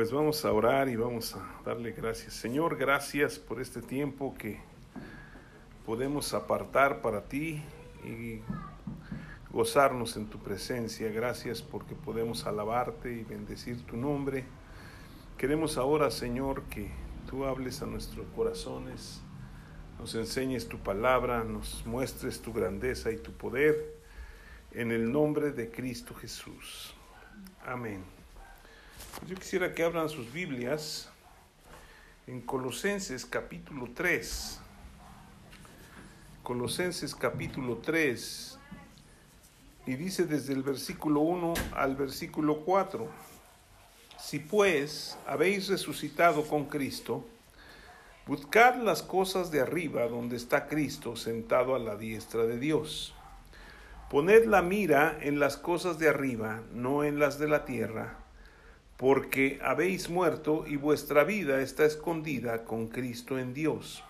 Pues 0.00 0.12
vamos 0.12 0.46
a 0.46 0.52
orar 0.54 0.88
y 0.88 0.96
vamos 0.96 1.36
a 1.36 1.62
darle 1.62 1.92
gracias. 1.92 2.32
Señor, 2.32 2.78
gracias 2.78 3.38
por 3.38 3.60
este 3.60 3.82
tiempo 3.82 4.34
que 4.34 4.58
podemos 5.84 6.32
apartar 6.32 7.02
para 7.02 7.24
ti 7.24 7.62
y 8.02 8.40
gozarnos 9.52 10.16
en 10.16 10.24
tu 10.24 10.38
presencia. 10.38 11.10
Gracias 11.10 11.60
porque 11.60 11.94
podemos 11.94 12.46
alabarte 12.46 13.12
y 13.12 13.24
bendecir 13.24 13.84
tu 13.84 13.98
nombre. 13.98 14.46
Queremos 15.36 15.76
ahora, 15.76 16.10
Señor, 16.10 16.62
que 16.70 16.90
tú 17.28 17.44
hables 17.44 17.82
a 17.82 17.84
nuestros 17.84 18.26
corazones, 18.34 19.20
nos 19.98 20.14
enseñes 20.14 20.66
tu 20.66 20.78
palabra, 20.78 21.44
nos 21.44 21.84
muestres 21.84 22.40
tu 22.40 22.54
grandeza 22.54 23.10
y 23.10 23.18
tu 23.18 23.32
poder. 23.32 24.00
En 24.72 24.92
el 24.92 25.12
nombre 25.12 25.52
de 25.52 25.70
Cristo 25.70 26.14
Jesús. 26.14 26.94
Amén. 27.66 28.19
Yo 29.26 29.36
quisiera 29.36 29.74
que 29.74 29.82
abran 29.82 30.08
sus 30.08 30.32
Biblias 30.32 31.08
en 32.26 32.40
Colosenses 32.40 33.26
capítulo 33.26 33.88
3. 33.92 34.60
Colosenses 36.42 37.14
capítulo 37.14 37.78
3. 37.78 38.58
Y 39.86 39.94
dice 39.96 40.26
desde 40.26 40.52
el 40.52 40.62
versículo 40.62 41.20
1 41.20 41.54
al 41.74 41.96
versículo 41.96 42.60
4. 42.60 43.08
Si 44.18 44.38
pues 44.38 45.18
habéis 45.26 45.68
resucitado 45.68 46.46
con 46.46 46.66
Cristo, 46.66 47.26
buscad 48.26 48.76
las 48.76 49.02
cosas 49.02 49.50
de 49.50 49.60
arriba 49.60 50.06
donde 50.06 50.36
está 50.36 50.68
Cristo 50.68 51.16
sentado 51.16 51.74
a 51.74 51.80
la 51.80 51.96
diestra 51.96 52.44
de 52.44 52.58
Dios. 52.58 53.14
Poned 54.08 54.46
la 54.46 54.62
mira 54.62 55.18
en 55.20 55.40
las 55.40 55.56
cosas 55.56 55.98
de 55.98 56.08
arriba, 56.08 56.62
no 56.72 57.04
en 57.04 57.18
las 57.18 57.38
de 57.38 57.48
la 57.48 57.64
tierra 57.64 58.20
porque 59.00 59.58
habéis 59.62 60.10
muerto 60.10 60.66
y 60.66 60.76
vuestra 60.76 61.24
vida 61.24 61.62
está 61.62 61.86
escondida 61.86 62.64
con 62.66 62.88
Cristo 62.88 63.38
en 63.38 63.54
Dios. 63.54 64.04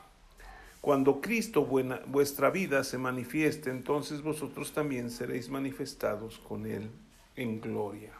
Cuando 0.80 1.20
Cristo 1.20 1.64
vuestra 1.64 2.50
vida 2.50 2.82
se 2.82 2.98
manifieste, 2.98 3.70
entonces 3.70 4.20
vosotros 4.20 4.72
también 4.72 5.12
seréis 5.12 5.48
manifestados 5.48 6.40
con 6.40 6.66
Él 6.66 6.90
en 7.36 7.60
gloria. 7.60 8.10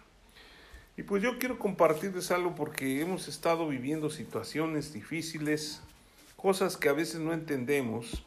Y 0.96 1.02
pues 1.02 1.24
yo 1.24 1.40
quiero 1.40 1.58
compartirles 1.58 2.30
algo 2.30 2.54
porque 2.54 3.00
hemos 3.00 3.26
estado 3.26 3.66
viviendo 3.66 4.08
situaciones 4.08 4.92
difíciles, 4.92 5.82
cosas 6.36 6.76
que 6.76 6.88
a 6.88 6.92
veces 6.92 7.18
no 7.18 7.32
entendemos. 7.32 8.24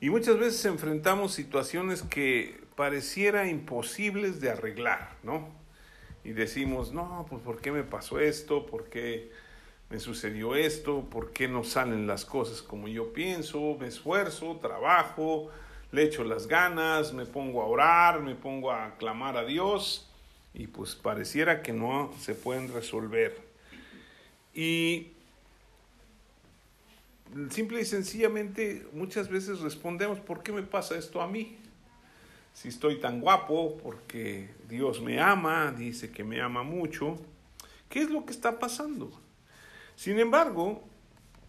Y 0.00 0.10
muchas 0.10 0.36
veces 0.40 0.64
enfrentamos 0.64 1.34
situaciones 1.34 2.02
que 2.02 2.64
pareciera 2.74 3.46
imposibles 3.46 4.40
de 4.40 4.50
arreglar, 4.50 5.16
¿no? 5.22 5.59
Y 6.24 6.30
decimos, 6.32 6.92
no, 6.92 7.26
pues 7.28 7.42
¿por 7.42 7.60
qué 7.60 7.72
me 7.72 7.82
pasó 7.82 8.20
esto? 8.20 8.66
¿Por 8.66 8.84
qué 8.90 9.30
me 9.88 9.98
sucedió 9.98 10.54
esto? 10.54 11.06
¿Por 11.10 11.32
qué 11.32 11.48
no 11.48 11.64
salen 11.64 12.06
las 12.06 12.24
cosas 12.24 12.62
como 12.62 12.88
yo 12.88 13.12
pienso? 13.12 13.76
Me 13.80 13.88
esfuerzo, 13.88 14.58
trabajo, 14.60 15.50
le 15.92 16.04
echo 16.04 16.24
las 16.24 16.46
ganas, 16.46 17.12
me 17.12 17.26
pongo 17.26 17.62
a 17.62 17.66
orar, 17.66 18.20
me 18.20 18.34
pongo 18.34 18.70
a 18.70 18.96
clamar 18.96 19.36
a 19.36 19.44
Dios 19.44 20.08
y 20.52 20.66
pues 20.66 20.94
pareciera 20.94 21.62
que 21.62 21.72
no 21.72 22.12
se 22.18 22.34
pueden 22.34 22.72
resolver. 22.72 23.40
Y 24.54 25.12
simple 27.50 27.80
y 27.80 27.84
sencillamente 27.84 28.86
muchas 28.92 29.28
veces 29.28 29.60
respondemos, 29.60 30.20
¿por 30.20 30.42
qué 30.42 30.52
me 30.52 30.62
pasa 30.62 30.98
esto 30.98 31.22
a 31.22 31.28
mí? 31.28 31.59
Si 32.52 32.68
estoy 32.68 33.00
tan 33.00 33.20
guapo, 33.20 33.78
porque 33.82 34.50
Dios 34.68 35.00
me 35.00 35.20
ama, 35.20 35.72
dice 35.72 36.10
que 36.10 36.24
me 36.24 36.40
ama 36.40 36.62
mucho. 36.62 37.18
¿Qué 37.88 38.00
es 38.00 38.10
lo 38.10 38.24
que 38.24 38.32
está 38.32 38.58
pasando? 38.58 39.10
Sin 39.96 40.18
embargo, 40.18 40.82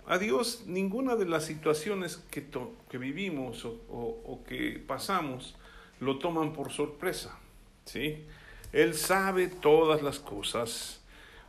a 0.07 0.17
Dios 0.17 0.63
ninguna 0.66 1.16
de 1.16 1.25
las 1.25 1.45
situaciones 1.45 2.17
que, 2.31 2.45
que 2.89 2.97
vivimos 2.97 3.66
o, 3.66 3.79
o, 3.89 4.44
que 4.45 4.84
pasamos 4.85 5.56
lo 6.00 6.17
toman 6.17 6.53
por 6.53 6.72
sorpresa. 6.72 7.38
¿sí? 7.85 8.25
Él 8.73 8.95
sabe 8.95 9.47
todas 9.47 10.01
las 10.01 10.19
cosas. 10.19 11.01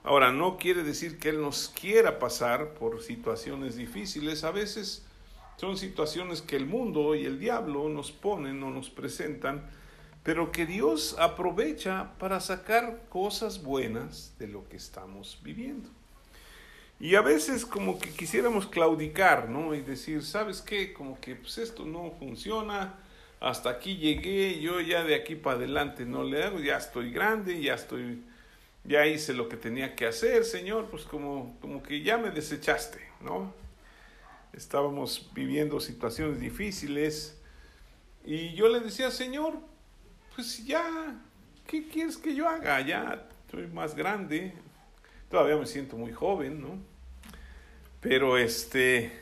Ahora, 0.04 0.32
no 0.32 0.58
quiere 0.58 0.82
decir 0.82 1.18
que 1.18 1.30
Él 1.30 1.40
nos 1.40 1.68
quiera 1.68 2.18
pasar 2.18 2.74
por 2.74 3.02
situaciones 3.02 3.76
difíciles. 3.76 4.44
A 4.44 4.50
veces 4.50 5.06
son 5.62 5.76
situaciones 5.76 6.42
que 6.42 6.56
el 6.56 6.66
mundo 6.66 7.14
y 7.14 7.24
el 7.24 7.38
diablo 7.38 7.88
nos 7.88 8.10
ponen 8.10 8.60
o 8.64 8.70
nos 8.70 8.90
presentan, 8.90 9.64
pero 10.24 10.50
que 10.50 10.66
Dios 10.66 11.14
aprovecha 11.20 12.14
para 12.18 12.40
sacar 12.40 13.02
cosas 13.08 13.62
buenas 13.62 14.34
de 14.40 14.48
lo 14.48 14.68
que 14.68 14.76
estamos 14.76 15.38
viviendo. 15.44 15.88
Y 16.98 17.14
a 17.14 17.20
veces 17.20 17.64
como 17.64 18.00
que 18.00 18.10
quisiéramos 18.10 18.66
claudicar, 18.66 19.48
¿no? 19.48 19.72
Y 19.72 19.82
decir, 19.82 20.24
¿sabes 20.24 20.62
qué? 20.62 20.92
Como 20.92 21.20
que 21.20 21.36
pues 21.36 21.58
esto 21.58 21.84
no 21.84 22.10
funciona, 22.18 22.94
hasta 23.38 23.70
aquí 23.70 23.98
llegué, 23.98 24.58
yo 24.60 24.80
ya 24.80 25.04
de 25.04 25.14
aquí 25.14 25.36
para 25.36 25.58
adelante 25.58 26.04
no 26.04 26.24
le 26.24 26.42
hago, 26.42 26.58
ya 26.58 26.76
estoy 26.76 27.12
grande, 27.12 27.62
ya 27.62 27.74
estoy, 27.74 28.20
ya 28.82 29.06
hice 29.06 29.32
lo 29.32 29.48
que 29.48 29.56
tenía 29.56 29.94
que 29.94 30.06
hacer, 30.06 30.44
Señor, 30.44 30.86
pues 30.86 31.04
como, 31.04 31.56
como 31.60 31.84
que 31.84 32.02
ya 32.02 32.18
me 32.18 32.32
desechaste, 32.32 32.98
¿no? 33.20 33.61
Estábamos 34.52 35.30
viviendo 35.34 35.80
situaciones 35.80 36.40
difíciles 36.40 37.38
y 38.24 38.54
yo 38.54 38.68
le 38.68 38.80
decía, 38.80 39.10
Señor, 39.10 39.54
pues 40.34 40.64
ya, 40.64 41.20
¿qué 41.66 41.88
quieres 41.88 42.16
que 42.16 42.34
yo 42.34 42.48
haga? 42.48 42.80
Ya 42.80 43.28
estoy 43.44 43.66
más 43.66 43.94
grande, 43.94 44.52
todavía 45.30 45.56
me 45.56 45.66
siento 45.66 45.96
muy 45.96 46.12
joven, 46.12 46.60
¿no? 46.60 46.78
Pero 48.00 48.36
este, 48.36 49.12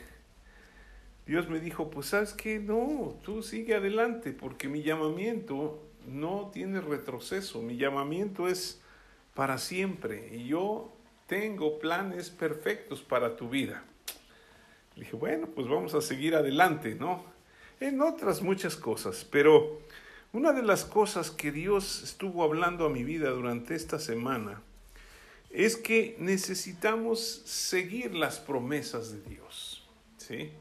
Dios 1.25 1.49
me 1.49 1.59
dijo, 1.59 1.89
pues 1.89 2.07
sabes 2.07 2.33
que 2.33 2.59
no, 2.59 3.17
tú 3.23 3.41
sigue 3.41 3.75
adelante, 3.75 4.33
porque 4.33 4.67
mi 4.67 4.83
llamamiento 4.83 5.81
no 6.07 6.49
tiene 6.53 6.81
retroceso, 6.81 7.61
mi 7.61 7.77
llamamiento 7.77 8.47
es 8.47 8.81
para 9.33 9.57
siempre 9.57 10.35
y 10.35 10.47
yo 10.47 10.91
tengo 11.27 11.79
planes 11.79 12.29
perfectos 12.29 13.01
para 13.01 13.35
tu 13.35 13.49
vida 13.49 13.85
dije, 15.01 15.15
bueno, 15.15 15.47
pues 15.47 15.67
vamos 15.67 15.95
a 15.95 16.01
seguir 16.01 16.35
adelante, 16.35 16.93
¿no? 16.93 17.25
En 17.79 18.01
otras 18.01 18.43
muchas 18.43 18.75
cosas, 18.75 19.25
pero 19.31 19.81
una 20.31 20.53
de 20.53 20.61
las 20.61 20.85
cosas 20.85 21.31
que 21.31 21.51
Dios 21.51 22.03
estuvo 22.03 22.43
hablando 22.43 22.85
a 22.85 22.89
mi 22.89 23.03
vida 23.03 23.31
durante 23.31 23.73
esta 23.73 23.97
semana 23.97 24.61
es 25.49 25.75
que 25.75 26.15
necesitamos 26.19 27.41
seguir 27.45 28.13
las 28.13 28.39
promesas 28.39 29.11
de 29.11 29.21
Dios, 29.23 29.89
¿sí? 30.17 30.51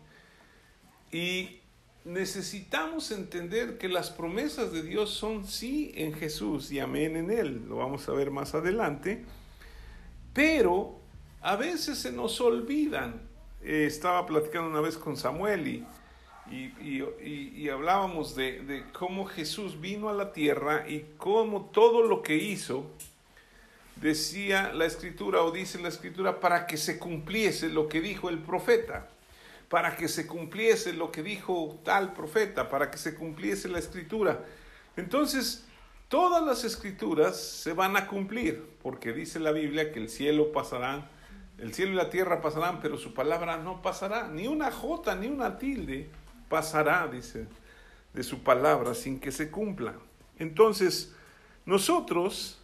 Y 1.13 1.61
necesitamos 2.07 3.11
entender 3.11 3.77
que 3.77 3.89
las 3.89 4.09
promesas 4.09 4.73
de 4.73 4.83
Dios 4.83 5.11
son 5.11 5.47
sí 5.47 5.93
en 5.97 6.15
Jesús 6.15 6.73
y 6.73 6.81
amén 6.81 7.15
en 7.15 7.31
Él, 7.31 7.69
lo 7.69 7.77
vamos 7.77 8.09
a 8.09 8.13
ver 8.13 8.31
más 8.31 8.55
adelante, 8.55 9.23
pero 10.33 10.99
a 11.43 11.57
veces 11.57 11.99
se 11.99 12.11
nos 12.11 12.41
olvidan 12.41 13.29
eh, 13.63 13.85
estaba 13.87 14.27
platicando 14.27 14.71
una 14.71 14.81
vez 14.81 14.97
con 14.97 15.17
Samuel 15.17 15.67
y, 15.67 15.87
y, 16.51 17.69
hablábamos 17.69 18.35
de, 18.35 18.61
de, 18.63 18.85
cómo 18.93 19.27
Jesús 19.27 19.81
vino 19.81 20.09
a 20.09 20.13
la 20.13 20.33
tierra 20.33 20.89
y 20.89 21.05
cómo 21.17 21.67
todo 21.67 22.03
lo 22.03 22.23
que 22.23 22.37
hizo, 22.37 22.91
decía 23.97 24.73
la 24.73 24.87
escritura 24.87 25.43
o 25.43 25.53
dice 25.53 25.79
la 25.81 25.89
escritura, 25.89 26.41
para 26.41 26.67
que 26.67 26.77
se 26.77 26.99
cumpliese 26.99 27.69
lo 27.69 27.89
que 27.89 28.01
dijo 28.01 28.29
el 28.29 28.39
profeta, 28.39 29.09
para 29.69 29.95
que 29.97 30.09
se 30.09 30.27
cumpliese 30.27 30.93
lo 30.93 31.13
que 31.13 31.23
dijo 31.23 31.79
tal 31.85 32.15
profeta, 32.15 32.69
para 32.69 32.91
que 32.91 32.99
se 32.99 33.15
cumpliese 33.15 33.69
la 33.69 33.79
escritura. 33.79 34.45
Entonces, 34.97 35.65
todas 36.09 36.43
las 36.45 36.65
escrituras 36.65 37.41
se 37.41 37.73
van 37.73 37.97
a 37.97 38.09
cumplir, 38.09 38.67
porque 38.83 39.13
dice 39.13 39.39
la 39.39 39.53
Biblia 39.53 39.93
que 39.93 40.01
el 40.01 40.09
cielo 40.09 40.51
pasará 40.51 41.09
el 41.61 41.75
cielo 41.75 41.93
y 41.93 41.97
la 41.97 42.11
tierra 42.11 42.41
pasarán, 42.41 42.81
pero 42.81 42.97
su 42.97 43.13
palabra 43.13 43.59
no 43.59 43.83
pasará. 43.83 44.29
Ni 44.29 44.47
una 44.47 44.71
jota, 44.71 45.15
ni 45.15 45.27
una 45.27 45.59
tilde 45.59 46.09
pasará, 46.49 47.07
dice, 47.07 47.47
de 48.15 48.23
su 48.23 48.43
palabra 48.43 48.95
sin 48.95 49.21
que 49.21 49.31
se 49.31 49.51
cumpla. 49.51 49.95
Entonces, 50.39 51.15
nosotros 51.67 52.61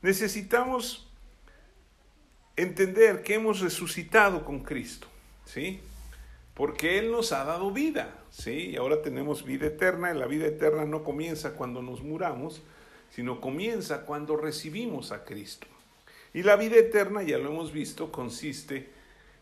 necesitamos 0.00 1.08
entender 2.56 3.22
que 3.22 3.34
hemos 3.34 3.60
resucitado 3.60 4.44
con 4.44 4.60
Cristo, 4.60 5.06
¿sí? 5.44 5.80
Porque 6.54 6.98
Él 6.98 7.12
nos 7.12 7.32
ha 7.32 7.44
dado 7.44 7.70
vida, 7.70 8.18
¿sí? 8.30 8.70
Y 8.70 8.76
ahora 8.76 9.02
tenemos 9.02 9.44
vida 9.44 9.66
eterna, 9.66 10.12
y 10.12 10.18
la 10.18 10.26
vida 10.26 10.46
eterna 10.46 10.84
no 10.84 11.04
comienza 11.04 11.52
cuando 11.52 11.82
nos 11.82 12.02
muramos, 12.02 12.62
sino 13.10 13.40
comienza 13.40 14.06
cuando 14.06 14.36
recibimos 14.36 15.12
a 15.12 15.24
Cristo. 15.24 15.66
Y 16.34 16.42
la 16.42 16.56
vida 16.56 16.76
eterna, 16.76 17.22
ya 17.22 17.38
lo 17.38 17.50
hemos 17.50 17.72
visto, 17.72 18.12
consiste 18.12 18.90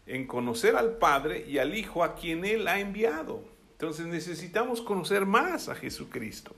en 0.06 0.26
conocer 0.26 0.76
al 0.76 0.98
Padre 0.98 1.44
y 1.48 1.58
al 1.58 1.76
Hijo 1.76 2.04
a 2.04 2.14
quien 2.14 2.44
Él 2.44 2.68
ha 2.68 2.78
enviado. 2.78 3.42
Entonces 3.72 4.06
necesitamos 4.06 4.80
conocer 4.80 5.26
más 5.26 5.68
a 5.68 5.74
Jesucristo. 5.74 6.54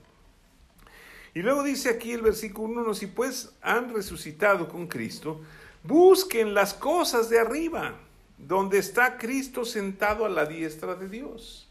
Y 1.33 1.41
luego 1.41 1.63
dice 1.63 1.89
aquí 1.89 2.11
el 2.11 2.21
versículo 2.21 2.81
1, 2.81 2.93
si 2.93 3.07
pues 3.07 3.51
han 3.61 3.93
resucitado 3.93 4.67
con 4.67 4.87
Cristo, 4.87 5.41
busquen 5.83 6.53
las 6.53 6.73
cosas 6.73 7.29
de 7.29 7.39
arriba, 7.39 7.95
donde 8.37 8.77
está 8.77 9.17
Cristo 9.17 9.65
sentado 9.65 10.25
a 10.25 10.29
la 10.29 10.45
diestra 10.45 10.95
de 10.95 11.09
Dios. 11.09 11.69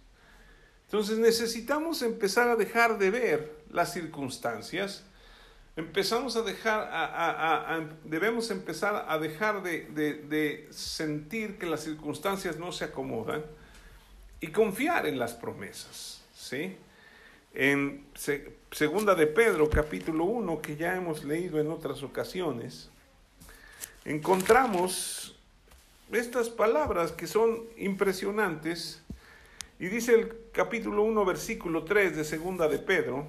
Entonces 0.84 1.19
necesitamos 1.19 2.02
empezar 2.02 2.49
a 2.49 2.56
dejar 2.56 2.99
de 2.99 3.11
ver 3.11 3.58
las 3.70 3.93
circunstancias, 3.93 5.04
empezamos 5.78 6.34
a 6.34 6.42
dejar, 6.42 7.88
debemos 8.02 8.50
empezar 8.50 9.06
a 9.08 9.16
dejar 9.19 9.62
de, 9.62 9.84
de 9.84 10.66
sentir 10.72 11.56
que 11.56 11.66
las 11.66 11.84
circunstancias 11.84 12.58
no 12.58 12.72
se 12.72 12.84
acomodan 12.84 13.44
y 14.40 14.48
confiar 14.48 15.06
en 15.06 15.20
las 15.20 15.34
promesas, 15.34 16.25
¿sí? 16.34 16.76
En 17.54 18.04
segunda 18.72 19.14
de 19.14 19.28
Pedro, 19.28 19.70
capítulo 19.70 20.25
1, 20.25 20.60
que 20.60 20.76
ya 20.76 20.96
hemos 20.96 21.22
leído 21.22 21.60
en 21.60 21.70
otras 21.70 22.02
ocasiones, 22.02 22.90
encontramos 24.04 25.36
estas 26.10 26.48
palabras 26.48 27.12
que 27.12 27.28
son 27.28 27.62
impresionantes. 27.76 29.00
Y 29.78 29.86
dice 29.86 30.14
el 30.14 30.32
capítulo 30.50 31.04
1, 31.04 31.25
versículo 31.25 31.84
3 31.84 32.16
de 32.16 32.25
segunda 32.25 32.66
de 32.66 32.78
Pedro, 32.78 33.28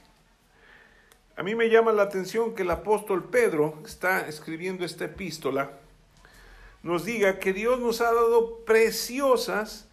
A 1.41 1.43
mí 1.43 1.55
me 1.55 1.71
llama 1.71 1.91
la 1.91 2.03
atención 2.03 2.53
que 2.53 2.61
el 2.61 2.69
apóstol 2.69 3.27
Pedro 3.31 3.81
está 3.83 4.27
escribiendo 4.27 4.85
esta 4.85 5.05
epístola 5.05 5.71
nos 6.83 7.03
diga 7.03 7.39
que 7.39 7.51
Dios 7.51 7.79
nos 7.79 7.99
ha 7.99 8.13
dado 8.13 8.59
preciosas 8.63 9.89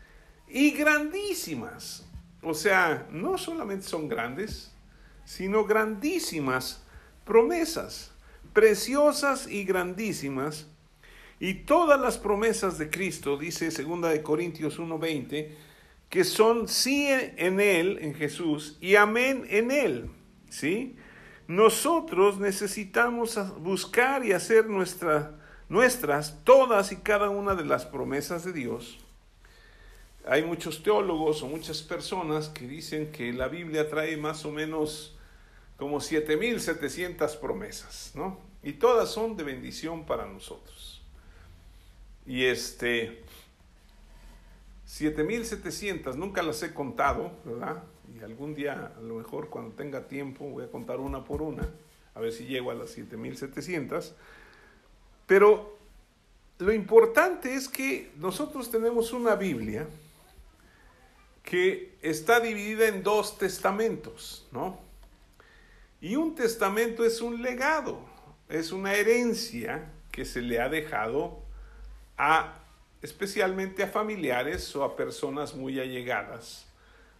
y 0.46 0.72
grandísimas. 0.72 2.06
O 2.42 2.52
sea, 2.52 3.06
no 3.10 3.38
solamente 3.38 3.86
son 3.86 4.08
grandes, 4.08 4.74
sino 5.24 5.64
grandísimas 5.64 6.82
promesas, 7.24 8.12
preciosas 8.52 9.46
y 9.46 9.64
grandísimas. 9.64 10.66
Y 11.40 11.64
todas 11.64 11.98
las 11.98 12.18
promesas 12.18 12.76
de 12.76 12.90
Cristo, 12.90 13.38
dice 13.38 13.70
2 13.70 14.02
de 14.02 14.22
Corintios 14.22 14.78
1:20, 14.78 15.56
que 16.10 16.24
son 16.24 16.68
sí 16.68 17.08
en 17.08 17.58
él, 17.58 18.00
en 18.02 18.14
Jesús, 18.14 18.76
y 18.82 18.96
amén 18.96 19.46
en 19.48 19.70
él, 19.70 20.10
¿sí? 20.50 20.94
Nosotros 21.48 22.38
necesitamos 22.38 23.36
buscar 23.60 24.24
y 24.24 24.32
hacer 24.32 24.66
nuestra 24.66 25.34
nuestras, 25.68 26.42
todas 26.44 26.92
y 26.92 26.96
cada 26.96 27.28
una 27.28 27.54
de 27.54 27.64
las 27.64 27.84
promesas 27.84 28.44
de 28.44 28.52
Dios. 28.52 28.98
Hay 30.26 30.42
muchos 30.42 30.82
teólogos 30.82 31.42
o 31.42 31.46
muchas 31.46 31.82
personas 31.82 32.48
que 32.48 32.66
dicen 32.66 33.12
que 33.12 33.32
la 33.32 33.48
Biblia 33.48 33.88
trae 33.88 34.16
más 34.16 34.44
o 34.44 34.50
menos 34.50 35.16
como 35.76 36.00
7700 36.00 37.36
promesas, 37.36 38.12
¿no? 38.14 38.38
Y 38.62 38.72
todas 38.72 39.10
son 39.10 39.36
de 39.36 39.44
bendición 39.44 40.04
para 40.04 40.26
nosotros. 40.26 41.02
Y 42.26 42.44
este 42.44 43.22
7700, 44.84 46.16
nunca 46.16 46.42
las 46.42 46.62
he 46.62 46.74
contado, 46.74 47.32
¿verdad? 47.44 47.82
Y 48.14 48.22
algún 48.22 48.54
día, 48.54 48.92
a 48.96 49.00
lo 49.00 49.14
mejor 49.16 49.48
cuando 49.48 49.74
tenga 49.74 50.08
tiempo, 50.08 50.44
voy 50.44 50.64
a 50.64 50.70
contar 50.70 50.98
una 50.98 51.24
por 51.24 51.42
una, 51.42 51.68
a 52.14 52.20
ver 52.20 52.32
si 52.32 52.46
llego 52.46 52.70
a 52.70 52.74
las 52.74 52.90
7700. 52.90 54.14
Pero 55.26 55.76
lo 56.58 56.72
importante 56.72 57.54
es 57.54 57.68
que 57.68 58.10
nosotros 58.16 58.70
tenemos 58.70 59.12
una 59.12 59.34
Biblia 59.34 59.86
que 61.42 61.96
está 62.02 62.40
dividida 62.40 62.88
en 62.88 63.02
dos 63.02 63.38
testamentos, 63.38 64.46
¿no? 64.52 64.80
Y 66.00 66.16
un 66.16 66.34
testamento 66.34 67.04
es 67.04 67.20
un 67.20 67.42
legado, 67.42 68.00
es 68.48 68.72
una 68.72 68.94
herencia 68.94 69.90
que 70.12 70.24
se 70.24 70.42
le 70.42 70.60
ha 70.60 70.68
dejado 70.68 71.42
a 72.16 72.54
especialmente 73.02 73.82
a 73.82 73.88
familiares 73.88 74.74
o 74.76 74.84
a 74.84 74.96
personas 74.96 75.54
muy 75.54 75.78
allegadas 75.80 76.67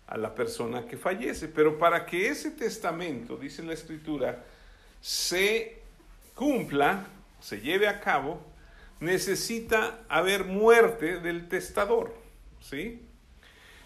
a 0.09 0.17
la 0.17 0.35
persona 0.35 0.87
que 0.87 0.97
fallece. 0.97 1.49
Pero 1.49 1.79
para 1.79 2.05
que 2.07 2.29
ese 2.29 2.51
testamento, 2.51 3.37
dice 3.37 3.63
la 3.63 3.75
escritura, 3.75 4.45
se 5.01 5.83
cumpla, 6.35 7.07
se 7.41 7.61
lleve 7.61 7.89
a 7.89 8.01
cabo, 8.01 8.41
necesita 9.01 10.01
haber 10.09 10.45
muerte 10.45 11.21
del 11.21 11.49
testador, 11.49 12.15
¿sí? 12.61 13.03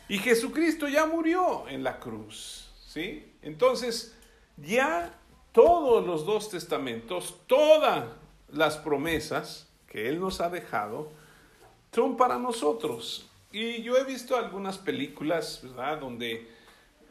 Y 0.08 0.18
Jesucristo 0.18 0.88
ya 0.88 1.06
murió 1.06 1.68
en 1.68 1.82
la 1.82 1.98
cruz, 1.98 2.70
¿sí? 2.86 3.32
Entonces, 3.42 4.14
ya 4.56 5.18
todos 5.52 6.06
los 6.06 6.24
dos 6.24 6.50
testamentos, 6.50 7.40
todas 7.46 8.06
las 8.50 8.76
promesas 8.78 9.68
que 9.86 10.08
Él 10.08 10.20
nos 10.20 10.40
ha 10.40 10.48
dejado, 10.48 11.10
son 11.92 12.16
para 12.16 12.38
nosotros. 12.38 13.28
Y 13.52 13.82
yo 13.82 13.96
he 13.96 14.04
visto 14.04 14.36
algunas 14.36 14.78
películas, 14.78 15.60
¿verdad? 15.62 15.98
Donde 16.00 16.48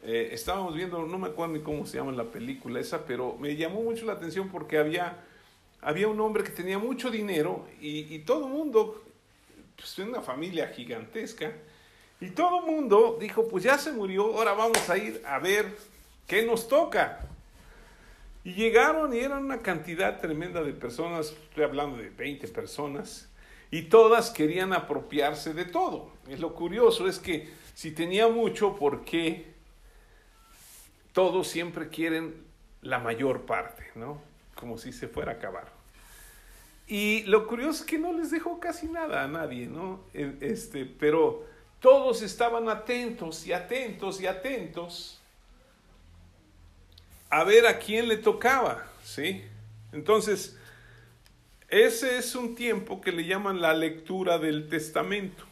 eh, 0.02 0.30
estábamos 0.32 0.74
viendo, 0.74 1.06
no 1.06 1.18
me 1.18 1.28
acuerdo 1.28 1.54
ni 1.54 1.60
cómo 1.60 1.86
se 1.86 1.98
llama 1.98 2.12
la 2.12 2.24
película 2.24 2.80
esa, 2.80 3.04
pero 3.06 3.36
me 3.38 3.54
llamó 3.56 3.82
mucho 3.82 4.04
la 4.04 4.14
atención 4.14 4.48
porque 4.48 4.78
había 4.78 5.22
había 5.82 6.06
un 6.06 6.20
hombre 6.20 6.44
que 6.44 6.50
tenía 6.50 6.78
mucho 6.78 7.10
dinero 7.10 7.66
y, 7.80 8.20
todo 8.20 8.46
el 8.46 8.52
mundo, 8.52 9.02
pues 9.76 9.98
una 9.98 10.22
familia 10.22 10.68
gigantesca, 10.68 11.52
y 12.20 12.30
todo 12.30 12.60
el 12.60 12.72
mundo 12.72 13.18
dijo, 13.20 13.48
pues 13.48 13.64
ya 13.64 13.76
se 13.76 13.90
murió, 13.90 14.26
ahora 14.38 14.52
vamos 14.52 14.88
a 14.88 14.96
ir 14.96 15.20
a 15.26 15.40
ver 15.40 15.66
qué 16.28 16.44
nos 16.44 16.68
toca. 16.68 17.26
Y 18.44 18.54
llegaron 18.54 19.12
y 19.12 19.18
eran 19.18 19.44
una 19.44 19.60
cantidad 19.60 20.20
tremenda 20.20 20.62
de 20.62 20.72
personas, 20.72 21.34
estoy 21.48 21.64
hablando 21.64 21.96
de 21.96 22.10
20 22.10 22.46
personas, 22.48 23.28
y 23.72 23.82
todas 23.82 24.30
querían 24.30 24.72
apropiarse 24.72 25.52
de 25.54 25.64
todo. 25.64 26.12
Y 26.28 26.36
lo 26.36 26.54
curioso 26.54 27.08
es 27.08 27.18
que 27.18 27.50
si 27.74 27.90
tenía 27.90 28.28
mucho, 28.28 28.76
¿por 28.76 29.04
qué 29.04 29.52
todos 31.12 31.48
siempre 31.48 31.88
quieren 31.88 32.44
la 32.82 33.00
mayor 33.00 33.42
parte, 33.42 33.90
¿no? 33.96 34.20
como 34.54 34.78
si 34.78 34.92
se 34.92 35.08
fuera 35.08 35.32
a 35.32 35.34
acabar. 35.34 35.66
Y 36.86 37.22
lo 37.24 37.48
curioso 37.48 37.82
es 37.82 37.90
que 37.90 37.98
no 37.98 38.12
les 38.12 38.30
dejó 38.30 38.60
casi 38.60 38.86
nada 38.86 39.24
a 39.24 39.26
nadie, 39.26 39.66
¿no? 39.66 40.04
Este, 40.12 40.84
pero 40.84 41.44
todos 41.80 42.22
estaban 42.22 42.68
atentos 42.68 43.44
y 43.44 43.52
atentos 43.52 44.20
y 44.20 44.26
atentos 44.26 45.20
a 47.28 47.42
ver 47.42 47.66
a 47.66 47.78
quién 47.78 48.06
le 48.06 48.18
tocaba, 48.18 48.86
¿sí? 49.02 49.42
Entonces, 49.90 50.58
ese 51.72 52.18
es 52.18 52.34
un 52.34 52.54
tiempo 52.54 53.00
que 53.00 53.12
le 53.12 53.24
llaman 53.24 53.62
la 53.62 53.72
lectura 53.72 54.38
del 54.38 54.68
testamento. 54.68 55.42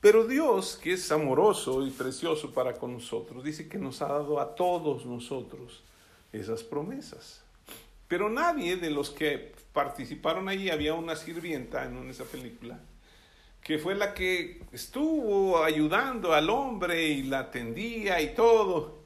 Pero 0.00 0.26
Dios, 0.26 0.80
que 0.82 0.94
es 0.94 1.12
amoroso 1.12 1.86
y 1.86 1.90
precioso 1.90 2.54
para 2.54 2.72
con 2.72 2.94
nosotros, 2.94 3.44
dice 3.44 3.68
que 3.68 3.76
nos 3.76 4.00
ha 4.00 4.08
dado 4.08 4.40
a 4.40 4.54
todos 4.54 5.04
nosotros 5.04 5.82
esas 6.32 6.62
promesas. 6.62 7.42
Pero 8.08 8.30
nadie 8.30 8.78
de 8.78 8.88
los 8.88 9.10
que 9.10 9.52
participaron 9.74 10.48
allí, 10.48 10.70
había 10.70 10.94
una 10.94 11.14
sirvienta 11.14 11.84
en 11.84 12.08
esa 12.08 12.24
película, 12.24 12.80
que 13.62 13.76
fue 13.76 13.94
la 13.94 14.14
que 14.14 14.62
estuvo 14.72 15.62
ayudando 15.62 16.32
al 16.32 16.48
hombre 16.48 17.06
y 17.08 17.24
la 17.24 17.40
atendía 17.40 18.22
y 18.22 18.34
todo. 18.34 19.04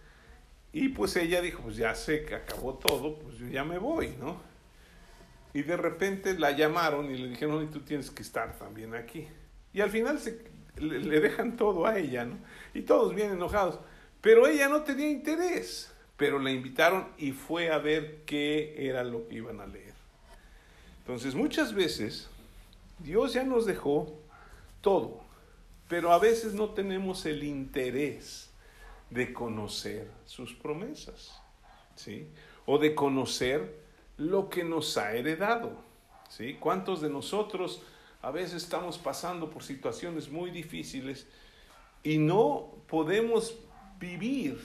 Y 0.72 0.90
pues 0.90 1.16
ella 1.16 1.40
dijo, 1.40 1.62
pues 1.64 1.74
ya 1.74 1.96
sé 1.96 2.24
que 2.24 2.36
acabó 2.36 2.74
todo, 2.74 3.18
pues 3.18 3.38
yo 3.38 3.48
ya 3.48 3.64
me 3.64 3.78
voy, 3.78 4.14
¿no? 4.20 4.47
Y 5.58 5.62
de 5.62 5.76
repente 5.76 6.38
la 6.38 6.52
llamaron 6.52 7.10
y 7.10 7.18
le 7.18 7.28
dijeron, 7.28 7.70
tú 7.70 7.80
tienes 7.80 8.10
que 8.10 8.22
estar 8.22 8.56
también 8.58 8.94
aquí. 8.94 9.26
Y 9.72 9.80
al 9.80 9.90
final 9.90 10.18
se, 10.18 10.44
le, 10.76 11.00
le 11.00 11.20
dejan 11.20 11.56
todo 11.56 11.86
a 11.86 11.98
ella, 11.98 12.24
¿no? 12.24 12.38
Y 12.74 12.82
todos 12.82 13.14
bien 13.14 13.32
enojados. 13.32 13.80
Pero 14.20 14.46
ella 14.46 14.68
no 14.68 14.82
tenía 14.82 15.08
interés 15.08 15.92
pero 16.18 16.40
la 16.40 16.50
invitaron 16.50 17.06
y 17.16 17.30
fue 17.30 17.70
a 17.70 17.78
ver 17.78 18.24
qué 18.26 18.88
era 18.88 19.04
lo 19.04 19.28
que 19.28 19.36
iban 19.36 19.60
a 19.60 19.66
leer. 19.66 19.94
Entonces 20.98 21.34
muchas 21.36 21.72
veces 21.72 22.28
Dios 22.98 23.32
ya 23.32 23.44
nos 23.44 23.64
dejó 23.64 24.18
todo, 24.80 25.20
pero 25.88 26.12
a 26.12 26.18
veces 26.18 26.54
no 26.54 26.70
tenemos 26.70 27.24
el 27.24 27.44
interés 27.44 28.50
de 29.10 29.32
conocer 29.32 30.10
sus 30.26 30.54
promesas, 30.54 31.40
¿sí? 31.94 32.28
O 32.66 32.78
de 32.78 32.96
conocer 32.96 33.77
lo 34.18 34.50
que 34.50 34.64
nos 34.64 34.98
ha 34.98 35.14
heredado, 35.14 35.72
¿sí? 36.28 36.56
¿Cuántos 36.60 37.00
de 37.00 37.08
nosotros 37.08 37.82
a 38.20 38.30
veces 38.30 38.64
estamos 38.64 38.98
pasando 38.98 39.48
por 39.48 39.62
situaciones 39.62 40.28
muy 40.28 40.50
difíciles 40.50 41.26
y 42.02 42.18
no 42.18 42.74
podemos 42.88 43.56
vivir 44.00 44.60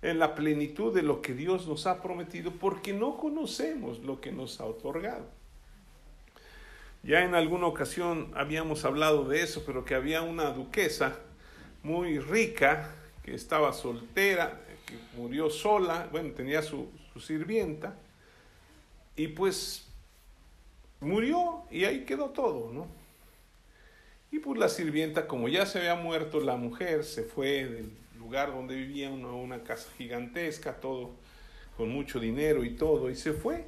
en 0.00 0.18
la 0.18 0.34
plenitud 0.34 0.94
de 0.94 1.02
lo 1.02 1.22
que 1.22 1.34
Dios 1.34 1.66
nos 1.66 1.86
ha 1.86 2.02
prometido 2.02 2.52
porque 2.52 2.92
no 2.92 3.18
conocemos 3.18 4.00
lo 4.00 4.20
que 4.20 4.32
nos 4.32 4.60
ha 4.60 4.64
otorgado? 4.64 5.26
Ya 7.02 7.22
en 7.22 7.34
alguna 7.34 7.66
ocasión 7.66 8.32
habíamos 8.34 8.86
hablado 8.86 9.28
de 9.28 9.42
eso, 9.42 9.62
pero 9.66 9.84
que 9.84 9.94
había 9.94 10.22
una 10.22 10.50
duquesa 10.52 11.18
muy 11.82 12.18
rica 12.18 12.94
que 13.22 13.34
estaba 13.34 13.74
soltera, 13.74 14.62
que 14.86 14.96
murió 15.18 15.50
sola, 15.50 16.08
bueno, 16.10 16.30
tenía 16.30 16.62
su, 16.62 16.88
su 17.12 17.20
sirvienta, 17.20 17.94
y 19.16 19.28
pues 19.28 19.86
murió 21.00 21.62
y 21.70 21.84
ahí 21.84 22.04
quedó 22.04 22.30
todo, 22.30 22.72
¿no? 22.72 22.86
Y 24.30 24.40
pues 24.40 24.58
la 24.58 24.68
sirvienta, 24.68 25.28
como 25.28 25.48
ya 25.48 25.64
se 25.64 25.78
había 25.78 25.94
muerto 25.94 26.40
la 26.40 26.56
mujer, 26.56 27.04
se 27.04 27.22
fue 27.22 27.64
del 27.64 27.90
lugar 28.18 28.52
donde 28.52 28.74
vivía, 28.74 29.10
una, 29.10 29.28
una 29.28 29.62
casa 29.62 29.88
gigantesca, 29.96 30.74
todo 30.80 31.10
con 31.76 31.90
mucho 31.90 32.18
dinero 32.18 32.64
y 32.64 32.70
todo, 32.70 33.10
y 33.10 33.14
se 33.14 33.32
fue. 33.32 33.64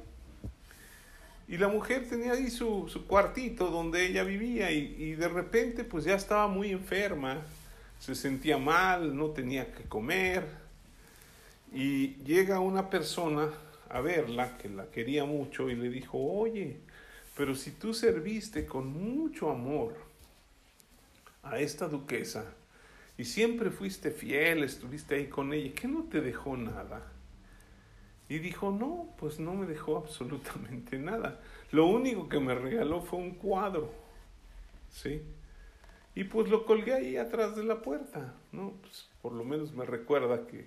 Y 1.47 1.57
la 1.57 1.69
mujer 1.69 2.09
tenía 2.09 2.33
ahí 2.33 2.49
su, 2.49 2.89
su 2.89 3.07
cuartito 3.07 3.67
donde 3.67 4.05
ella 4.05 4.23
vivía 4.23 4.71
y, 4.71 4.95
y, 4.99 5.15
de 5.15 5.29
repente 5.29 5.85
pues 5.85 6.03
ya 6.03 6.15
estaba 6.15 6.47
muy 6.49 6.71
enferma, 6.71 7.37
se 7.99 8.15
sentía 8.15 8.57
mal, 8.57 9.15
no 9.15 9.27
tenía 9.27 9.71
que 9.71 9.83
comer. 9.83 10.45
Y 11.73 12.15
llega 12.25 12.59
una 12.59 12.89
persona 12.89 13.49
a 13.89 14.01
verla 14.01 14.57
que 14.57 14.69
la 14.69 14.89
quería 14.89 15.25
mucho 15.25 15.69
y 15.69 15.75
le 15.75 15.89
dijo, 15.89 16.17
oye, 16.17 16.79
pero 17.35 17.55
si 17.55 17.71
tú 17.71 17.93
serviste 17.93 18.65
con 18.65 18.87
mucho 18.87 19.51
amor 19.51 19.95
a 21.43 21.59
esta 21.59 21.87
duquesa 21.87 22.45
y 23.17 23.25
siempre 23.25 23.69
fuiste 23.71 24.11
fiel, 24.11 24.63
estuviste 24.63 25.15
ahí 25.15 25.27
con 25.27 25.53
ella, 25.53 25.73
¿qué 25.75 25.87
no 25.87 26.03
te 26.03 26.21
dejó 26.21 26.57
nada? 26.57 27.11
Y 28.29 28.39
dijo, 28.39 28.71
no, 28.71 29.09
pues 29.17 29.39
no 29.39 29.53
me 29.53 29.65
dejó 29.65 29.97
absolutamente 29.97 30.97
nada. 30.99 31.39
Lo 31.71 31.85
único 31.87 32.27
que 32.27 32.39
me 32.39 32.55
regaló 32.55 33.01
fue 33.01 33.19
un 33.19 33.31
cuadro. 33.31 33.93
¿Sí? 34.91 35.21
Y 36.15 36.23
pues 36.23 36.49
lo 36.49 36.65
colgué 36.65 36.93
ahí 36.93 37.17
atrás 37.17 37.55
de 37.55 37.63
la 37.63 37.81
puerta, 37.81 38.33
¿no? 38.51 38.73
Pues 38.81 39.07
por 39.21 39.33
lo 39.33 39.43
menos 39.43 39.73
me 39.73 39.85
recuerda 39.85 40.47
que, 40.47 40.65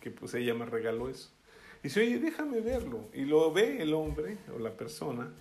que 0.00 0.10
pues 0.10 0.32
ella 0.34 0.54
me 0.54 0.64
regaló 0.64 1.10
eso. 1.10 1.35
Y 1.82 1.88
dice, 1.88 2.00
oye, 2.00 2.18
déjame 2.18 2.60
verlo. 2.60 3.08
Y 3.12 3.24
lo 3.24 3.52
ve 3.52 3.82
el 3.82 3.94
hombre 3.94 4.38
o 4.54 4.58
la 4.58 4.70
persona. 4.70 5.32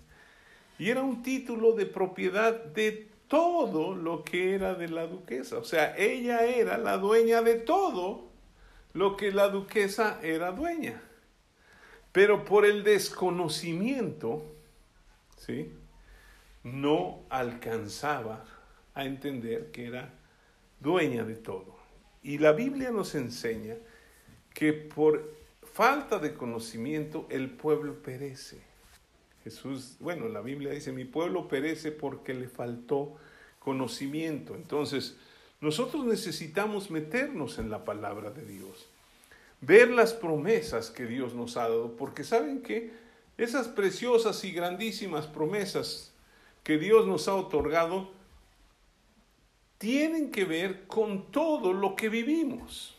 Y 0.78 0.90
era 0.90 1.02
un 1.02 1.24
título 1.24 1.74
de 1.74 1.86
propiedad 1.86 2.54
de 2.66 3.10
todo 3.28 3.96
lo 3.96 4.24
que 4.24 4.54
era 4.54 4.76
de 4.76 4.90
la 4.90 5.08
duquesa. 5.08 5.58
O 5.58 5.64
sea, 5.64 5.96
ella 5.98 6.46
era 6.46 6.78
la 6.78 6.98
dueña 6.98 7.42
de 7.42 7.56
todo 7.56 8.30
lo 8.94 9.18
que 9.18 9.32
la 9.32 9.50
duquesa 9.50 10.20
era 10.22 10.52
dueña. 10.52 11.02
Pero 12.12 12.46
por 12.46 12.66
el 12.66 12.84
desconocimiento, 12.84 14.44
¿sí? 15.38 15.72
No 16.64 17.24
alcanzaba 17.30 18.46
a 18.94 19.06
entender 19.06 19.72
que 19.72 19.88
era 19.88 20.14
dueña 20.80 21.26
de 21.26 21.36
todo. 21.36 21.76
Y 22.24 22.38
la 22.38 22.54
Biblia 22.54 22.92
nos 22.92 23.16
enseña 23.16 23.76
que 24.54 24.74
por 24.74 25.35
falta 25.76 26.20
de 26.20 26.34
conocimiento 26.34 27.28
el 27.30 27.50
pueblo 27.50 28.02
perece. 28.02 28.62
Jesús, 29.44 29.98
bueno, 30.00 30.30
la 30.30 30.40
Biblia 30.40 30.72
dice, 30.72 30.94
mi 30.94 31.04
pueblo 31.04 31.50
perece 31.50 31.92
porque 31.92 32.34
le 32.34 32.48
faltó 32.48 33.18
conocimiento. 33.60 34.56
Entonces, 34.56 35.18
nosotros 35.60 36.06
necesitamos 36.06 36.90
meternos 36.92 37.60
en 37.60 37.70
la 37.70 37.84
palabra 37.84 38.32
de 38.32 38.46
Dios 38.46 38.88
ver 39.60 39.90
las 39.90 40.14
promesas 40.14 40.92
que 40.92 41.06
Dios 41.08 41.34
nos 41.34 41.58
ha 41.58 41.64
dado, 41.64 41.98
porque 41.98 42.24
saben 42.24 42.62
que 42.62 42.94
esas 43.38 43.68
preciosas 43.68 44.46
y 44.46 44.54
grandísimas 44.54 45.28
promesas 45.28 46.14
que 46.64 46.78
Dios 46.78 47.06
nos 47.06 47.28
ha 47.28 47.36
otorgado 47.36 48.12
tienen 49.78 50.32
que 50.32 50.46
ver 50.46 50.88
con 50.88 51.32
todo 51.32 51.74
lo 51.74 51.98
que 51.98 52.08
vivimos, 52.08 52.96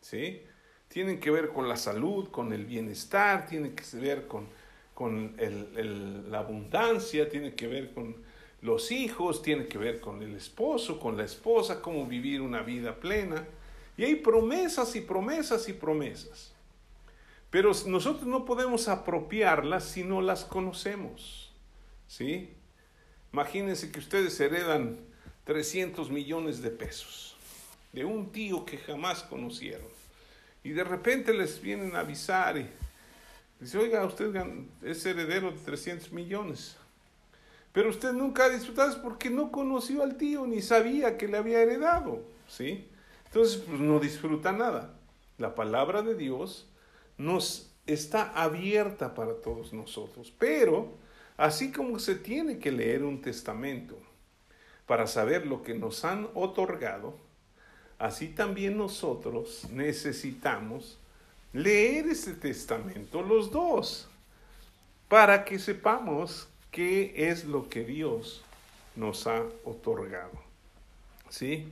¿sí? 0.00 0.42
Tienen 0.88 1.20
que 1.20 1.30
ver 1.30 1.48
con 1.48 1.68
la 1.68 1.76
salud, 1.76 2.28
con 2.30 2.52
el 2.52 2.64
bienestar, 2.64 3.46
tienen 3.46 3.74
que 3.74 3.84
ver 3.98 4.26
con, 4.26 4.46
con 4.94 5.34
la 6.30 6.38
abundancia, 6.38 7.28
tienen 7.28 7.52
que 7.52 7.66
ver 7.66 7.92
con 7.92 8.16
los 8.62 8.90
hijos, 8.90 9.42
tienen 9.42 9.68
que 9.68 9.78
ver 9.78 10.00
con 10.00 10.22
el 10.22 10.34
esposo, 10.34 10.98
con 10.98 11.16
la 11.16 11.24
esposa, 11.24 11.82
cómo 11.82 12.06
vivir 12.06 12.40
una 12.40 12.62
vida 12.62 12.96
plena. 12.96 13.46
Y 13.96 14.04
hay 14.04 14.16
promesas 14.16 14.94
y 14.96 15.00
promesas 15.00 15.68
y 15.68 15.72
promesas. 15.72 16.52
Pero 17.50 17.72
nosotros 17.86 18.26
no 18.26 18.44
podemos 18.44 18.88
apropiarlas 18.88 19.84
si 19.84 20.02
no 20.02 20.20
las 20.20 20.44
conocemos. 20.44 21.52
¿Sí? 22.06 22.50
Imagínense 23.32 23.90
que 23.90 23.98
ustedes 23.98 24.38
heredan 24.40 24.98
300 25.44 26.10
millones 26.10 26.62
de 26.62 26.70
pesos 26.70 27.36
de 27.92 28.04
un 28.04 28.30
tío 28.30 28.64
que 28.64 28.76
jamás 28.76 29.22
conocieron. 29.22 29.95
Y 30.66 30.72
de 30.72 30.82
repente 30.82 31.32
les 31.32 31.62
vienen 31.62 31.94
a 31.94 32.00
avisar 32.00 32.58
y 32.58 32.68
dice, 33.60 33.78
oiga, 33.78 34.04
usted 34.04 34.34
es 34.82 35.06
heredero 35.06 35.52
de 35.52 35.58
300 35.58 36.10
millones. 36.10 36.76
Pero 37.72 37.88
usted 37.88 38.12
nunca 38.12 38.46
ha 38.46 38.48
disfrutado 38.48 39.00
porque 39.00 39.30
no 39.30 39.52
conoció 39.52 40.02
al 40.02 40.16
tío 40.16 40.44
ni 40.44 40.60
sabía 40.60 41.16
que 41.16 41.28
le 41.28 41.36
había 41.36 41.60
heredado. 41.62 42.20
¿Sí? 42.48 42.88
Entonces, 43.26 43.62
pues 43.64 43.78
no 43.78 44.00
disfruta 44.00 44.50
nada. 44.50 44.92
La 45.38 45.54
palabra 45.54 46.02
de 46.02 46.16
Dios 46.16 46.66
nos 47.16 47.70
está 47.86 48.32
abierta 48.32 49.14
para 49.14 49.34
todos 49.34 49.72
nosotros, 49.72 50.32
pero 50.36 50.94
así 51.36 51.70
como 51.70 52.00
se 52.00 52.16
tiene 52.16 52.58
que 52.58 52.72
leer 52.72 53.04
un 53.04 53.20
testamento 53.20 53.96
para 54.84 55.06
saber 55.06 55.46
lo 55.46 55.62
que 55.62 55.74
nos 55.74 56.04
han 56.04 56.28
otorgado, 56.34 57.24
así 57.98 58.28
también 58.28 58.76
nosotros 58.76 59.66
necesitamos 59.70 60.98
leer 61.52 62.08
ese 62.08 62.34
testamento 62.34 63.22
los 63.22 63.50
dos 63.50 64.08
para 65.08 65.44
que 65.44 65.58
sepamos 65.58 66.48
qué 66.70 67.30
es 67.30 67.44
lo 67.44 67.68
que 67.68 67.84
Dios 67.84 68.42
nos 68.96 69.26
ha 69.26 69.42
otorgado. 69.64 70.32
¿Sí? 71.28 71.68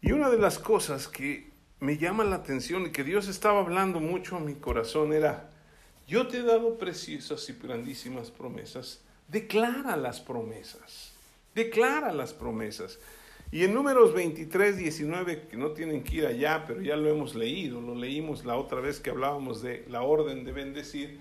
Y 0.00 0.12
una 0.12 0.30
de 0.30 0.38
las 0.38 0.58
cosas 0.58 1.08
que 1.08 1.50
me 1.80 1.98
llama 1.98 2.24
la 2.24 2.36
atención 2.36 2.86
y 2.86 2.90
que 2.90 3.04
Dios 3.04 3.28
estaba 3.28 3.60
hablando 3.60 4.00
mucho 4.00 4.36
a 4.36 4.40
mi 4.40 4.54
corazón 4.54 5.12
era, 5.12 5.50
yo 6.06 6.26
te 6.28 6.38
he 6.38 6.42
dado 6.42 6.78
preciosas 6.78 7.48
y 7.48 7.52
grandísimas 7.54 8.30
promesas, 8.30 9.00
declara 9.28 9.96
las 9.96 10.20
promesas, 10.20 11.12
declara 11.54 12.12
las 12.12 12.32
promesas. 12.32 12.98
Y 13.52 13.64
en 13.64 13.74
números 13.74 14.12
23, 14.12 14.76
19, 14.76 15.48
que 15.48 15.56
no 15.56 15.70
tienen 15.70 16.02
que 16.02 16.16
ir 16.16 16.26
allá, 16.26 16.64
pero 16.66 16.80
ya 16.80 16.96
lo 16.96 17.08
hemos 17.08 17.34
leído, 17.34 17.80
lo 17.80 17.94
leímos 17.94 18.44
la 18.44 18.56
otra 18.56 18.80
vez 18.80 19.00
que 19.00 19.10
hablábamos 19.10 19.62
de 19.62 19.84
la 19.88 20.02
orden 20.02 20.44
de 20.44 20.52
bendecir, 20.52 21.20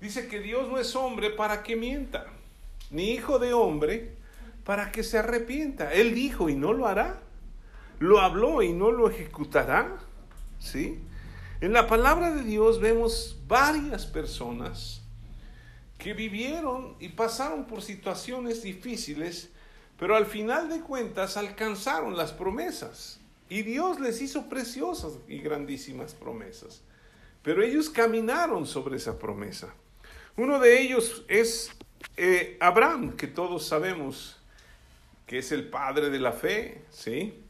dice 0.00 0.28
que 0.28 0.40
Dios 0.40 0.68
no 0.68 0.78
es 0.78 0.96
hombre 0.96 1.30
para 1.30 1.62
que 1.62 1.76
mienta, 1.76 2.26
ni 2.90 3.12
hijo 3.12 3.38
de 3.38 3.52
hombre 3.52 4.16
para 4.64 4.92
que 4.92 5.02
se 5.02 5.18
arrepienta. 5.18 5.92
Él 5.92 6.14
dijo 6.14 6.48
y 6.48 6.56
no 6.56 6.72
lo 6.72 6.86
hará 6.86 7.22
lo 8.02 8.20
habló 8.20 8.62
y 8.62 8.72
no 8.72 8.90
lo 8.90 9.08
ejecutará. 9.08 9.96
¿Sí? 10.58 10.98
En 11.60 11.72
la 11.72 11.86
palabra 11.86 12.32
de 12.34 12.42
Dios 12.42 12.80
vemos 12.80 13.38
varias 13.46 14.06
personas 14.06 15.02
que 15.98 16.12
vivieron 16.12 16.96
y 16.98 17.10
pasaron 17.10 17.66
por 17.66 17.80
situaciones 17.80 18.62
difíciles, 18.62 19.51
pero 20.02 20.16
al 20.16 20.26
final 20.26 20.68
de 20.68 20.80
cuentas 20.80 21.36
alcanzaron 21.36 22.16
las 22.16 22.32
promesas. 22.32 23.20
Y 23.48 23.62
Dios 23.62 24.00
les 24.00 24.20
hizo 24.20 24.48
preciosas 24.48 25.12
y 25.28 25.38
grandísimas 25.38 26.12
promesas. 26.12 26.82
Pero 27.44 27.62
ellos 27.62 27.88
caminaron 27.88 28.66
sobre 28.66 28.96
esa 28.96 29.16
promesa. 29.16 29.72
Uno 30.36 30.58
de 30.58 30.80
ellos 30.80 31.24
es 31.28 31.70
eh, 32.16 32.56
Abraham, 32.58 33.12
que 33.12 33.28
todos 33.28 33.64
sabemos 33.64 34.40
que 35.24 35.38
es 35.38 35.52
el 35.52 35.68
padre 35.68 36.10
de 36.10 36.18
la 36.18 36.32
fe, 36.32 36.82
¿sí? 36.90 37.40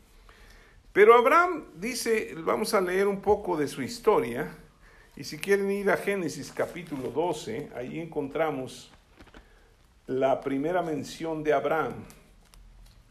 Pero 0.92 1.14
Abraham 1.14 1.64
dice, 1.76 2.34
vamos 2.36 2.74
a 2.74 2.82
leer 2.82 3.08
un 3.08 3.22
poco 3.22 3.56
de 3.56 3.66
su 3.66 3.80
historia, 3.80 4.54
y 5.16 5.24
si 5.24 5.38
quieren 5.38 5.70
ir 5.70 5.90
a 5.90 5.96
Génesis 5.96 6.52
capítulo 6.54 7.08
12, 7.12 7.70
ahí 7.74 7.98
encontramos 7.98 8.92
la 10.06 10.42
primera 10.42 10.82
mención 10.82 11.42
de 11.42 11.54
Abraham, 11.54 11.94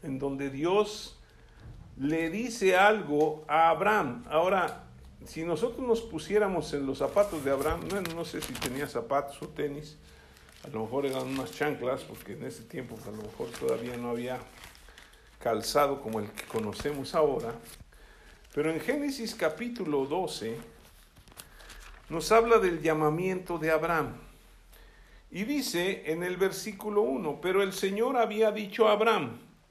en 0.02 0.18
donde 0.18 0.50
Dios 0.50 1.18
le 1.98 2.30
dice 2.30 2.76
algo 2.76 3.44
a 3.48 3.70
Abraham. 3.70 4.24
Ahora, 4.28 4.84
si 5.24 5.44
nosotros 5.44 5.86
nos 5.86 6.00
pusiéramos 6.00 6.72
en 6.72 6.86
los 6.86 6.98
zapatos 6.98 7.44
de 7.44 7.50
Abraham, 7.50 7.82
bueno, 7.88 8.10
no 8.14 8.24
sé 8.24 8.40
si 8.40 8.52
tenía 8.54 8.88
zapatos 8.88 9.40
o 9.42 9.48
tenis, 9.48 9.96
a 10.64 10.68
lo 10.68 10.82
mejor 10.82 11.06
eran 11.06 11.26
unas 11.26 11.52
chanclas, 11.52 12.02
porque 12.02 12.32
en 12.32 12.44
ese 12.44 12.62
tiempo 12.64 12.96
a 13.06 13.10
lo 13.10 13.22
mejor 13.22 13.48
todavía 13.58 13.96
no 13.96 14.10
había 14.10 14.38
calzado 15.40 16.00
como 16.00 16.20
el 16.20 16.30
que 16.30 16.44
conocemos 16.44 17.14
ahora. 17.14 17.52
Pero 18.54 18.70
en 18.70 18.80
Génesis 18.80 19.34
capítulo 19.34 20.06
12 20.06 20.56
nos 22.10 22.30
habla 22.30 22.58
del 22.58 22.82
llamamiento 22.82 23.58
de 23.58 23.70
Abraham. 23.70 24.14
Y 25.30 25.44
dice 25.44 26.12
en 26.12 26.22
el 26.22 26.36
versículo 26.36 27.02
1, 27.02 27.40
pero 27.40 27.62
el 27.62 27.72
Señor 27.72 28.16
había 28.18 28.52
dicho 28.52 28.88
a 28.88 28.92
Abraham, 28.92 29.38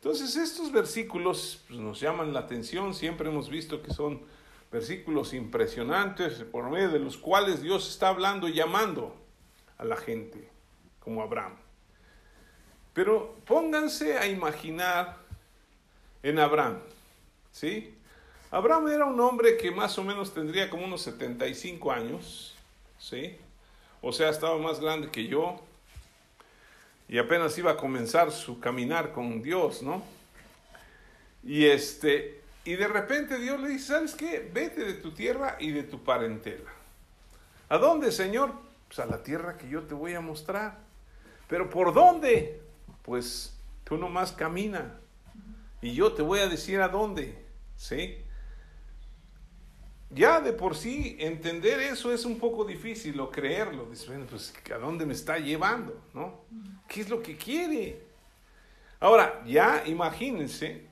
Entonces 0.00 0.34
estos 0.36 0.72
versículos 0.72 1.62
pues, 1.68 1.78
nos 1.78 2.00
llaman 2.00 2.32
la 2.32 2.40
atención, 2.40 2.94
siempre 2.94 3.28
hemos 3.28 3.50
visto 3.50 3.82
que 3.82 3.92
son 3.92 4.22
versículos 4.72 5.34
impresionantes 5.34 6.42
por 6.44 6.70
medio 6.70 6.88
de 6.88 7.00
los 7.00 7.18
cuales 7.18 7.60
Dios 7.60 7.86
está 7.86 8.08
hablando 8.08 8.48
y 8.48 8.54
llamando 8.54 9.14
a 9.76 9.84
la 9.84 9.96
gente, 9.96 10.48
como 11.00 11.20
Abraham. 11.20 11.54
Pero 12.94 13.36
pónganse 13.44 14.16
a 14.16 14.26
imaginar 14.26 15.18
en 16.22 16.38
Abraham, 16.38 16.78
¿sí? 17.52 17.94
Abraham 18.50 18.88
era 18.88 19.04
un 19.04 19.20
hombre 19.20 19.58
que 19.58 19.70
más 19.70 19.98
o 19.98 20.02
menos 20.02 20.32
tendría 20.32 20.70
como 20.70 20.86
unos 20.86 21.02
75 21.02 21.92
años, 21.92 22.54
¿sí? 22.98 23.36
O 24.00 24.12
sea, 24.12 24.30
estaba 24.30 24.56
más 24.56 24.80
grande 24.80 25.10
que 25.10 25.26
yo, 25.26 25.60
y 27.10 27.18
apenas 27.18 27.58
iba 27.58 27.72
a 27.72 27.76
comenzar 27.76 28.30
su 28.30 28.60
caminar 28.60 29.10
con 29.10 29.42
Dios, 29.42 29.82
¿no? 29.82 30.00
Y 31.42 31.64
este, 31.64 32.40
y 32.64 32.76
de 32.76 32.86
repente 32.86 33.36
Dios 33.36 33.60
le 33.60 33.70
dice, 33.70 33.86
¿sabes 33.86 34.14
qué? 34.14 34.48
Vete 34.54 34.84
de 34.84 34.94
tu 34.94 35.10
tierra 35.10 35.56
y 35.58 35.72
de 35.72 35.82
tu 35.82 36.04
parentela. 36.04 36.70
¿A 37.68 37.78
dónde, 37.78 38.12
Señor? 38.12 38.52
Pues 38.86 39.00
a 39.00 39.06
la 39.06 39.24
tierra 39.24 39.58
que 39.58 39.68
yo 39.68 39.82
te 39.82 39.92
voy 39.92 40.14
a 40.14 40.20
mostrar. 40.20 40.78
¿Pero 41.48 41.68
por 41.68 41.92
dónde? 41.92 42.62
Pues 43.02 43.58
tú 43.82 43.96
nomás 43.96 44.30
camina 44.30 45.00
y 45.82 45.94
yo 45.94 46.12
te 46.12 46.22
voy 46.22 46.38
a 46.38 46.46
decir 46.46 46.80
a 46.80 46.86
dónde, 46.86 47.44
¿sí? 47.76 48.18
Ya 50.10 50.40
de 50.40 50.52
por 50.52 50.76
sí 50.76 51.16
entender 51.18 51.80
eso 51.80 52.12
es 52.12 52.24
un 52.24 52.38
poco 52.38 52.64
difícil 52.64 53.18
o 53.18 53.32
creerlo. 53.32 53.90
Dices, 53.90 54.06
bueno, 54.06 54.26
pues 54.30 54.54
¿a 54.72 54.78
dónde 54.78 55.06
me 55.06 55.14
está 55.14 55.38
llevando? 55.38 56.00
¿No? 56.14 56.44
¿Qué 56.90 57.02
es 57.02 57.08
lo 57.08 57.22
que 57.22 57.36
quiere? 57.36 58.00
Ahora, 58.98 59.44
ya 59.46 59.84
imagínense, 59.86 60.82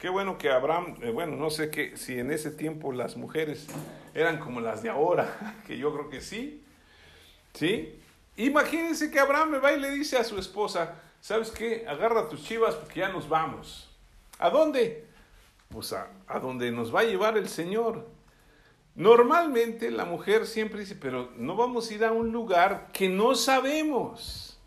qué 0.00 0.08
bueno 0.08 0.36
que 0.36 0.50
Abraham, 0.50 0.96
eh, 1.00 1.12
bueno, 1.12 1.36
no 1.36 1.48
sé 1.48 1.70
que, 1.70 1.96
si 1.96 2.18
en 2.18 2.32
ese 2.32 2.50
tiempo 2.50 2.90
las 2.90 3.16
mujeres 3.16 3.68
eran 4.14 4.40
como 4.40 4.60
las 4.60 4.82
de 4.82 4.90
ahora, 4.90 5.54
que 5.66 5.78
yo 5.78 5.94
creo 5.94 6.10
que 6.10 6.20
sí, 6.20 6.64
¿sí? 7.54 8.00
Imagínense 8.36 9.12
que 9.12 9.20
Abraham 9.20 9.50
me 9.50 9.58
va 9.58 9.72
y 9.72 9.78
le 9.78 9.92
dice 9.92 10.16
a 10.16 10.24
su 10.24 10.40
esposa, 10.40 10.96
¿sabes 11.20 11.52
qué? 11.52 11.86
Agarra 11.86 12.28
tus 12.28 12.42
chivas 12.42 12.74
porque 12.74 12.98
ya 12.98 13.08
nos 13.10 13.28
vamos. 13.28 13.88
¿A 14.40 14.50
dónde? 14.50 15.06
Pues 15.68 15.92
a, 15.92 16.08
a 16.26 16.40
donde 16.40 16.72
nos 16.72 16.92
va 16.92 17.00
a 17.00 17.04
llevar 17.04 17.38
el 17.38 17.48
Señor. 17.48 18.08
Normalmente 18.96 19.92
la 19.92 20.04
mujer 20.04 20.46
siempre 20.46 20.80
dice, 20.80 20.96
pero 20.96 21.30
no 21.36 21.54
vamos 21.54 21.88
a 21.88 21.94
ir 21.94 22.04
a 22.04 22.10
un 22.10 22.32
lugar 22.32 22.88
que 22.92 23.08
no 23.08 23.36
sabemos. 23.36 24.57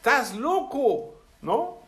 Estás 0.00 0.34
loco, 0.34 1.20
¿no? 1.42 1.82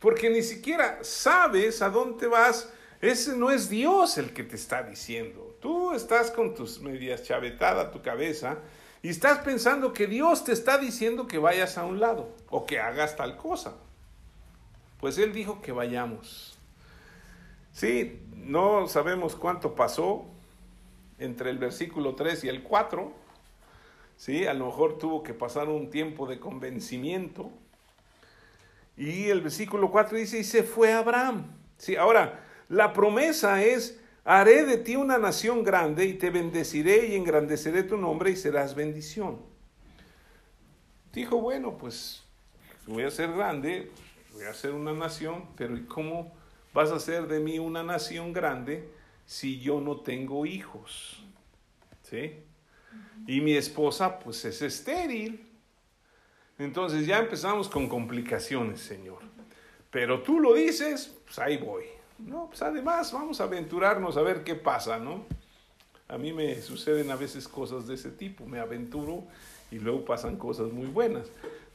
Porque 0.00 0.28
ni 0.28 0.42
siquiera 0.42 0.98
sabes 1.02 1.80
a 1.80 1.88
dónde 1.88 2.26
vas. 2.26 2.68
Ese 3.00 3.36
no 3.36 3.52
es 3.52 3.70
Dios 3.70 4.18
el 4.18 4.32
que 4.32 4.42
te 4.42 4.56
está 4.56 4.82
diciendo. 4.82 5.56
Tú 5.60 5.92
estás 5.92 6.32
con 6.32 6.52
tus 6.56 6.80
medias 6.80 7.22
chavetada 7.22 7.92
tu 7.92 8.02
cabeza 8.02 8.58
y 9.02 9.10
estás 9.10 9.38
pensando 9.38 9.92
que 9.92 10.08
Dios 10.08 10.42
te 10.42 10.50
está 10.50 10.78
diciendo 10.78 11.28
que 11.28 11.38
vayas 11.38 11.78
a 11.78 11.84
un 11.84 12.00
lado 12.00 12.34
o 12.50 12.66
que 12.66 12.80
hagas 12.80 13.14
tal 13.14 13.36
cosa. 13.36 13.74
Pues 14.98 15.16
Él 15.18 15.32
dijo 15.32 15.62
que 15.62 15.70
vayamos. 15.70 16.58
Sí, 17.70 18.20
no 18.34 18.88
sabemos 18.88 19.36
cuánto 19.36 19.76
pasó, 19.76 20.24
entre 21.20 21.50
el 21.50 21.58
versículo 21.58 22.16
3 22.16 22.42
y 22.42 22.48
el 22.48 22.64
4, 22.64 23.12
¿sí? 24.16 24.46
a 24.46 24.54
lo 24.54 24.66
mejor 24.66 24.98
tuvo 24.98 25.22
que 25.22 25.34
pasar 25.34 25.68
un 25.68 25.90
tiempo 25.90 26.26
de 26.26 26.38
convencimiento. 26.38 27.50
Y 28.96 29.24
el 29.24 29.42
versículo 29.42 29.90
4 29.90 30.18
dice, 30.18 30.38
y 30.38 30.44
se 30.44 30.62
fue 30.62 30.92
Abraham. 30.92 31.46
¿sí? 31.76 31.96
Ahora, 31.96 32.44
la 32.68 32.92
promesa 32.92 33.62
es, 33.62 34.00
haré 34.24 34.64
de 34.64 34.78
ti 34.78 34.96
una 34.96 35.18
nación 35.18 35.62
grande 35.62 36.06
y 36.06 36.14
te 36.14 36.30
bendeciré 36.30 37.08
y 37.08 37.14
engrandeceré 37.14 37.82
tu 37.82 37.96
nombre 37.96 38.30
y 38.30 38.36
serás 38.36 38.74
bendición. 38.74 39.38
Dijo, 41.12 41.40
bueno, 41.40 41.78
pues 41.78 42.22
voy 42.86 43.04
a 43.04 43.10
ser 43.10 43.32
grande, 43.32 43.90
voy 44.32 44.44
a 44.44 44.54
ser 44.54 44.72
una 44.72 44.92
nación, 44.92 45.46
pero 45.56 45.76
¿y 45.76 45.84
cómo 45.84 46.32
vas 46.74 46.90
a 46.90 46.96
hacer 46.96 47.26
de 47.26 47.40
mí 47.40 47.58
una 47.58 47.82
nación 47.82 48.32
grande? 48.32 48.90
si 49.26 49.58
yo 49.60 49.80
no 49.80 50.00
tengo 50.00 50.46
hijos? 50.46 51.22
¿Sí? 52.02 52.34
Y 53.26 53.40
mi 53.40 53.54
esposa 53.54 54.18
pues 54.18 54.44
es 54.44 54.62
estéril. 54.62 55.46
Entonces 56.58 57.06
ya 57.06 57.18
empezamos 57.18 57.68
con 57.68 57.88
complicaciones, 57.88 58.80
Señor. 58.80 59.18
Pero 59.90 60.22
tú 60.22 60.40
lo 60.40 60.54
dices, 60.54 61.14
pues 61.24 61.38
ahí 61.38 61.56
voy. 61.56 61.84
No, 62.18 62.46
pues 62.48 62.62
además 62.62 63.12
vamos 63.12 63.40
a 63.40 63.44
aventurarnos 63.44 64.16
a 64.16 64.22
ver 64.22 64.42
qué 64.42 64.54
pasa, 64.54 64.98
¿no? 64.98 65.24
A 66.08 66.18
mí 66.18 66.32
me 66.32 66.60
suceden 66.62 67.10
a 67.10 67.16
veces 67.16 67.48
cosas 67.48 67.86
de 67.86 67.94
ese 67.94 68.10
tipo, 68.10 68.46
me 68.46 68.60
aventuro 68.60 69.24
y 69.70 69.78
luego 69.78 70.04
pasan 70.04 70.36
cosas 70.36 70.72
muy 70.72 70.86
buenas. 70.86 71.26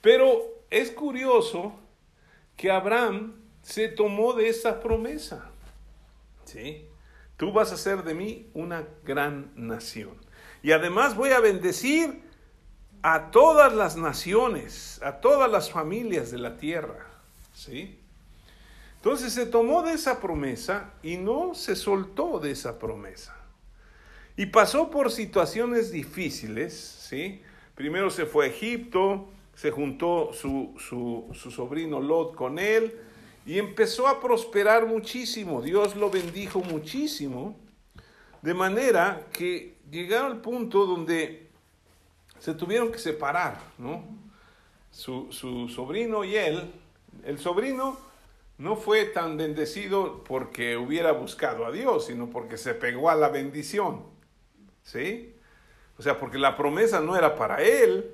Pero 0.02 0.42
es 0.70 0.90
curioso 0.92 1.74
que 2.56 2.72
Abraham 2.72 3.34
se 3.62 3.88
tomó 3.88 4.34
de 4.34 4.50
esa 4.50 4.80
promesa. 4.80 5.50
¿Sí? 6.46 6.86
Tú 7.38 7.52
vas 7.52 7.72
a 7.72 7.78
ser 7.78 8.04
de 8.04 8.14
mí 8.14 8.50
una 8.54 8.88
gran 9.04 9.52
nación. 9.56 10.16
Y 10.64 10.72
además 10.72 11.16
voy 11.16 11.32
a 11.32 11.40
bendecir 11.40 12.22
a 13.02 13.32
todas 13.32 13.74
las 13.74 13.98
naciones, 13.98 15.00
a 15.04 15.22
todas 15.22 15.50
las 15.50 15.72
familias 15.72 16.32
de 16.32 16.38
la 16.38 16.58
tierra. 16.58 17.08
¿Sí? 17.54 17.98
Entonces 18.98 19.34
se 19.34 19.48
tomó 19.48 19.82
de 19.82 19.94
esa 19.94 20.22
promesa 20.22 20.94
y 21.02 21.18
no 21.18 21.56
se 21.56 21.76
soltó 21.76 22.40
de 22.40 22.52
esa 22.52 22.78
promesa. 22.78 23.36
Y 24.38 24.46
pasó 24.46 24.92
por 24.92 25.12
situaciones 25.12 25.92
difíciles, 25.92 26.74
¿sí? 27.10 27.42
Primero 27.76 28.12
se 28.12 28.28
fue 28.28 28.46
a 28.46 28.50
Egipto, 28.50 29.28
se 29.56 29.72
juntó 29.72 30.32
su, 30.34 30.76
su, 30.78 31.28
su 31.34 31.52
sobrino 31.52 32.00
Lot 32.00 32.36
con 32.36 32.60
él, 32.60 32.96
y 33.46 33.58
empezó 33.58 34.08
a 34.08 34.22
prosperar 34.22 34.86
muchísimo. 34.86 35.62
Dios 35.62 35.96
lo 35.96 36.12
bendijo 36.12 36.62
muchísimo. 36.62 37.58
De 38.42 38.54
manera 38.54 39.28
que 39.34 39.78
llegaron 39.92 40.32
al 40.32 40.42
punto 40.42 40.86
donde 40.86 41.50
se 42.40 42.56
tuvieron 42.56 42.92
que 42.92 42.98
separar, 42.98 43.60
¿no? 43.78 44.04
Su, 44.90 45.32
sobrino 45.70 46.24
y 46.24 46.36
él. 46.36 46.74
El 47.24 47.38
sobrino 47.40 47.98
no 48.58 48.76
fue 48.76 49.06
tan 49.06 49.38
bendecido 49.38 50.24
porque 50.24 50.76
hubiera 50.78 51.12
buscado 51.12 51.66
a 51.66 51.72
Dios, 51.72 52.08
sino 52.08 52.30
porque 52.30 52.58
se 52.58 52.74
pegó 52.74 53.10
a 53.10 53.16
la 53.16 53.30
bendición. 53.30 54.04
¿Sí? 54.84 55.36
O 55.98 56.02
sea, 56.02 56.18
porque 56.18 56.40
la 56.40 56.58
promesa 56.58 57.00
no 57.00 57.16
era 57.16 57.36
para 57.36 57.62
él, 57.62 58.12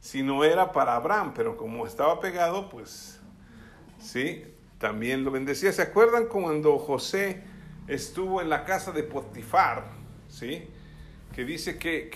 sino 0.00 0.44
era 0.44 0.72
para 0.72 0.96
Abraham, 0.96 1.34
pero 1.34 1.56
como 1.56 1.86
estaba 1.86 2.20
pegado, 2.20 2.70
pues 2.70 3.20
¿sí? 4.00 4.44
También 4.78 5.24
lo 5.24 5.30
bendecía. 5.30 5.72
¿Se 5.72 5.82
acuerdan 5.82 6.26
cuando 6.26 6.78
José 6.78 7.42
estuvo 7.86 8.40
en 8.40 8.48
la 8.48 8.64
casa 8.64 8.92
de 8.92 9.02
Potifar? 9.02 9.99
¿Sí? 10.30 10.64
Que 11.34 11.44
dice 11.44 11.78
que, 11.78 12.10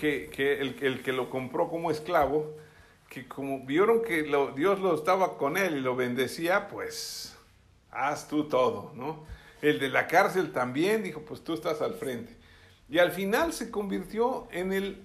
el, 0.81 1.03
que 1.03 1.13
lo 1.13 1.29
compró 1.29 1.69
como 1.69 1.91
esclavo, 1.91 2.55
que 3.09 3.27
como 3.27 3.65
vieron 3.65 4.01
que 4.01 4.23
Dios 4.55 4.79
lo 4.79 4.95
estaba 4.95 5.37
con 5.37 5.57
él 5.57 5.77
y 5.77 5.81
lo 5.81 5.95
bendecía, 5.95 6.67
pues 6.67 7.37
haz 7.91 8.27
tú 8.27 8.45
todo, 8.45 8.91
¿no? 8.95 9.23
el 9.61 9.79
de 9.79 9.89
la 9.89 10.07
cárcel 10.07 10.51
también 10.51 11.03
dijo, 11.03 11.21
pues 11.21 11.43
tú 11.43 11.53
estás 11.53 11.81
al 11.81 11.95
frente. 11.95 12.35
Y 12.89 12.99
al 12.99 13.11
final 13.11 13.53
se 13.53 13.71
convirtió 13.71 14.47
en 14.51 14.73
el 14.73 15.01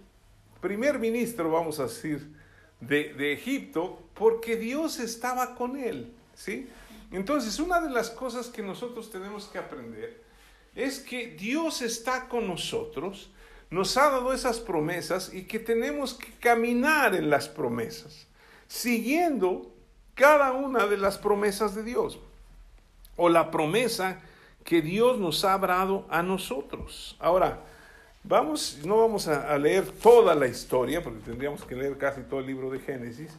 primer 0.61 0.99
ministro, 0.99 1.51
vamos 1.51 1.81
a 1.81 1.85
decir, 1.85 2.35
de, 2.81 3.14
de 3.14 3.33
Egipto, 3.33 4.03
porque 4.14 4.57
Dios 4.57 4.99
estaba 4.99 5.55
con 5.55 5.77
él, 5.77 6.12
¿sí? 6.35 6.68
Entonces, 7.11 7.59
una 7.59 7.81
de 7.81 7.90
las 7.90 8.11
cosas 8.11 8.49
que 8.49 8.62
nosotros 8.62 9.11
tenemos 9.11 9.46
que 9.46 9.59
aprender 9.59 10.23
es 10.74 11.00
que 11.00 11.28
Dios 11.28 11.83
está 11.83 12.28
con 12.28 12.46
nosotros, 12.46 13.30
nos 13.70 13.96
ha 13.96 14.11
dado 14.11 14.33
esas 14.33 14.59
promesas 14.59 15.33
y 15.33 15.44
que 15.44 15.59
tenemos 15.59 16.14
que 16.14 16.33
caminar 16.40 17.14
en 17.14 17.30
las 17.30 17.48
promesas, 17.48 18.26
siguiendo 18.68 19.72
cada 20.14 20.52
una 20.52 20.87
de 20.87 20.96
las 20.96 21.18
promesas 21.18 21.74
de 21.74 21.83
Dios 21.83 22.18
o 23.16 23.28
la 23.28 23.50
promesa 23.50 24.20
que 24.64 24.83
Dios 24.83 25.18
nos 25.18 25.44
ha 25.44 25.59
dado 25.59 26.06
a 26.11 26.22
nosotros. 26.22 27.16
Ahora, 27.18 27.61
vamos, 28.24 28.78
no 28.85 28.98
vamos 28.98 29.28
a, 29.28 29.56
leer 29.59 29.90
toda 29.90 30.35
la 30.35 30.46
historia, 30.46 31.02
porque 31.02 31.20
tendríamos 31.20 31.64
que 31.64 31.74
leer 31.74 31.96
casi 31.98 32.22
todo 32.22 32.40
el 32.40 32.46
libro 32.46 32.70
de 32.70 32.80
Génesis, 32.80 33.30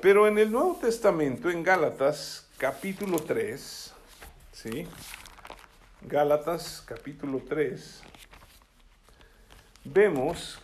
pero 0.00 0.26
en 0.26 0.38
el 0.38 0.50
Nuevo 0.50 0.78
Testamento, 0.80 1.50
en 1.50 1.62
Gálatas 1.62 2.46
capítulo 2.56 3.18
3, 3.18 3.92
¿sí? 4.52 4.86
Gálatas 6.04 6.82
capítulo 6.84 7.40
3, 7.48 8.02
vemos 9.84 10.58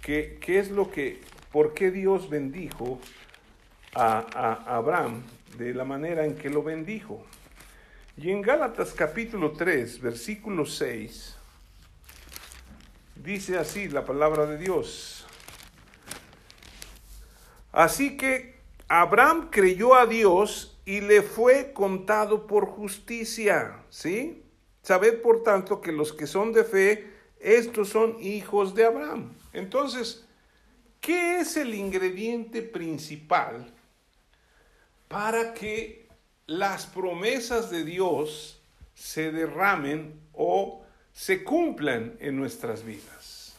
que, 0.00 0.38
qué 0.40 0.60
es 0.60 0.70
lo 0.70 0.90
que, 0.90 1.20
por 1.50 1.74
qué 1.74 1.90
Dios 1.90 2.30
bendijo 2.30 3.00
a, 3.94 4.24
a 4.32 4.76
Abraham 4.76 5.22
de 5.58 5.74
la 5.74 5.84
manera 5.84 6.24
en 6.24 6.36
que 6.36 6.50
lo 6.50 6.62
bendijo. 6.62 7.24
Y 8.16 8.30
en 8.30 8.42
Gálatas 8.42 8.92
capítulo 8.92 9.52
3, 9.52 10.00
versículo 10.00 10.64
6, 10.64 11.36
dice 13.16 13.58
así 13.58 13.88
la 13.88 14.04
palabra 14.04 14.46
de 14.46 14.56
Dios. 14.56 15.26
Así 17.72 18.16
que 18.16 18.54
Abraham 18.86 19.48
creyó 19.50 19.96
a 19.96 20.06
Dios 20.06 20.78
y 20.84 21.00
le 21.00 21.22
fue 21.22 21.72
contado 21.72 22.46
por 22.46 22.66
justicia, 22.66 23.78
¿sí? 23.90 24.43
Sabed 24.84 25.20
por 25.20 25.42
tanto 25.42 25.80
que 25.80 25.90
los 25.90 26.12
que 26.12 26.28
son 26.28 26.52
de 26.52 26.62
fe, 26.62 27.10
estos 27.40 27.88
son 27.88 28.22
hijos 28.22 28.76
de 28.76 28.84
Abraham. 28.84 29.34
Entonces, 29.52 30.24
¿qué 31.00 31.40
es 31.40 31.56
el 31.56 31.74
ingrediente 31.74 32.62
principal 32.62 33.66
para 35.08 35.52
que 35.54 36.06
las 36.46 36.86
promesas 36.86 37.70
de 37.70 37.84
Dios 37.84 38.60
se 38.94 39.32
derramen 39.32 40.20
o 40.32 40.84
se 41.12 41.44
cumplan 41.44 42.16
en 42.20 42.36
nuestras 42.36 42.84
vidas. 42.84 43.54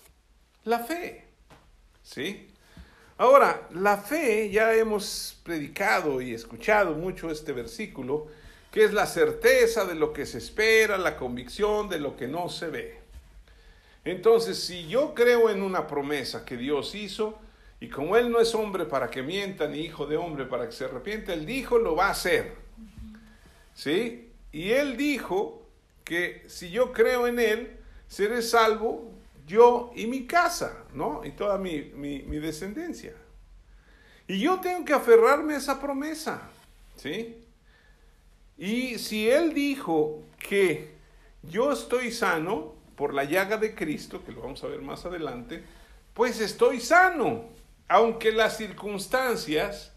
La 0.66 0.80
fe, 0.80 1.26
¿sí? 2.04 2.48
Ahora, 3.18 3.68
la 3.72 3.98
fe, 3.98 4.50
ya 4.50 4.74
hemos 4.74 5.40
predicado 5.44 6.20
y 6.22 6.34
escuchado 6.34 6.94
mucho 6.96 7.32
este 7.32 7.54
versículo, 7.54 8.28
que 8.76 8.84
es 8.84 8.92
la 8.92 9.06
certeza 9.06 9.86
de 9.86 9.96
lo 9.96 10.12
que 10.12 10.26
se 10.26 10.38
espera, 10.38 10.98
la 10.98 11.16
convicción 11.16 11.88
de 11.88 11.98
lo 11.98 12.18
que 12.18 12.28
no 12.28 12.50
se 12.50 12.68
ve. 12.68 13.00
Entonces, 14.04 14.62
si 14.62 14.86
yo 14.90 15.14
creo 15.14 15.50
en 15.50 15.62
una 15.62 15.88
promesa 15.88 16.44
que 16.44 16.58
Dios 16.58 16.94
hizo, 16.94 17.40
y 17.80 17.88
como 17.88 18.18
Él 18.18 18.30
no 18.30 18.42
es 18.42 18.54
hombre 18.54 18.84
para 18.84 19.10
que 19.10 19.24
mienta, 19.24 19.70
ni 19.70 19.80
hijo 19.80 20.06
de 20.08 20.18
hombre 20.18 20.44
para 20.44 20.66
que 20.66 20.74
se 20.74 20.84
arrepienta, 20.84 21.32
Él 21.32 21.46
dijo, 21.46 21.78
lo 21.78 21.96
va 21.96 22.08
a 22.08 22.10
hacer. 22.10 22.54
¿Sí? 23.74 24.30
Y 24.52 24.72
él 24.72 24.98
dijo 24.98 25.66
que 26.04 26.44
si 26.48 26.70
yo 26.70 26.92
creo 26.92 27.28
en 27.28 27.40
él, 27.40 27.78
seré 28.10 28.42
salvo 28.42 29.10
yo 29.48 29.94
y 29.96 30.06
mi 30.08 30.28
casa, 30.28 30.84
¿no? 30.94 31.24
Y 31.24 31.32
toda 31.32 31.58
mi, 31.58 31.80
descendencia. 31.80 33.14
Y 34.28 34.42
yo 34.42 34.60
tengo 34.60 34.84
que 34.84 34.92
aferrarme 34.92 35.54
a 35.54 35.60
esa 35.60 35.80
promesa, 35.80 36.50
¿sí? 36.98 37.45
Y 38.58 38.98
si 39.00 39.30
él 39.30 39.54
dijo 39.54 40.24
que 40.38 40.96
yo 41.44 41.72
estoy 41.72 42.12
sano 42.12 42.74
por 42.96 43.14
la 43.14 43.26
llaga 43.26 43.58
de 43.58 43.76
Cristo, 43.76 44.24
que 44.24 44.32
lo 44.32 44.42
vamos 44.42 44.64
a 44.64 44.68
ver 44.68 44.82
más 44.82 45.06
adelante, 45.06 45.64
pues 46.14 46.40
estoy 46.40 46.80
sano, 46.80 47.50
aunque 47.88 48.32
las 48.32 48.58
circunstancias 48.58 49.92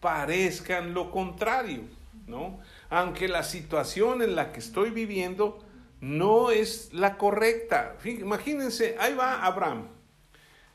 parezcan 0.00 0.94
lo 0.94 1.10
contrario, 1.10 1.82
¿no? 2.26 2.60
aunque 2.88 3.28
la 3.28 3.42
situación 3.42 4.22
en 4.22 4.34
la 4.34 4.52
que 4.52 4.60
estoy 4.60 4.90
viviendo 4.90 5.62
no 6.00 6.50
es 6.50 6.92
la 6.92 7.18
correcta. 7.18 7.96
Imagínense, 8.04 8.96
ahí 8.98 9.14
va 9.14 9.44
Abraham 9.44 9.88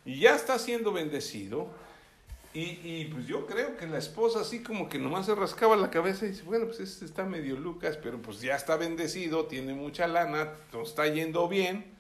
y 0.06 0.20
ya 0.20 0.36
está 0.36 0.60
siendo 0.60 0.92
bendecido. 0.92 1.68
Y, 2.56 3.06
pues 3.06 3.26
yo 3.26 3.48
creo 3.48 3.78
que 3.78 3.88
la 3.88 3.98
esposa 3.98 4.42
así 4.42 4.62
como 4.62 4.88
que 4.88 5.00
nomás 5.00 5.26
se 5.26 5.34
rascaba 5.34 5.76
la 5.76 5.90
cabeza 5.90 6.26
y 6.26 6.30
dice, 6.30 6.44
bueno, 6.44 6.68
pues 6.68 6.80
este 6.82 7.04
está 7.06 7.26
medio 7.26 7.56
Lucas, 7.56 7.98
pero 7.98 8.22
pues 8.22 8.42
ya 8.42 8.56
está 8.56 8.78
bendecido, 8.78 9.48
tiene 9.48 9.74
mucha 9.74 10.08
lana, 10.08 10.54
nos 10.72 10.90
está 10.90 11.08
yendo 11.08 11.48
bien. 11.48 11.96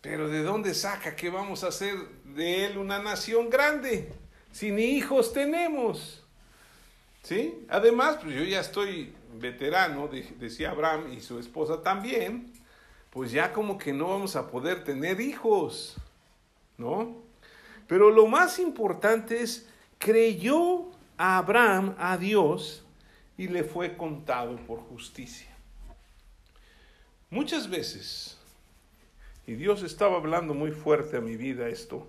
Pero 0.00 0.28
¿de 0.28 0.42
dónde 0.42 0.72
saca 0.72 1.14
que 1.14 1.28
vamos 1.28 1.64
a 1.64 1.68
hacer 1.68 1.94
de 2.34 2.64
él 2.64 2.78
una 2.78 2.98
nación 2.98 3.50
grande? 3.50 4.10
Si 4.52 4.70
ni 4.70 4.84
hijos 4.84 5.34
tenemos. 5.34 6.24
¿Sí? 7.22 7.66
Además, 7.68 8.18
pues 8.22 8.34
yo 8.34 8.42
ya 8.42 8.60
estoy 8.60 9.14
veterano, 9.34 10.08
decía 10.40 10.70
Abraham, 10.70 11.12
y 11.12 11.20
su 11.20 11.38
esposa 11.38 11.82
también, 11.82 12.52
pues 13.10 13.30
ya 13.30 13.52
como 13.52 13.76
que 13.76 13.92
no 13.92 14.08
vamos 14.08 14.34
a 14.34 14.50
poder 14.50 14.82
tener 14.82 15.20
hijos, 15.20 15.96
¿no? 16.78 17.21
Pero 17.92 18.10
lo 18.10 18.26
más 18.26 18.58
importante 18.58 19.42
es, 19.42 19.68
creyó 19.98 20.86
a 21.18 21.36
Abraham 21.36 21.94
a 21.98 22.16
Dios 22.16 22.82
y 23.36 23.48
le 23.48 23.64
fue 23.64 23.98
contado 23.98 24.56
por 24.66 24.78
justicia. 24.78 25.54
Muchas 27.28 27.68
veces, 27.68 28.38
y 29.46 29.52
Dios 29.56 29.82
estaba 29.82 30.16
hablando 30.16 30.54
muy 30.54 30.70
fuerte 30.70 31.18
a 31.18 31.20
mi 31.20 31.36
vida 31.36 31.68
esto, 31.68 32.06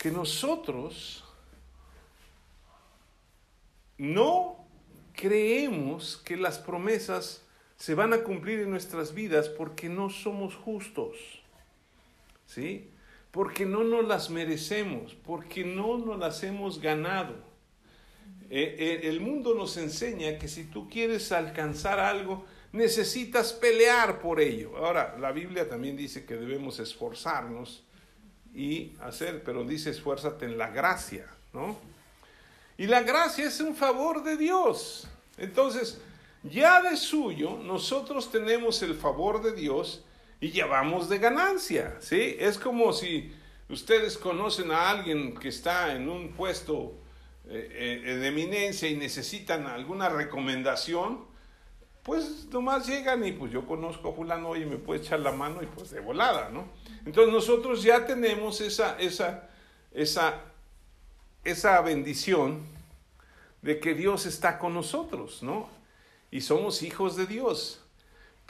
que 0.00 0.10
nosotros 0.10 1.22
no 3.98 4.66
creemos 5.12 6.16
que 6.24 6.36
las 6.36 6.58
promesas 6.58 7.44
se 7.76 7.94
van 7.94 8.12
a 8.14 8.24
cumplir 8.24 8.58
en 8.58 8.70
nuestras 8.70 9.14
vidas 9.14 9.48
porque 9.48 9.88
no 9.88 10.10
somos 10.10 10.56
justos. 10.56 11.18
¿Sí? 12.46 12.91
Porque 13.32 13.66
no 13.66 13.82
nos 13.82 14.06
las 14.06 14.30
merecemos, 14.30 15.14
porque 15.14 15.64
no 15.64 15.98
nos 15.98 16.18
las 16.18 16.44
hemos 16.44 16.80
ganado. 16.80 17.34
Eh, 18.48 18.76
eh, 18.78 19.08
el 19.08 19.20
mundo 19.20 19.54
nos 19.54 19.76
enseña 19.78 20.38
que 20.38 20.46
si 20.46 20.64
tú 20.64 20.88
quieres 20.88 21.32
alcanzar 21.32 21.98
algo, 21.98 22.44
necesitas 22.72 23.52
pelear 23.52 24.20
por 24.20 24.40
ello. 24.40 24.76
Ahora, 24.76 25.16
la 25.18 25.32
Biblia 25.32 25.68
también 25.68 25.96
dice 25.96 26.24
que 26.24 26.36
debemos 26.36 26.78
esforzarnos 26.78 27.82
y 28.54 28.92
hacer, 29.00 29.42
pero 29.42 29.64
dice 29.64 29.90
esfuérzate 29.90 30.44
en 30.44 30.58
la 30.58 30.68
gracia, 30.68 31.26
¿no? 31.52 31.78
Y 32.76 32.86
la 32.86 33.02
gracia 33.02 33.46
es 33.46 33.60
un 33.60 33.74
favor 33.74 34.22
de 34.22 34.36
Dios. 34.36 35.08
Entonces, 35.38 36.00
ya 36.42 36.82
de 36.82 36.96
suyo, 36.96 37.56
nosotros 37.58 38.30
tenemos 38.30 38.82
el 38.82 38.94
favor 38.94 39.42
de 39.42 39.52
Dios 39.52 40.04
y 40.42 40.50
llevamos 40.50 41.08
de 41.08 41.18
ganancia, 41.18 41.96
¿sí? 42.00 42.36
Es 42.38 42.58
como 42.58 42.92
si 42.92 43.32
ustedes 43.70 44.18
conocen 44.18 44.70
a 44.72 44.90
alguien 44.90 45.34
que 45.34 45.48
está 45.48 45.94
en 45.94 46.10
un 46.10 46.32
puesto 46.32 46.92
eh, 47.48 48.02
eh, 48.04 48.14
de 48.16 48.28
eminencia 48.28 48.88
y 48.90 48.96
necesitan 48.96 49.66
alguna 49.66 50.10
recomendación, 50.10 51.24
pues 52.02 52.48
nomás 52.50 52.86
llegan 52.86 53.24
y 53.24 53.32
pues 53.32 53.52
yo 53.52 53.64
conozco 53.64 54.10
a 54.10 54.12
fulano 54.12 54.54
y 54.56 54.66
me 54.66 54.76
puede 54.76 55.00
echar 55.00 55.20
la 55.20 55.32
mano 55.32 55.62
y 55.62 55.66
pues 55.66 55.90
de 55.90 56.00
volada, 56.00 56.50
¿no? 56.50 56.66
Entonces 57.06 57.32
nosotros 57.32 57.82
ya 57.82 58.04
tenemos 58.04 58.60
esa, 58.60 58.98
esa, 58.98 59.48
esa 59.92 60.42
esa 61.44 61.80
bendición 61.80 62.62
de 63.62 63.80
que 63.80 63.94
Dios 63.94 64.26
está 64.26 64.58
con 64.58 64.74
nosotros, 64.74 65.42
¿no? 65.42 65.68
Y 66.30 66.40
somos 66.40 66.82
hijos 66.82 67.16
de 67.16 67.26
Dios. 67.26 67.81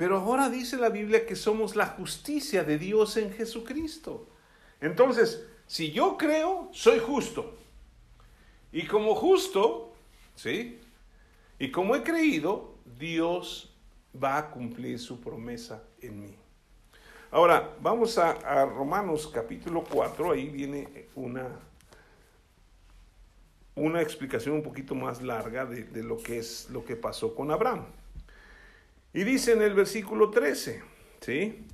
Pero 0.02 0.18
ahora 0.18 0.50
dice 0.50 0.78
la 0.78 0.88
Biblia 0.88 1.24
que 1.24 1.36
somos 1.36 1.76
la 1.76 1.86
justicia 1.86 2.64
de 2.64 2.76
Dios 2.76 3.16
en 3.16 3.32
Jesucristo. 3.32 4.26
Entonces, 4.80 5.46
si 5.68 5.92
yo 5.92 6.16
creo, 6.16 6.68
soy 6.72 6.98
justo. 6.98 7.54
Y 8.72 8.84
como 8.88 9.14
justo, 9.14 9.92
¿sí? 10.34 10.80
Y 11.56 11.70
como 11.70 11.94
he 11.94 12.02
creído, 12.02 12.74
Dios 12.98 13.72
va 14.20 14.38
a 14.38 14.50
cumplir 14.50 14.98
su 14.98 15.20
promesa 15.20 15.84
en 16.00 16.20
mí. 16.20 16.34
Ahora, 17.30 17.72
vamos 17.80 18.18
a, 18.18 18.64
Romanos 18.64 19.30
capítulo 19.32 19.84
4, 19.88 20.32
ahí 20.32 20.48
viene 20.48 21.06
una 21.14 21.48
una 23.76 24.02
explicación 24.02 24.56
un 24.56 24.62
poquito 24.64 24.96
más 24.96 25.22
larga 25.22 25.64
de, 25.64 26.02
lo 26.02 26.16
que 26.16 26.38
es 26.38 26.68
lo 26.70 26.84
que 26.84 26.96
pasó 26.96 27.36
con 27.36 27.52
Abraham. 27.52 27.86
Y 29.14 29.24
dice 29.24 29.52
en 29.52 29.62
el 29.62 29.74
versículo 29.74 30.30
13, 30.30 30.82
¿sí? 31.20 31.66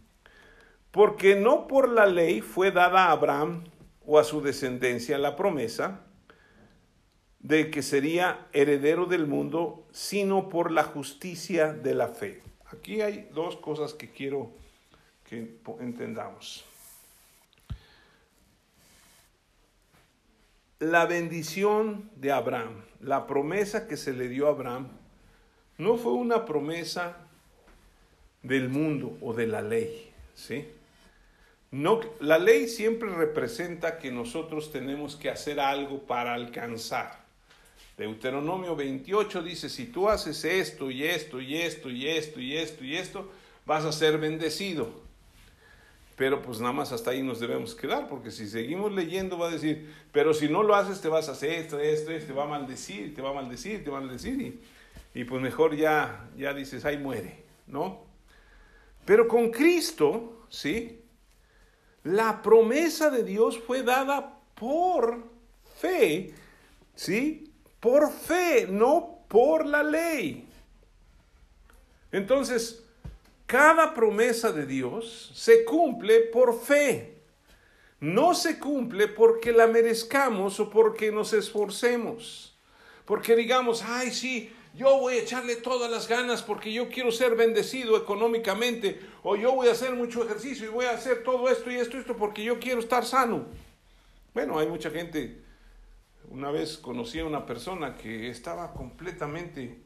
Porque 0.90 1.36
no 1.36 1.68
por 1.68 1.88
la 1.88 2.06
ley 2.06 2.40
fue 2.40 2.72
dada 2.72 3.06
a 3.06 3.12
Abraham 3.12 3.64
o 4.04 4.18
a 4.18 4.24
su 4.24 4.40
descendencia 4.40 5.18
la 5.18 5.36
promesa 5.36 6.00
de 7.38 7.70
que 7.70 7.82
sería 7.82 8.48
heredero 8.52 9.06
del 9.06 9.26
mundo, 9.26 9.86
sino 9.92 10.48
por 10.48 10.72
la 10.72 10.82
justicia 10.82 11.72
de 11.72 11.94
la 11.94 12.08
fe. 12.08 12.42
Aquí 12.72 13.00
hay 13.00 13.28
dos 13.32 13.56
cosas 13.56 13.94
que 13.94 14.10
quiero 14.10 14.50
que 15.24 15.58
entendamos. 15.78 16.64
La 20.80 21.06
bendición 21.06 22.10
de 22.16 22.32
Abraham, 22.32 22.84
la 23.00 23.26
promesa 23.26 23.86
que 23.86 23.96
se 23.96 24.12
le 24.12 24.28
dio 24.28 24.46
a 24.46 24.50
Abraham, 24.50 24.88
no 25.76 25.96
fue 25.96 26.12
una 26.12 26.44
promesa 26.44 27.27
del 28.48 28.70
mundo 28.70 29.16
o 29.20 29.34
de 29.34 29.46
la 29.46 29.60
ley, 29.60 30.10
¿sí? 30.34 30.66
No, 31.70 32.00
la 32.20 32.38
ley 32.38 32.66
siempre 32.66 33.10
representa 33.10 33.98
que 33.98 34.10
nosotros 34.10 34.72
tenemos 34.72 35.16
que 35.16 35.28
hacer 35.28 35.60
algo 35.60 35.98
para 36.00 36.32
alcanzar. 36.32 37.26
Deuteronomio 37.98 38.74
28 38.74 39.42
dice, 39.42 39.68
si 39.68 39.86
tú 39.86 40.08
haces 40.08 40.44
esto 40.46 40.90
y 40.90 41.04
esto 41.04 41.40
y 41.40 41.56
esto 41.56 41.90
y 41.90 42.08
esto 42.08 42.40
y 42.40 42.56
esto 42.56 42.84
y 42.84 42.96
esto, 42.96 43.30
vas 43.66 43.84
a 43.84 43.92
ser 43.92 44.16
bendecido. 44.16 44.88
Pero 46.16 46.40
pues 46.40 46.58
nada 46.58 46.72
más 46.72 46.90
hasta 46.90 47.10
ahí 47.10 47.22
nos 47.22 47.40
debemos 47.40 47.74
quedar, 47.74 48.08
porque 48.08 48.30
si 48.30 48.48
seguimos 48.48 48.92
leyendo 48.92 49.36
va 49.36 49.48
a 49.48 49.52
decir, 49.52 49.92
pero 50.10 50.32
si 50.32 50.48
no 50.48 50.62
lo 50.62 50.74
haces 50.74 51.00
te 51.02 51.08
vas 51.08 51.28
a 51.28 51.32
hacer 51.32 51.50
esto, 51.50 51.78
esto, 51.78 52.12
esto, 52.12 52.28
te 52.28 52.32
va 52.32 52.44
a 52.44 52.48
maldecir, 52.48 53.14
te 53.14 53.20
va 53.20 53.30
a 53.30 53.34
maldecir, 53.34 53.84
te 53.84 53.90
va 53.90 53.98
a 53.98 54.00
maldecir, 54.00 54.40
y, 54.40 54.60
y 55.20 55.24
pues 55.24 55.42
mejor 55.42 55.76
ya, 55.76 56.28
ya 56.36 56.54
dices, 56.54 56.84
ahí 56.86 56.96
muere, 56.96 57.44
¿no? 57.66 58.07
Pero 59.08 59.26
con 59.26 59.50
Cristo, 59.50 60.44
¿sí? 60.50 61.00
La 62.02 62.42
promesa 62.42 63.08
de 63.08 63.24
Dios 63.24 63.58
fue 63.58 63.82
dada 63.82 64.38
por 64.54 65.24
fe, 65.80 66.34
¿sí? 66.94 67.50
Por 67.80 68.12
fe, 68.12 68.66
no 68.68 69.20
por 69.26 69.64
la 69.64 69.82
ley. 69.82 70.46
Entonces, 72.12 72.84
cada 73.46 73.94
promesa 73.94 74.52
de 74.52 74.66
Dios 74.66 75.32
se 75.34 75.64
cumple 75.64 76.20
por 76.30 76.60
fe. 76.60 77.22
No 78.00 78.34
se 78.34 78.58
cumple 78.58 79.08
porque 79.08 79.52
la 79.52 79.68
merezcamos 79.68 80.60
o 80.60 80.68
porque 80.68 81.10
nos 81.10 81.32
esforcemos. 81.32 82.58
Porque 83.06 83.34
digamos, 83.34 83.82
ay, 83.86 84.10
sí, 84.10 84.52
yo 84.74 84.98
voy 84.98 85.14
a 85.14 85.22
echarle 85.22 85.56
todas 85.56 85.90
las 85.90 86.08
ganas 86.08 86.42
porque 86.42 86.72
yo 86.72 86.88
quiero 86.88 87.10
ser 87.10 87.34
bendecido 87.34 87.96
económicamente, 87.96 89.00
o 89.22 89.36
yo 89.36 89.54
voy 89.54 89.68
a 89.68 89.72
hacer 89.72 89.94
mucho 89.94 90.24
ejercicio 90.24 90.66
y 90.66 90.70
voy 90.70 90.84
a 90.84 90.92
hacer 90.92 91.22
todo 91.22 91.48
esto 91.48 91.70
y 91.70 91.76
esto 91.76 91.96
y 91.96 92.00
esto 92.00 92.16
porque 92.16 92.44
yo 92.44 92.58
quiero 92.58 92.80
estar 92.80 93.04
sano. 93.04 93.46
Bueno, 94.34 94.58
hay 94.58 94.68
mucha 94.68 94.90
gente 94.90 95.48
una 96.30 96.50
vez 96.50 96.76
conocí 96.76 97.18
a 97.18 97.24
una 97.24 97.46
persona 97.46 97.96
que 97.96 98.28
estaba 98.28 98.72
completamente, 98.72 99.78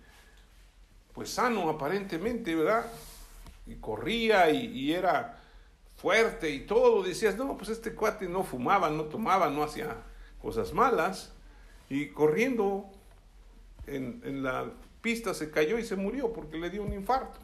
pues 1.12 1.30
sano 1.30 1.68
aparentemente, 1.68 2.54
¿verdad? 2.54 2.86
Y 3.66 3.76
corría 3.76 4.50
y, 4.50 4.92
era 4.92 5.38
fuerte 5.96 6.50
y 6.50 6.66
todo. 6.66 7.02
Decías, 7.02 7.36
no, 7.36 7.56
pues 7.56 7.70
este 7.70 7.94
cuate 7.94 8.28
no 8.28 8.42
fumaba, 8.42 8.90
no 8.90 9.04
tomaba, 9.04 9.50
no 9.50 9.62
hacía 9.62 9.96
cosas 10.40 10.72
malas. 10.72 11.32
Y 11.88 12.08
corriendo 12.08 12.90
en, 13.86 14.20
en 14.24 14.42
la 14.42 14.70
pista 15.00 15.34
se 15.34 15.50
cayó 15.50 15.78
y 15.78 15.84
se 15.84 15.96
murió 15.96 16.32
porque 16.32 16.58
le 16.58 16.70
dio 16.70 16.82
un 16.82 16.92
infarto. 16.92 17.40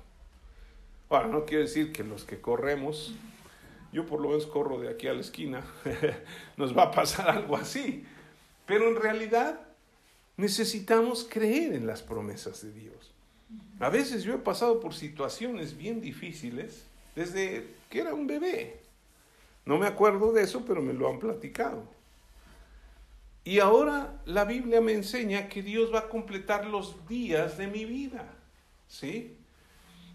Ahora, 1.10 1.28
no 1.28 1.44
quiere 1.44 1.64
decir 1.64 1.92
que 1.92 2.04
los 2.04 2.24
que 2.24 2.40
corremos, 2.40 3.14
yo 3.92 4.06
por 4.06 4.20
lo 4.20 4.28
menos 4.28 4.46
corro 4.46 4.78
de 4.78 4.90
aquí 4.90 5.08
a 5.08 5.14
la 5.14 5.20
esquina, 5.20 5.64
nos 6.56 6.76
va 6.76 6.84
a 6.84 6.90
pasar 6.90 7.30
algo 7.30 7.56
así. 7.56 8.04
Pero 8.66 8.88
en 8.88 8.96
realidad 8.96 9.60
necesitamos 10.36 11.26
creer 11.28 11.72
en 11.72 11.86
las 11.86 12.02
promesas 12.02 12.62
de 12.62 12.72
Dios. 12.72 13.12
A 13.80 13.88
veces 13.88 14.24
yo 14.24 14.34
he 14.34 14.38
pasado 14.38 14.80
por 14.80 14.94
situaciones 14.94 15.76
bien 15.76 16.00
difíciles 16.00 16.84
desde 17.16 17.66
que 17.88 18.00
era 18.00 18.12
un 18.12 18.26
bebé. 18.26 18.80
No 19.64 19.78
me 19.78 19.86
acuerdo 19.86 20.32
de 20.32 20.42
eso, 20.42 20.64
pero 20.66 20.82
me 20.82 20.92
lo 20.92 21.08
han 21.08 21.18
platicado. 21.18 21.82
Y 23.48 23.60
ahora 23.60 24.20
la 24.26 24.44
Biblia 24.44 24.82
me 24.82 24.92
enseña 24.92 25.48
que 25.48 25.62
Dios 25.62 25.90
va 25.90 26.00
a 26.00 26.08
completar 26.10 26.66
los 26.66 27.08
días 27.08 27.56
de 27.56 27.66
mi 27.66 27.86
vida, 27.86 28.30
¿sí? 28.86 29.38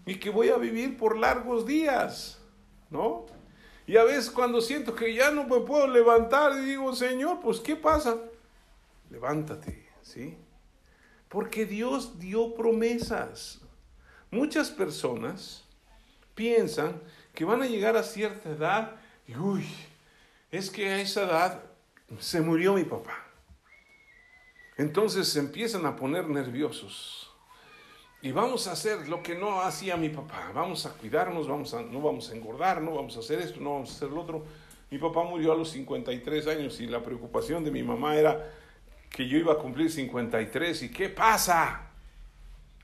Y 0.06 0.20
que 0.20 0.30
voy 0.30 0.50
a 0.50 0.56
vivir 0.56 0.96
por 0.96 1.18
largos 1.18 1.66
días, 1.66 2.38
¿no? 2.90 3.26
Y 3.88 3.96
a 3.96 4.04
veces 4.04 4.30
cuando 4.30 4.60
siento 4.60 4.94
que 4.94 5.12
ya 5.12 5.32
no 5.32 5.42
me 5.48 5.58
puedo 5.66 5.88
levantar 5.88 6.52
y 6.52 6.64
digo, 6.64 6.94
Señor, 6.94 7.40
pues 7.40 7.58
¿qué 7.58 7.74
pasa? 7.74 8.18
levántate, 9.10 9.84
¿sí? 10.00 10.38
Porque 11.28 11.66
Dios 11.66 12.20
dio 12.20 12.54
promesas. 12.54 13.62
Muchas 14.30 14.70
personas 14.70 15.64
piensan 16.36 17.02
que 17.34 17.44
van 17.44 17.62
a 17.62 17.66
llegar 17.66 17.96
a 17.96 18.04
cierta 18.04 18.50
edad 18.50 18.92
y, 19.26 19.34
uy, 19.34 19.66
es 20.52 20.70
que 20.70 20.88
a 20.88 21.00
esa 21.00 21.24
edad 21.24 21.73
se 22.18 22.40
murió 22.40 22.74
mi 22.74 22.84
papá. 22.84 23.24
Entonces 24.76 25.28
se 25.28 25.38
empiezan 25.38 25.86
a 25.86 25.96
poner 25.96 26.28
nerviosos. 26.28 27.30
Y 28.22 28.32
vamos 28.32 28.66
a 28.66 28.72
hacer 28.72 29.08
lo 29.08 29.22
que 29.22 29.34
no 29.34 29.60
hacía 29.60 29.96
mi 29.96 30.08
papá. 30.08 30.50
Vamos 30.54 30.86
a 30.86 30.94
cuidarnos, 30.94 31.46
vamos 31.46 31.74
a, 31.74 31.82
no 31.82 32.00
vamos 32.00 32.30
a 32.30 32.34
engordar, 32.34 32.80
no 32.80 32.94
vamos 32.94 33.16
a 33.16 33.20
hacer 33.20 33.38
esto, 33.38 33.60
no 33.60 33.74
vamos 33.74 33.90
a 33.90 33.96
hacer 33.96 34.08
lo 34.08 34.22
otro. 34.22 34.44
Mi 34.90 34.98
papá 34.98 35.22
murió 35.24 35.52
a 35.52 35.56
los 35.56 35.70
53 35.70 36.46
años 36.46 36.80
y 36.80 36.86
la 36.86 37.02
preocupación 37.02 37.64
de 37.64 37.70
mi 37.70 37.82
mamá 37.82 38.16
era 38.16 38.50
que 39.10 39.28
yo 39.28 39.36
iba 39.36 39.52
a 39.52 39.58
cumplir 39.58 39.90
53 39.90 40.84
y 40.84 40.90
¿qué 40.90 41.08
pasa? 41.08 41.90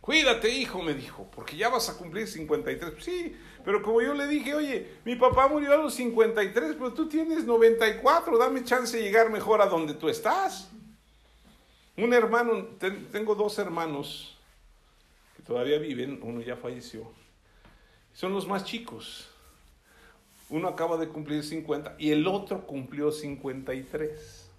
Cuídate, 0.00 0.48
hijo, 0.48 0.82
me 0.82 0.94
dijo, 0.94 1.28
porque 1.34 1.56
ya 1.56 1.68
vas 1.68 1.90
a 1.90 1.98
cumplir 1.98 2.26
53. 2.26 2.94
Sí, 3.00 3.36
pero 3.64 3.82
como 3.82 4.00
yo 4.00 4.14
le 4.14 4.26
dije, 4.26 4.54
oye, 4.54 4.94
mi 5.04 5.14
papá 5.16 5.46
murió 5.48 5.74
a 5.74 5.76
los 5.76 5.94
53, 5.94 6.76
pero 6.76 6.94
tú 6.94 7.08
tienes 7.08 7.44
94, 7.44 8.38
dame 8.38 8.64
chance 8.64 8.96
de 8.96 9.02
llegar 9.02 9.30
mejor 9.30 9.60
a 9.60 9.66
donde 9.66 9.94
tú 9.94 10.08
estás. 10.08 10.70
Un 11.96 12.14
hermano, 12.14 12.68
tengo 13.12 13.34
dos 13.34 13.58
hermanos 13.58 14.38
que 15.36 15.42
todavía 15.42 15.78
viven, 15.78 16.18
uno 16.22 16.40
ya 16.40 16.56
falleció, 16.56 17.12
son 18.14 18.32
los 18.32 18.46
más 18.46 18.64
chicos. 18.64 19.28
Uno 20.48 20.66
acaba 20.66 20.96
de 20.96 21.08
cumplir 21.08 21.44
50 21.44 21.94
y 21.98 22.10
el 22.10 22.26
otro 22.26 22.66
cumplió 22.66 23.12
53. 23.12 24.50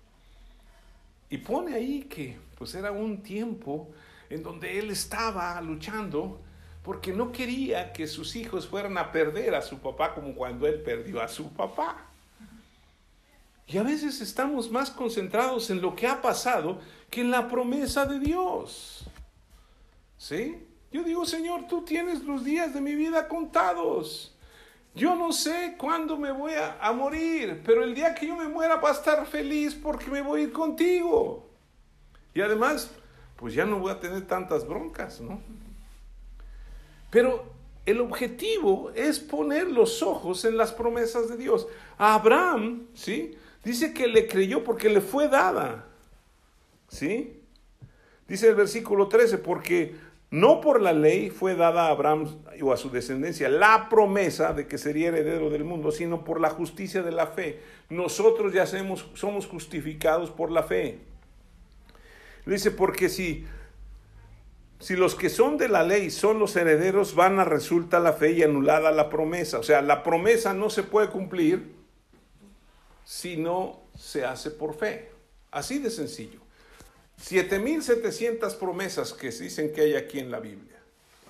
Y 1.30 1.38
pone 1.39 1.73
ahí 1.73 2.04
que 2.04 2.38
pues 2.58 2.75
era 2.75 2.91
un 2.91 3.21
tiempo 3.21 3.89
en 4.31 4.43
donde 4.43 4.79
él 4.79 4.89
estaba 4.89 5.59
luchando 5.61 6.39
porque 6.83 7.13
no 7.13 7.31
quería 7.31 7.93
que 7.93 8.07
sus 8.07 8.35
hijos 8.35 8.67
fueran 8.67 8.97
a 8.97 9.11
perder 9.11 9.53
a 9.53 9.61
su 9.61 9.79
papá 9.79 10.15
como 10.15 10.33
cuando 10.33 10.65
él 10.65 10.81
perdió 10.81 11.21
a 11.21 11.27
su 11.27 11.51
papá. 11.51 12.07
Y 13.67 13.77
a 13.77 13.83
veces 13.83 14.19
estamos 14.19 14.71
más 14.71 14.89
concentrados 14.89 15.69
en 15.69 15.81
lo 15.81 15.95
que 15.95 16.07
ha 16.07 16.21
pasado 16.21 16.79
que 17.09 17.21
en 17.21 17.31
la 17.31 17.47
promesa 17.47 18.05
de 18.05 18.19
Dios. 18.19 19.05
¿Sí? 20.17 20.65
Yo 20.91 21.03
digo, 21.03 21.25
Señor, 21.25 21.67
tú 21.67 21.83
tienes 21.83 22.23
los 22.23 22.43
días 22.43 22.73
de 22.73 22.81
mi 22.81 22.95
vida 22.95 23.27
contados. 23.27 24.35
Yo 24.93 25.15
no 25.15 25.31
sé 25.31 25.75
cuándo 25.77 26.17
me 26.17 26.31
voy 26.31 26.53
a, 26.53 26.91
morir, 26.91 27.61
pero 27.65 27.83
el 27.83 27.95
día 27.95 28.13
que 28.13 28.27
yo 28.27 28.35
me 28.35 28.47
muera 28.47 28.75
va 28.75 28.89
a 28.89 28.93
estar 28.93 29.25
feliz 29.25 29.73
porque 29.73 30.11
me 30.11 30.21
voy 30.21 30.41
a 30.41 30.43
ir 30.43 30.51
contigo. 30.51 31.49
Y 32.33 32.41
además, 32.41 32.91
pues 33.41 33.56
ya 33.56 33.65
no 33.65 33.80
voy 33.80 33.91
a 33.91 33.99
tener 33.99 34.27
tantas 34.27 34.67
broncas, 34.67 35.19
¿no? 35.19 35.41
Pero 37.10 37.43
el 37.88 37.99
objetivo 37.99 38.91
es 38.95 39.19
poner 39.19 39.67
los 39.67 40.04
ojos 40.04 40.45
en 40.45 40.56
las 40.56 40.71
promesas 40.71 41.27
de 41.27 41.38
Dios. 41.38 41.67
A 41.97 42.13
Abraham, 42.13 42.86
¿sí? 42.93 43.36
Dice 43.63 43.93
que 43.93 44.08
le 44.08 44.27
creyó 44.27 44.63
porque 44.63 44.89
le 44.89 45.01
fue 45.01 45.27
dada. 45.27 45.88
¿Sí? 46.88 47.41
Dice 48.27 48.49
el 48.49 48.56
versículo 48.56 49.08
13, 49.08 49.39
porque 49.39 49.95
no 50.30 50.62
por 50.62 50.80
la 50.80 50.93
ley 50.93 51.32
fue 51.32 51.56
dada 51.56 51.88
a 51.88 51.89
Abraham 51.89 52.43
o 52.62 52.71
a 52.71 52.77
su 52.77 52.91
descendencia 52.91 53.49
la 53.49 53.89
promesa 53.89 54.54
de 54.54 54.67
que 54.67 54.77
sería 54.77 55.08
heredero 55.08 55.49
del 55.49 55.63
mundo, 55.63 55.91
sino 55.91 56.23
por 56.23 56.39
la 56.39 56.51
justicia 56.51 57.01
de 57.01 57.12
la 57.12 57.27
fe. 57.27 57.60
Nosotros 57.89 58.54
ya 58.54 58.67
somos 58.67 59.47
justificados 59.47 60.30
por 60.30 60.51
la 60.51 60.62
fe. 60.62 61.11
Dice, 62.45 62.71
porque 62.71 63.10
si, 63.10 63.45
si 64.80 64.95
los 64.95 65.15
que 65.15 65.30
son 65.30 65.58
de 65.58 65.69
la 65.69 65.84
ley 65.84 66.10
son 66.10 66.39
los 66.39 66.56
herederos, 66.56 67.15
van 67.15 67.39
a 67.39 67.45
resulta 67.45 67.99
la 67.99 68.13
fe 68.13 68.32
y 68.32 68.43
anulada 68.43 68.91
la 68.91 69.10
promesa. 69.10 69.60
O 69.60 69.63
sea, 69.63 69.82
la 69.82 70.04
promesa 70.04 70.54
no 70.54 70.69
se 70.69 70.84
puede 70.84 71.10
cumplir 71.10 71.73
si 73.06 73.38
no 73.38 73.82
se 73.97 74.25
hace 74.25 74.51
por 74.51 74.75
fe. 74.75 75.12
Así 75.51 75.80
de 75.80 75.91
sencillo. 75.91 76.39
7.700 77.21 78.56
promesas 78.58 79.13
que 79.13 79.30
dicen 79.30 79.71
que 79.71 79.82
hay 79.82 79.95
aquí 79.95 80.19
en 80.19 80.32
la 80.32 80.39
Biblia. 80.39 80.80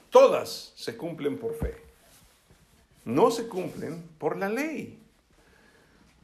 todas 0.10 0.74
se 0.76 0.96
cumplen 0.96 1.38
por 1.38 1.56
fe. 1.56 1.76
No 3.04 3.32
se 3.32 3.48
cumplen 3.48 4.04
por 4.18 4.38
la 4.38 4.50
ley. 4.50 5.01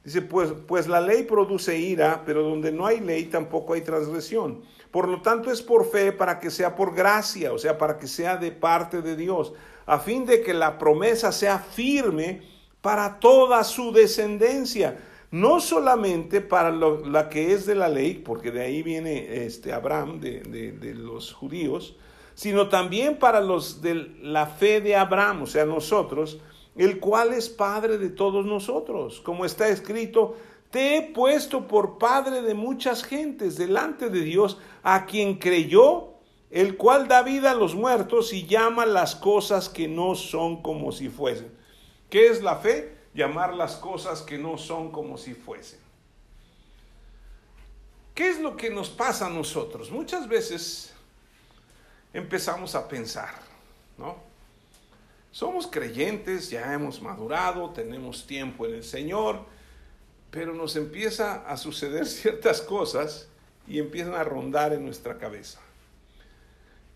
Dice, 0.08 0.22
pues, 0.22 0.54
pues 0.66 0.88
la 0.88 1.02
ley 1.02 1.24
produce 1.24 1.78
ira, 1.78 2.24
pero 2.26 2.42
donde 2.42 2.72
no 2.72 2.86
hay 2.86 3.02
ley 3.02 3.26
tampoco 3.26 3.74
hay 3.74 3.82
transgresión. 3.82 4.62
Por 4.90 5.10
lo 5.10 5.22
tanto 5.22 5.52
es 5.52 5.62
por 5.62 5.86
fe 5.92 6.14
para 6.14 6.40
que 6.40 6.50
sea 6.50 6.78
por 6.78 6.96
gracia, 6.96 7.52
o 7.52 7.58
sea, 7.58 7.78
para 7.78 7.98
que 7.98 8.08
sea 8.08 8.38
de 8.38 8.54
parte 8.54 9.02
de 9.02 9.18
Dios, 9.18 9.52
a 9.86 10.00
fin 10.00 10.26
de 10.26 10.42
que 10.42 10.54
la 10.54 10.78
promesa 10.78 11.34
sea 11.34 11.60
firme 11.60 12.42
para 12.80 13.20
toda 13.20 13.66
su 13.66 13.92
descendencia, 13.92 14.98
no 15.30 15.60
solamente 15.60 16.40
para 16.40 16.72
la 16.72 17.28
que 17.28 17.52
es 17.52 17.66
de 17.66 17.76
la 17.76 17.90
ley, 17.90 18.14
porque 18.14 18.50
de 18.50 18.62
ahí 18.62 18.84
viene 18.84 19.46
este 19.46 19.74
Abraham, 19.74 20.22
de, 20.22 20.40
de 20.40 20.94
los 20.96 21.34
judíos, 21.34 21.98
sino 22.34 22.70
también 22.70 23.20
para 23.20 23.42
los 23.42 23.82
de 23.82 23.96
la 24.22 24.46
fe 24.46 24.80
de 24.80 24.96
Abraham, 24.96 25.42
o 25.42 25.48
sea, 25.48 25.66
nosotros, 25.66 26.40
el 26.78 27.00
cual 27.00 27.34
es 27.34 27.50
Padre 27.50 27.98
de 27.98 28.10
todos 28.10 28.46
nosotros. 28.46 29.20
Como 29.22 29.46
está 29.46 29.68
escrito, 29.68 30.38
te 30.70 30.98
he 30.98 31.02
puesto 31.02 31.68
por 31.68 31.98
Padre 31.98 32.42
de 32.42 32.54
muchas 32.54 33.04
gentes 33.04 33.58
delante 33.58 34.10
de 34.10 34.22
Dios, 34.22 34.58
a 34.84 35.06
quien 35.06 35.40
creyó, 35.40 36.14
el 36.52 36.78
cual 36.78 37.08
da 37.08 37.24
vida 37.24 37.52
a 37.52 37.56
los 37.56 37.76
muertos 37.76 38.32
y 38.32 38.46
llama 38.46 38.86
las 38.86 39.16
cosas 39.16 39.70
que 39.70 39.88
no 39.88 40.16
son 40.16 40.62
como 40.62 40.92
si 40.92 41.10
fuesen. 41.10 41.52
¿Qué 42.10 42.28
es 42.28 42.42
la 42.42 42.58
fe? 42.58 42.96
Llamar 43.14 43.54
las 43.56 43.76
cosas 43.76 44.22
que 44.22 44.38
no 44.38 44.58
son 44.58 44.92
como 44.92 45.18
si 45.18 45.34
fuesen. 45.34 45.80
¿Qué 48.14 48.30
es 48.30 48.40
lo 48.40 48.56
que 48.56 48.70
nos 48.70 48.90
pasa 48.90 49.28
a 49.28 49.30
nosotros? 49.30 49.92
Muchas 49.92 50.28
veces 50.28 50.94
empezamos 52.14 52.76
a 52.76 52.88
pensar, 52.88 53.36
¿no? 53.98 54.27
Somos 55.38 55.68
creyentes, 55.68 56.50
ya 56.50 56.74
hemos 56.74 57.00
madurado, 57.00 57.70
tenemos 57.70 58.26
tiempo 58.26 58.66
en 58.66 58.74
el 58.74 58.84
Señor, 58.84 59.46
pero 60.32 60.56
nos 60.56 60.76
empieza 60.76 61.48
a 61.48 61.58
suceder 61.58 62.08
ciertas 62.08 62.60
cosas 62.60 63.28
y 63.68 63.78
empiezan 63.78 64.16
a 64.16 64.24
rondar 64.24 64.74
en 64.74 64.84
nuestra 64.84 65.20
cabeza. 65.20 65.60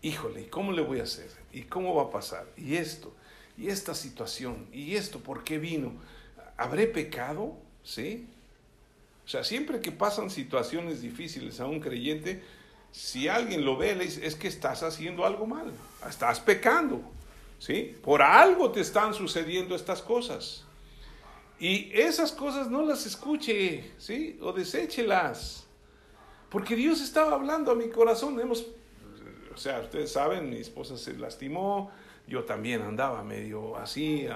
Híjole, 0.02 0.40
¿y 0.40 0.46
cómo 0.46 0.72
le 0.72 0.82
voy 0.82 0.98
a 0.98 1.04
hacer? 1.04 1.30
¿Y 1.52 1.62
cómo 1.62 1.94
va 1.94 2.02
a 2.02 2.10
pasar? 2.10 2.48
¿Y 2.56 2.74
esto? 2.74 3.14
¿Y 3.56 3.68
esta 3.68 3.94
situación? 3.94 4.66
¿Y 4.72 4.96
esto 4.96 5.20
por 5.20 5.44
qué 5.44 5.58
vino? 5.58 5.92
¿Habré 6.56 6.88
pecado? 6.88 7.56
¿Sí? 7.84 8.26
O 9.24 9.28
sea, 9.28 9.44
siempre 9.44 9.80
que 9.80 9.92
pasan 9.92 10.30
situaciones 10.30 11.00
difíciles 11.00 11.60
a 11.60 11.66
un 11.66 11.78
creyente, 11.78 12.42
si 12.90 13.28
alguien 13.28 13.64
lo 13.64 13.76
ve, 13.76 13.92
es 14.02 14.34
que 14.34 14.48
estás 14.48 14.82
haciendo 14.82 15.24
algo 15.24 15.46
mal, 15.46 15.72
estás 16.08 16.40
pecando. 16.40 17.08
¿Sí? 17.62 17.96
Por 18.02 18.22
algo 18.22 18.72
te 18.72 18.80
están 18.80 19.14
sucediendo 19.14 19.76
estas 19.76 20.02
cosas. 20.02 20.64
Y 21.60 21.92
esas 21.92 22.32
cosas 22.32 22.68
no 22.68 22.82
las 22.82 23.06
escuche, 23.06 23.92
¿sí? 23.98 24.36
O 24.42 24.52
deséchelas. 24.52 25.64
Porque 26.50 26.74
Dios 26.74 27.00
estaba 27.00 27.34
hablando 27.34 27.70
a 27.70 27.76
mi 27.76 27.88
corazón. 27.88 28.40
Hemos, 28.40 28.66
o 29.54 29.56
sea, 29.56 29.78
ustedes 29.78 30.10
saben, 30.10 30.50
mi 30.50 30.56
esposa 30.56 30.96
se 30.96 31.16
lastimó, 31.16 31.92
yo 32.26 32.42
también 32.42 32.82
andaba 32.82 33.22
medio 33.22 33.76
así 33.76 34.26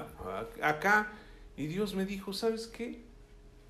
acá. 0.62 1.12
Y 1.56 1.66
Dios 1.66 1.96
me 1.96 2.06
dijo, 2.06 2.32
¿sabes 2.32 2.68
qué? 2.68 3.02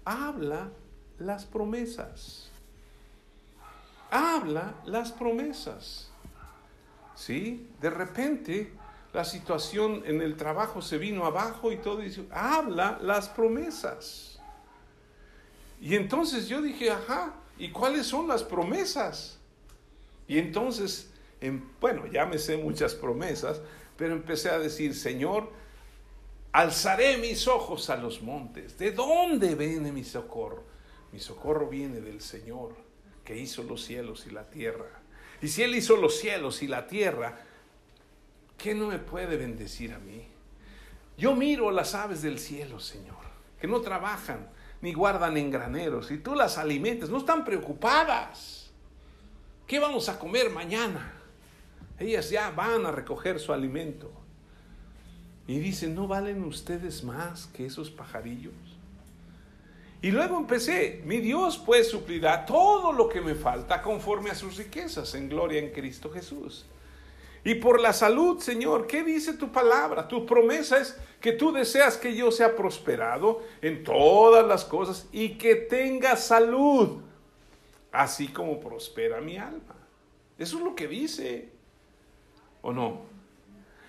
Habla 0.05 0.71
las 1.19 1.47
promesas. 1.47 2.51
Habla 4.11 4.75
las 4.85 5.13
promesas. 5.13 6.11
¿Sí? 7.15 7.71
De 7.81 7.89
repente 7.89 8.71
la 9.17 9.25
situación 9.25 10.03
en 10.05 10.21
el 10.21 10.37
trabajo 10.37 10.83
se 10.83 10.99
vino 10.99 11.25
abajo 11.25 11.73
y 11.73 11.79
todo, 11.79 12.01
dice, 12.01 12.27
habla 12.31 12.99
las 13.01 13.31
promesas. 13.31 14.39
Y 15.81 15.95
entonces 15.95 16.49
yo 16.49 16.61
dije, 16.61 16.91
ajá, 16.91 17.35
¿y 17.57 17.71
cuáles 17.71 18.07
son 18.07 18.29
las 18.29 18.45
promesas? 18.45 19.39
Y 20.29 20.37
entonces, 20.37 21.09
bueno, 21.81 22.07
ya 22.09 22.27
me 22.27 22.37
sé 22.37 22.59
muchas 22.59 22.95
promesas, 22.95 23.63
pero 23.97 24.13
empecé 24.13 24.51
a 24.51 24.59
decir, 24.59 24.95
Señor, 24.95 25.51
alzaré 26.53 27.17
mis 27.17 27.49
ojos 27.49 27.89
a 27.89 27.97
los 27.97 28.21
montes. 28.21 28.77
¿De 28.77 28.93
dónde 28.93 29.55
viene 29.55 29.93
mi 29.93 30.05
socorro? 30.05 30.63
Mi 31.11 31.21
socorro 31.21 31.69
viene 31.71 32.03
del 32.03 32.21
Señor, 32.21 32.77
que 33.25 33.39
hizo 33.39 33.63
los 33.63 33.83
cielos 33.83 34.27
y 34.27 34.31
la 34.31 34.51
tierra. 34.51 34.91
Y 35.41 35.49
si 35.49 35.63
Él 35.63 35.75
hizo 35.75 35.97
los 35.97 36.19
cielos 36.19 36.63
y 36.63 36.67
la 36.67 36.87
tierra, 36.87 37.46
¿qué 38.57 38.75
no 38.75 38.89
me 38.89 38.99
puede 38.99 39.37
bendecir 39.37 39.93
a 39.93 39.99
mí? 39.99 40.27
Yo 41.17 41.35
miro 41.35 41.71
las 41.71 41.95
aves 41.95 42.23
del 42.23 42.39
cielo, 42.39 42.79
Señor, 42.81 43.17
que 43.61 43.67
no 43.67 43.81
trabajan 43.81 44.49
ni 44.83 44.93
guardan 44.93 45.37
en 45.37 45.51
graneros, 45.51 46.11
y 46.11 46.19
tú 46.19 46.35
las 46.35 46.59
alimentas, 46.59 47.09
no 47.09 47.19
están 47.19 47.45
preocupadas. 47.45 48.71
¿Qué 49.67 49.79
vamos 49.79 50.09
a 50.09 50.19
comer 50.19 50.51
mañana? 50.51 51.13
Ellas 51.99 52.31
ya 52.31 52.51
van 52.51 52.85
a 52.85 52.93
recoger 52.93 53.41
su 53.41 53.53
alimento. 53.53 54.13
Y 55.49 55.59
dicen, 55.59 55.95
¿no 55.95 56.07
valen 56.07 56.45
ustedes 56.45 57.05
más 57.05 57.47
que 57.47 57.67
esos 57.67 57.91
pajarillos? 57.91 58.53
Y 60.03 60.11
luego 60.11 60.37
empecé, 60.37 61.03
mi 61.05 61.19
Dios 61.19 61.59
pues 61.59 61.91
suplirá 61.91 62.45
todo 62.45 62.93
lo 62.93 63.09
que 63.09 63.21
me 63.21 63.35
falta 63.35 63.81
conforme 63.81 64.31
a 64.31 64.35
sus 64.35 64.57
riquezas 64.57 65.15
en 65.15 65.29
gloria 65.29 65.61
en 65.61 65.73
Cristo 65.73 66.11
Jesús. 66.11 66.67
Y 67.47 67.55
por 67.55 67.81
la 67.81 67.93
salud, 67.93 68.41
Señor, 68.41 68.89
¿qué 68.89 69.05
dice 69.05 69.33
tu 69.35 69.53
palabra? 69.53 70.09
Tu 70.09 70.27
promesa 70.27 70.79
es 70.79 70.99
que 71.21 71.31
tú 71.31 71.53
deseas 71.53 71.97
que 71.97 72.13
yo 72.13 72.33
sea 72.33 72.57
prosperado 72.57 73.41
en 73.63 73.85
todas 73.85 74.45
las 74.45 74.65
cosas 74.65 75.07
y 75.13 75.39
que 75.39 75.55
tenga 75.55 76.17
salud, 76.17 77.03
así 77.93 78.27
como 78.27 78.59
prospera 78.59 79.21
mi 79.21 79.37
alma. 79.37 79.77
Eso 80.37 80.59
es 80.59 80.65
lo 80.65 80.75
que 80.75 80.89
dice, 80.89 81.49
¿o 82.63 82.73
no? 82.73 83.03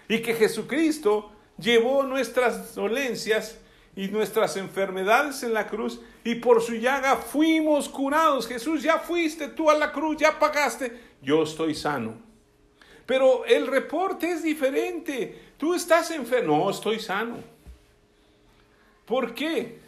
Y 0.07 0.21
que 0.21 0.35
Jesucristo 0.35 1.31
llevó 1.57 2.03
nuestras 2.03 2.75
dolencias 2.75 3.57
y 3.95 4.07
nuestras 4.09 4.55
enfermedades 4.55 5.41
en 5.41 5.55
la 5.55 5.65
cruz 5.65 5.99
y 6.23 6.35
por 6.35 6.61
su 6.61 6.75
llaga 6.75 7.15
fuimos 7.15 7.89
curados. 7.89 8.45
Jesús, 8.45 8.83
ya 8.83 8.99
fuiste 8.99 9.47
tú 9.47 9.71
a 9.71 9.73
la 9.73 9.91
cruz, 9.91 10.17
ya 10.17 10.37
pagaste, 10.37 10.95
yo 11.23 11.41
estoy 11.41 11.73
sano. 11.73 12.26
Pero 13.07 13.45
el 13.45 13.65
reporte 13.65 14.29
es 14.29 14.43
diferente. 14.43 15.53
Tú 15.57 15.73
estás 15.73 16.11
enfermo. 16.11 16.57
No, 16.57 16.69
estoy 16.69 16.99
sano. 16.99 17.37
¿Por 19.05 19.33
qué? 19.33 19.79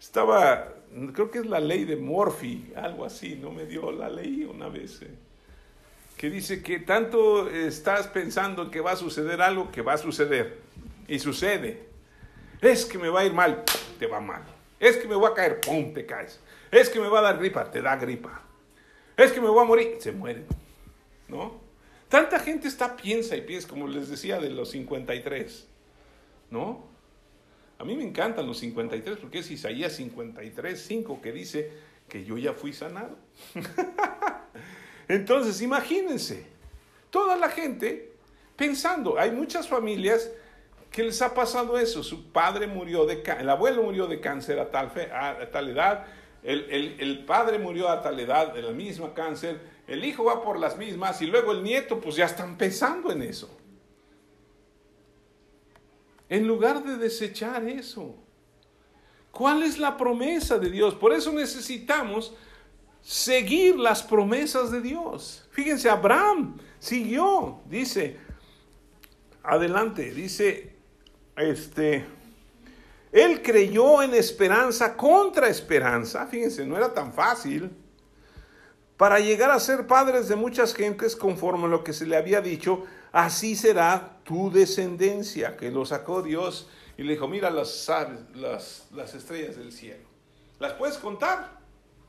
Estaba, 0.00 0.72
creo 1.12 1.30
que 1.30 1.40
es 1.40 1.46
la 1.46 1.60
ley 1.60 1.84
de 1.84 1.96
Morphy, 1.96 2.72
algo 2.74 3.04
así, 3.04 3.36
no 3.36 3.50
me 3.50 3.66
dio 3.66 3.92
la 3.92 4.08
ley 4.08 4.44
una 4.44 4.68
vez. 4.68 5.02
Eh, 5.02 5.14
que 6.16 6.30
dice 6.30 6.62
que 6.62 6.78
tanto 6.78 7.50
estás 7.50 8.06
pensando 8.06 8.70
que 8.70 8.80
va 8.80 8.92
a 8.92 8.96
suceder 8.96 9.42
algo 9.42 9.70
que 9.70 9.82
va 9.82 9.92
a 9.92 9.98
suceder. 9.98 10.58
Y 11.06 11.18
sucede. 11.18 11.86
Es 12.62 12.86
que 12.86 12.96
me 12.96 13.10
va 13.10 13.20
a 13.20 13.24
ir 13.26 13.34
mal, 13.34 13.62
te 13.98 14.06
va 14.06 14.20
mal. 14.20 14.42
Es 14.80 14.96
que 14.96 15.06
me 15.06 15.14
voy 15.14 15.30
a 15.30 15.34
caer, 15.34 15.60
pum, 15.60 15.92
te 15.92 16.06
caes. 16.06 16.40
Es 16.70 16.88
que 16.88 16.98
me 16.98 17.08
va 17.08 17.18
a 17.18 17.22
dar 17.22 17.38
gripa, 17.38 17.70
te 17.70 17.82
da 17.82 17.96
gripa. 17.96 18.40
Es 19.16 19.32
que 19.32 19.40
me 19.42 19.48
voy 19.48 19.62
a 19.62 19.66
morir, 19.66 19.96
se 20.00 20.12
muere. 20.12 20.44
¿No? 21.28 21.63
Tanta 22.08 22.38
gente 22.38 22.68
está, 22.68 22.96
piensa 22.96 23.36
y 23.36 23.40
piensa, 23.40 23.68
como 23.68 23.88
les 23.88 24.08
decía, 24.08 24.38
de 24.38 24.50
los 24.50 24.70
53, 24.70 25.66
¿no? 26.50 26.84
A 27.78 27.84
mí 27.84 27.96
me 27.96 28.04
encantan 28.04 28.46
los 28.46 28.58
53 28.58 29.18
porque 29.18 29.40
es 29.40 29.50
Isaías 29.50 29.94
53, 29.94 30.80
5 30.80 31.20
que 31.20 31.32
dice 31.32 31.72
que 32.08 32.24
yo 32.24 32.38
ya 32.38 32.52
fui 32.52 32.72
sanado. 32.72 33.16
Entonces, 35.08 35.60
imagínense, 35.60 36.46
toda 37.10 37.36
la 37.36 37.48
gente 37.48 38.12
pensando, 38.56 39.18
hay 39.18 39.32
muchas 39.32 39.68
familias 39.68 40.30
que 40.90 41.02
les 41.02 41.20
ha 41.22 41.34
pasado 41.34 41.76
eso, 41.78 42.04
su 42.04 42.30
padre 42.30 42.68
murió 42.68 43.04
de 43.04 43.22
el 43.40 43.50
abuelo 43.50 43.82
murió 43.82 44.06
de 44.06 44.20
cáncer 44.20 44.60
a 44.60 44.70
tal, 44.70 44.90
fe, 44.90 45.10
a, 45.10 45.50
tal 45.50 45.68
edad, 45.68 46.06
el, 46.44 46.96
el 47.00 47.24
padre 47.24 47.58
murió 47.58 47.88
a 47.88 48.00
tal 48.00 48.20
edad 48.20 48.54
de 48.54 48.62
la 48.62 48.70
misma 48.70 49.12
cáncer, 49.12 49.58
el 49.86 50.04
hijo 50.04 50.24
va 50.24 50.42
por 50.42 50.58
las 50.58 50.76
mismas 50.76 51.20
y 51.20 51.26
luego 51.26 51.52
el 51.52 51.62
nieto 51.62 52.00
pues 52.00 52.16
ya 52.16 52.24
están 52.24 52.56
pensando 52.56 53.12
en 53.12 53.22
eso. 53.22 53.50
En 56.28 56.46
lugar 56.46 56.82
de 56.82 56.96
desechar 56.96 57.64
eso. 57.68 58.14
¿Cuál 59.30 59.62
es 59.62 59.78
la 59.78 59.96
promesa 59.96 60.58
de 60.58 60.70
Dios? 60.70 60.94
Por 60.94 61.12
eso 61.12 61.32
necesitamos 61.32 62.34
seguir 63.02 63.76
las 63.76 64.02
promesas 64.02 64.70
de 64.70 64.80
Dios. 64.80 65.46
Fíjense, 65.50 65.90
Abraham 65.90 66.56
siguió, 66.78 67.60
dice, 67.66 68.16
adelante, 69.42 70.12
dice, 70.12 70.74
este, 71.36 72.06
él 73.12 73.42
creyó 73.42 74.02
en 74.02 74.14
esperanza 74.14 74.96
contra 74.96 75.48
esperanza. 75.48 76.26
Fíjense, 76.26 76.64
no 76.64 76.76
era 76.76 76.94
tan 76.94 77.12
fácil 77.12 77.70
para 78.96 79.18
llegar 79.18 79.50
a 79.50 79.60
ser 79.60 79.86
padres 79.86 80.28
de 80.28 80.36
muchas 80.36 80.74
gentes 80.74 81.16
conforme 81.16 81.64
a 81.64 81.68
lo 81.68 81.82
que 81.82 81.92
se 81.92 82.06
le 82.06 82.16
había 82.16 82.40
dicho, 82.40 82.84
así 83.12 83.56
será 83.56 84.18
tu 84.24 84.50
descendencia, 84.50 85.56
que 85.56 85.70
lo 85.70 85.84
sacó 85.84 86.22
Dios 86.22 86.68
y 86.96 87.02
le 87.02 87.14
dijo, 87.14 87.26
mira 87.26 87.50
las, 87.50 87.90
las, 88.34 88.86
las 88.92 89.14
estrellas 89.14 89.56
del 89.56 89.72
cielo. 89.72 90.04
¿Las 90.60 90.74
puedes 90.74 90.96
contar? 90.98 91.58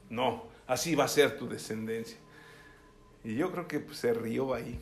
No, 0.10 0.44
así 0.68 0.96
va 0.96 1.06
a 1.06 1.08
ser 1.08 1.38
tu 1.38 1.48
descendencia. 1.50 2.18
Y 3.24 3.36
yo 3.36 3.52
creo 3.52 3.68
que 3.68 3.80
pues, 3.80 3.98
se 3.98 4.14
rió 4.14 4.54
ahí. 4.54 4.80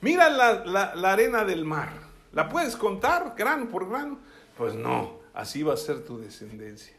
Mira 0.00 0.30
la, 0.30 0.64
la, 0.94 1.12
arena 1.12 1.44
del 1.44 1.66
mar. 1.66 1.92
¿La 2.32 2.48
puedes 2.48 2.76
contar 2.76 3.34
grano 3.36 3.68
por 3.68 3.88
grano? 3.88 4.18
Pues 4.56 4.74
no, 4.74 5.18
así 5.34 5.62
va 5.62 5.74
a 5.74 5.76
ser 5.76 6.04
tu 6.04 6.18
descendencia. 6.18 6.94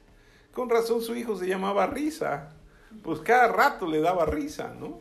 Con 0.54 0.70
razón 0.70 1.02
su 1.02 1.16
hijo 1.16 1.36
se 1.36 1.48
llamaba 1.48 1.88
Risa. 1.88 2.54
Pues 3.04 3.20
cada 3.22 3.48
rato 3.48 3.88
le 3.88 4.02
daba 4.02 4.26
risa, 4.26 4.74
¿no? 4.78 5.00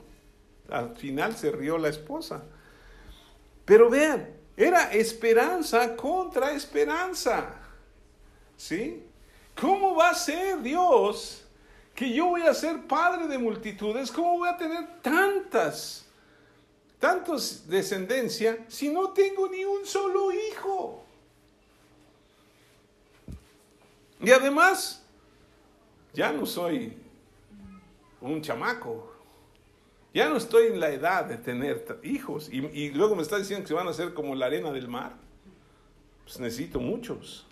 Al 0.70 0.97
final 0.97 1.36
se 1.36 1.51
rió 1.51 1.78
la 1.78 1.88
esposa. 1.88 2.43
Pero 3.64 3.91
vean, 3.91 4.28
era 4.57 4.93
esperanza 4.93 5.97
contra 5.97 6.53
esperanza. 6.53 7.55
¿Sí? 8.57 9.05
¿Cómo 9.59 9.95
va 9.95 10.11
a 10.11 10.14
ser 10.14 10.61
Dios 10.61 11.45
que 11.95 12.12
yo 12.12 12.26
voy 12.26 12.43
a 12.43 12.55
ser 12.55 12.86
padre 12.86 13.26
de 13.26 13.38
multitudes? 13.38 14.11
¿Cómo 14.11 14.38
voy 14.38 14.49
a 14.49 14.57
tener 14.57 15.01
tantas, 15.03 16.07
tantos 16.99 17.66
descendencia 17.68 18.64
si 18.68 18.88
no 18.88 19.11
tengo 19.11 19.49
ni 19.49 19.64
un 19.64 19.84
solo 19.84 20.30
hijo? 20.32 21.05
Y 24.20 24.30
además, 24.30 25.03
ya 26.12 26.32
no 26.32 26.45
soy 26.45 26.99
un 28.21 28.43
chamaco. 28.43 29.11
Ya 30.12 30.29
no 30.29 30.37
estoy 30.37 30.66
en 30.66 30.81
la 30.81 30.91
edad 30.91 31.25
de 31.25 31.37
tener 31.37 32.01
hijos. 32.03 32.49
Y, 32.53 32.91
luego 32.91 33.14
me 33.14 33.23
está 33.23 33.39
diciendo 33.39 33.62
que 33.62 33.68
se 33.68 33.75
van 33.75 33.87
a 33.87 33.91
hacer 33.91 34.12
como 34.12 34.35
la 34.35 34.47
arena 34.47 34.73
del 34.73 34.89
mar. 34.89 35.14
Pues 36.25 36.41
necesito 36.41 36.81
muchos. 36.81 37.47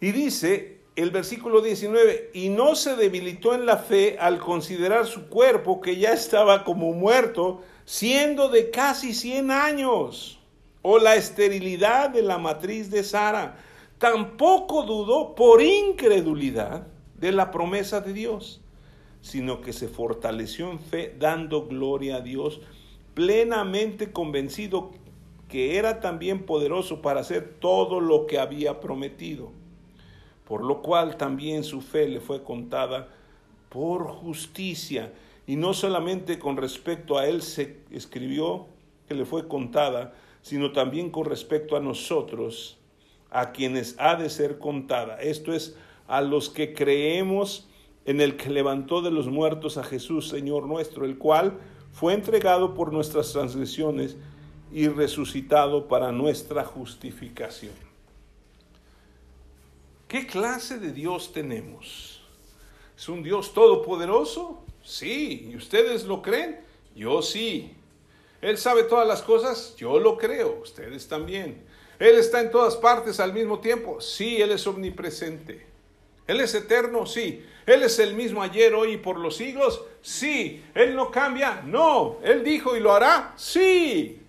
Y 0.00 0.12
dice 0.12 0.80
el 0.94 1.10
versículo 1.10 1.62
19, 1.62 2.30
y 2.34 2.50
no 2.50 2.74
se 2.74 2.96
debilitó 2.96 3.54
en 3.54 3.64
la 3.64 3.78
fe 3.78 4.18
al 4.20 4.38
considerar 4.38 5.06
su 5.06 5.28
cuerpo 5.28 5.80
que 5.80 5.96
ya 5.96 6.12
estaba 6.12 6.64
como 6.64 6.92
muerto, 6.92 7.62
siendo 7.86 8.48
de 8.48 8.70
casi 8.70 9.14
100 9.14 9.50
años, 9.50 10.38
o 10.82 10.98
la 10.98 11.14
esterilidad 11.16 12.10
de 12.10 12.22
la 12.22 12.36
matriz 12.36 12.90
de 12.90 13.04
Sara. 13.04 13.56
Tampoco 13.98 14.82
dudó 14.82 15.34
por 15.34 15.62
incredulidad 15.62 16.86
de 17.16 17.32
la 17.32 17.50
promesa 17.50 18.00
de 18.00 18.12
Dios 18.12 18.61
sino 19.22 19.62
que 19.62 19.72
se 19.72 19.88
fortaleció 19.88 20.70
en 20.70 20.80
fe 20.80 21.14
dando 21.18 21.66
gloria 21.66 22.16
a 22.16 22.20
Dios, 22.20 22.60
plenamente 23.14 24.12
convencido 24.12 24.90
que 25.48 25.76
era 25.76 26.00
también 26.00 26.44
poderoso 26.44 27.02
para 27.02 27.20
hacer 27.20 27.56
todo 27.60 28.00
lo 28.00 28.26
que 28.26 28.38
había 28.38 28.80
prometido, 28.80 29.52
por 30.46 30.64
lo 30.64 30.82
cual 30.82 31.16
también 31.16 31.62
su 31.62 31.80
fe 31.80 32.08
le 32.08 32.20
fue 32.20 32.42
contada 32.42 33.08
por 33.68 34.06
justicia, 34.06 35.12
y 35.46 35.56
no 35.56 35.74
solamente 35.74 36.38
con 36.38 36.56
respecto 36.56 37.18
a 37.18 37.26
él 37.26 37.42
se 37.42 37.78
escribió 37.90 38.66
que 39.08 39.14
le 39.14 39.24
fue 39.24 39.48
contada, 39.48 40.14
sino 40.40 40.72
también 40.72 41.10
con 41.10 41.26
respecto 41.26 41.76
a 41.76 41.80
nosotros, 41.80 42.78
a 43.30 43.52
quienes 43.52 43.94
ha 43.98 44.16
de 44.16 44.30
ser 44.30 44.58
contada. 44.58 45.16
Esto 45.20 45.52
es, 45.52 45.76
a 46.06 46.20
los 46.20 46.50
que 46.50 46.74
creemos 46.74 47.68
en 48.04 48.20
el 48.20 48.36
que 48.36 48.50
levantó 48.50 49.02
de 49.02 49.10
los 49.10 49.28
muertos 49.28 49.78
a 49.78 49.84
Jesús, 49.84 50.28
Señor 50.28 50.66
nuestro, 50.66 51.04
el 51.04 51.18
cual 51.18 51.58
fue 51.92 52.14
entregado 52.14 52.74
por 52.74 52.92
nuestras 52.92 53.32
transgresiones 53.32 54.16
y 54.72 54.88
resucitado 54.88 55.86
para 55.88 56.10
nuestra 56.12 56.64
justificación. 56.64 57.74
¿Qué 60.08 60.26
clase 60.26 60.78
de 60.78 60.92
Dios 60.92 61.32
tenemos? 61.32 62.22
¿Es 62.96 63.08
un 63.08 63.22
Dios 63.22 63.54
todopoderoso? 63.54 64.62
Sí. 64.82 65.48
¿Y 65.50 65.56
ustedes 65.56 66.04
lo 66.04 66.22
creen? 66.22 66.60
Yo 66.94 67.22
sí. 67.22 67.74
¿Él 68.40 68.58
sabe 68.58 68.82
todas 68.84 69.06
las 69.06 69.22
cosas? 69.22 69.74
Yo 69.76 69.98
lo 69.98 70.18
creo. 70.18 70.60
Ustedes 70.62 71.08
también. 71.08 71.64
¿Él 71.98 72.16
está 72.16 72.40
en 72.40 72.50
todas 72.50 72.76
partes 72.76 73.20
al 73.20 73.32
mismo 73.32 73.60
tiempo? 73.60 74.00
Sí, 74.00 74.42
Él 74.42 74.50
es 74.50 74.66
omnipresente. 74.66 75.66
¿Él 76.26 76.40
es 76.40 76.54
eterno? 76.54 77.06
Sí. 77.06 77.44
¿Él 77.66 77.82
es 77.82 77.98
el 77.98 78.14
mismo 78.14 78.42
ayer, 78.42 78.74
hoy 78.74 78.92
y 78.92 78.96
por 78.96 79.18
los 79.18 79.36
siglos? 79.36 79.82
Sí. 80.00 80.64
¿Él 80.74 80.96
no 80.96 81.10
cambia? 81.10 81.62
No. 81.64 82.18
¿Él 82.22 82.42
dijo 82.42 82.76
y 82.76 82.80
lo 82.80 82.92
hará? 82.92 83.34
Sí. 83.36 84.20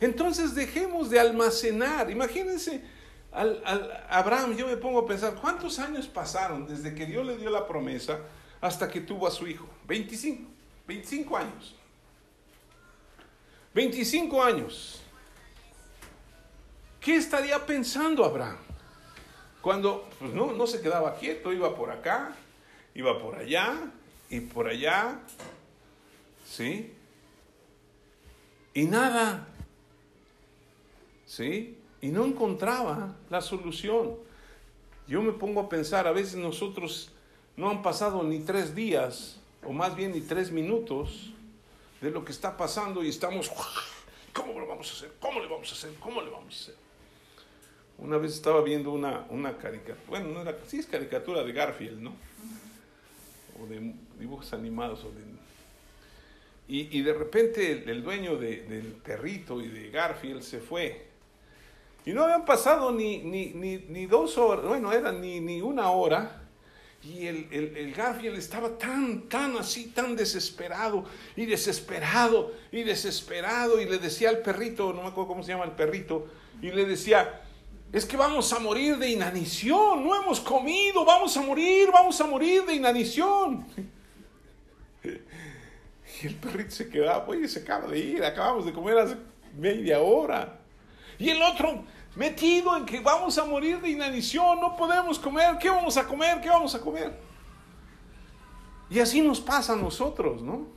Entonces 0.00 0.54
dejemos 0.54 1.10
de 1.10 1.20
almacenar. 1.20 2.10
Imagínense, 2.10 2.82
al, 3.30 3.62
Abraham, 4.10 4.56
yo 4.56 4.66
me 4.66 4.76
pongo 4.76 5.00
a 5.00 5.06
pensar, 5.06 5.34
¿cuántos 5.34 5.78
años 5.78 6.06
pasaron 6.06 6.66
desde 6.66 6.94
que 6.94 7.06
Dios 7.06 7.24
le 7.24 7.36
dio 7.36 7.50
la 7.50 7.66
promesa 7.66 8.20
hasta 8.60 8.88
que 8.88 9.00
tuvo 9.00 9.26
a 9.26 9.30
su 9.30 9.46
hijo? 9.46 9.66
25. 9.86 10.50
25 10.86 11.36
años. 11.36 11.76
25 13.74 14.42
años. 14.42 15.02
¿Qué 17.00 17.16
estaría 17.16 17.64
pensando 17.64 18.24
Abraham? 18.24 18.58
Cuando 19.62 20.08
pues 20.18 20.32
no, 20.32 20.52
no 20.52 20.66
se 20.66 20.80
quedaba 20.82 21.14
quieto, 21.14 21.52
iba 21.52 21.74
por 21.76 21.90
acá, 21.90 22.36
iba 22.94 23.18
por 23.22 23.36
allá 23.36 23.92
y 24.28 24.40
por 24.40 24.66
allá, 24.66 25.20
¿sí? 26.44 26.92
Y 28.74 28.84
nada, 28.84 29.46
¿sí? 31.26 31.78
Y 32.00 32.08
no 32.08 32.24
encontraba 32.24 33.14
la 33.30 33.40
solución. 33.40 34.16
Yo 35.06 35.22
me 35.22 35.32
pongo 35.32 35.60
a 35.60 35.68
pensar, 35.68 36.08
a 36.08 36.12
veces 36.12 36.34
nosotros 36.34 37.12
no 37.56 37.70
han 37.70 37.82
pasado 37.82 38.24
ni 38.24 38.40
tres 38.40 38.74
días, 38.74 39.38
o 39.64 39.72
más 39.72 39.94
bien 39.94 40.12
ni 40.12 40.22
tres 40.22 40.50
minutos, 40.50 41.30
de 42.00 42.10
lo 42.10 42.24
que 42.24 42.32
está 42.32 42.56
pasando 42.56 43.04
y 43.04 43.10
estamos, 43.10 43.48
¿cómo 44.32 44.58
lo 44.58 44.66
vamos 44.66 44.90
a 44.90 44.94
hacer? 44.94 45.12
¿Cómo 45.20 45.38
le 45.38 45.46
vamos 45.46 45.70
a 45.70 45.74
hacer? 45.74 45.94
¿Cómo 46.00 46.20
le 46.20 46.30
vamos 46.30 46.52
a 46.52 46.62
hacer? 46.62 46.81
Una 47.98 48.16
vez 48.16 48.34
estaba 48.34 48.62
viendo 48.62 48.90
una, 48.90 49.26
una 49.30 49.56
caricatura, 49.58 50.06
bueno, 50.08 50.30
no 50.30 50.42
era, 50.42 50.56
sí 50.66 50.78
es 50.78 50.86
caricatura 50.86 51.44
de 51.44 51.52
Garfield, 51.52 52.00
¿no? 52.00 52.14
O 53.60 53.66
de 53.66 53.94
dibujos 54.18 54.52
animados. 54.52 55.04
O 55.04 55.10
de, 55.10 55.20
y, 56.68 56.98
y 56.98 57.02
de 57.02 57.12
repente 57.12 57.84
el, 57.86 58.02
dueño 58.02 58.36
de, 58.36 58.62
del 58.62 58.86
perrito 58.86 59.60
y 59.60 59.68
de 59.68 59.90
Garfield 59.90 60.42
se 60.42 60.58
fue. 60.58 61.06
Y 62.04 62.12
no 62.12 62.24
habían 62.24 62.44
pasado 62.44 62.90
ni, 62.92 63.18
ni, 63.18 63.50
ni, 63.50 63.76
ni 63.88 64.06
dos 64.06 64.36
horas, 64.38 64.66
bueno, 64.66 64.92
era 64.92 65.12
ni, 65.12 65.40
ni 65.40 65.60
una 65.60 65.90
hora. 65.90 66.40
Y 67.04 67.26
el, 67.26 67.48
el, 67.50 67.76
el, 67.76 67.92
Garfield 67.92 68.38
estaba 68.38 68.78
tan, 68.78 69.28
tan 69.28 69.56
así, 69.56 69.88
tan 69.88 70.14
desesperado 70.14 71.04
y 71.34 71.46
desesperado 71.46 72.52
y 72.70 72.84
desesperado. 72.84 73.80
Y 73.80 73.86
le 73.86 73.98
decía 73.98 74.28
al 74.28 74.38
perrito, 74.38 74.92
no 74.92 75.02
me 75.02 75.08
acuerdo 75.08 75.28
cómo 75.28 75.42
se 75.42 75.50
llama 75.50 75.64
el 75.64 75.72
perrito, 75.72 76.28
y 76.60 76.70
le 76.70 76.84
decía, 76.84 77.41
es 77.92 78.06
que 78.06 78.16
vamos 78.16 78.50
a 78.54 78.58
morir 78.58 78.96
de 78.96 79.10
inanición, 79.10 80.02
no 80.02 80.14
hemos 80.14 80.40
comido, 80.40 81.04
vamos 81.04 81.36
a 81.36 81.42
morir, 81.42 81.90
vamos 81.92 82.18
a 82.20 82.26
morir 82.26 82.64
de 82.64 82.74
inanición. 82.74 83.66
Y 86.22 86.26
el 86.28 86.36
perrito 86.36 86.70
se 86.70 86.88
quedaba, 86.88 87.26
oye, 87.26 87.48
se 87.48 87.60
acaba 87.60 87.88
de 87.88 87.98
ir, 87.98 88.24
acabamos 88.24 88.64
de 88.64 88.72
comer 88.72 88.96
hace 88.96 89.16
media 89.58 90.00
hora. 90.00 90.60
Y 91.18 91.30
el 91.30 91.42
otro 91.42 91.84
metido 92.14 92.76
en 92.76 92.84
que 92.84 93.00
vamos 93.00 93.38
a 93.38 93.44
morir 93.44 93.80
de 93.80 93.88
inanición, 93.88 94.60
no 94.60 94.76
podemos 94.76 95.18
comer, 95.18 95.58
¿qué 95.58 95.68
vamos 95.68 95.96
a 95.96 96.06
comer? 96.06 96.40
¿Qué 96.40 96.48
vamos 96.48 96.76
a 96.76 96.80
comer? 96.80 97.18
Y 98.88 99.00
así 99.00 99.20
nos 99.20 99.40
pasa 99.40 99.72
a 99.72 99.76
nosotros, 99.76 100.42
¿no? 100.42 100.68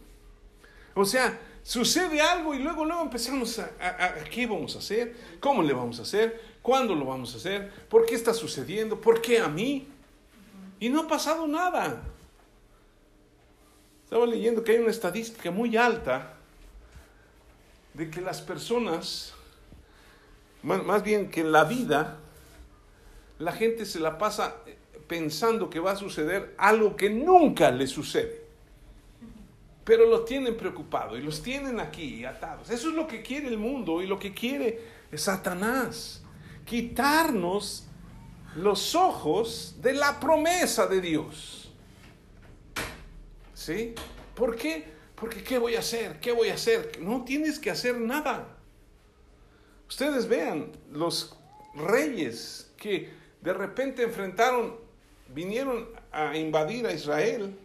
O 0.96 1.06
sea, 1.06 1.40
sucede 1.62 2.22
algo 2.22 2.56
y 2.56 2.60
luego, 2.60 2.86
luego 2.86 3.04
empezamos 3.04 3.60
a, 3.60 3.70
a, 3.80 4.06
a, 4.06 4.24
¿qué 4.24 4.48
vamos 4.48 4.76
a 4.76 4.80
hacer? 4.80 5.16
¿Cómo 5.40 5.62
le 5.62 5.74
vamos 5.74 6.00
a 6.00 6.04
hacer? 6.04 6.55
¿Cuándo 6.66 6.96
lo 6.96 7.06
vamos 7.06 7.32
a 7.36 7.38
hacer? 7.38 7.72
¿Por 7.88 8.08
qué 8.08 8.16
está 8.16 8.34
sucediendo? 8.34 9.00
¿Por 9.00 9.22
qué 9.22 9.38
a 9.38 9.48
mí? 9.48 9.88
Y 10.80 10.90
no 10.90 11.02
ha 11.02 11.08
pasado 11.08 11.46
nada. 11.46 12.02
Estaba 14.04 14.26
leyendo 14.26 14.64
que 14.64 14.72
hay 14.72 14.80
una 14.80 14.90
estadística 14.90 15.52
muy 15.52 15.78
alta 15.78 16.34
de 17.94 18.10
que 18.10 18.20
las 18.20 18.42
personas, 18.42 19.36
más 20.64 21.04
bien 21.04 21.30
que 21.30 21.42
en 21.42 21.52
la 21.52 21.66
vida, 21.66 22.18
la 23.38 23.52
gente 23.52 23.86
se 23.86 24.00
la 24.00 24.18
pasa 24.18 24.56
pensando 25.06 25.70
que 25.70 25.80
va 25.80 25.92
a 25.92 25.96
suceder 25.96 26.56
algo 26.58 26.96
que 26.96 27.12
nunca 27.12 27.70
le 27.70 27.86
sucede. 27.86 28.44
Pero 29.84 30.08
lo 30.08 30.22
tienen 30.22 30.58
preocupado 30.58 31.16
y 31.16 31.22
los 31.22 31.44
tienen 31.44 31.80
aquí 31.80 32.26
atados. 32.26 32.72
Eso 32.72 32.90
es 32.90 32.96
lo 32.96 33.06
que 33.06 33.22
quiere 33.22 33.50
el 33.50 33.60
mundo 33.60 34.02
y 34.02 34.08
lo 34.08 34.18
que 34.18 34.34
quiere 34.34 34.82
Satanás 35.14 36.24
quitarnos 36.66 37.86
los 38.56 38.96
ojos 38.96 39.76
de 39.82 39.94
la 39.94 40.20
promesa 40.20 40.88
de 40.88 41.02
Dios. 41.02 41.72
¿Sí? 43.54 43.94
¿Por 44.36 44.56
qué? 44.56 44.86
Porque 45.16 45.44
¿qué 45.44 45.58
voy 45.58 45.76
a 45.76 45.80
hacer? 45.80 46.20
¿Qué 46.20 46.32
voy 46.32 46.50
a 46.50 46.56
hacer? 46.56 47.00
No 47.00 47.24
tienes 47.24 47.60
que 47.60 47.72
hacer 47.72 48.00
nada. 48.00 48.48
Ustedes 49.88 50.28
vean 50.28 50.72
los 50.92 51.38
reyes 51.76 52.72
que 52.78 53.14
de 53.42 53.54
repente 53.54 54.04
enfrentaron, 54.04 54.76
vinieron 55.34 55.88
a 56.12 56.36
invadir 56.38 56.88
a 56.88 56.94
Israel 56.94 57.58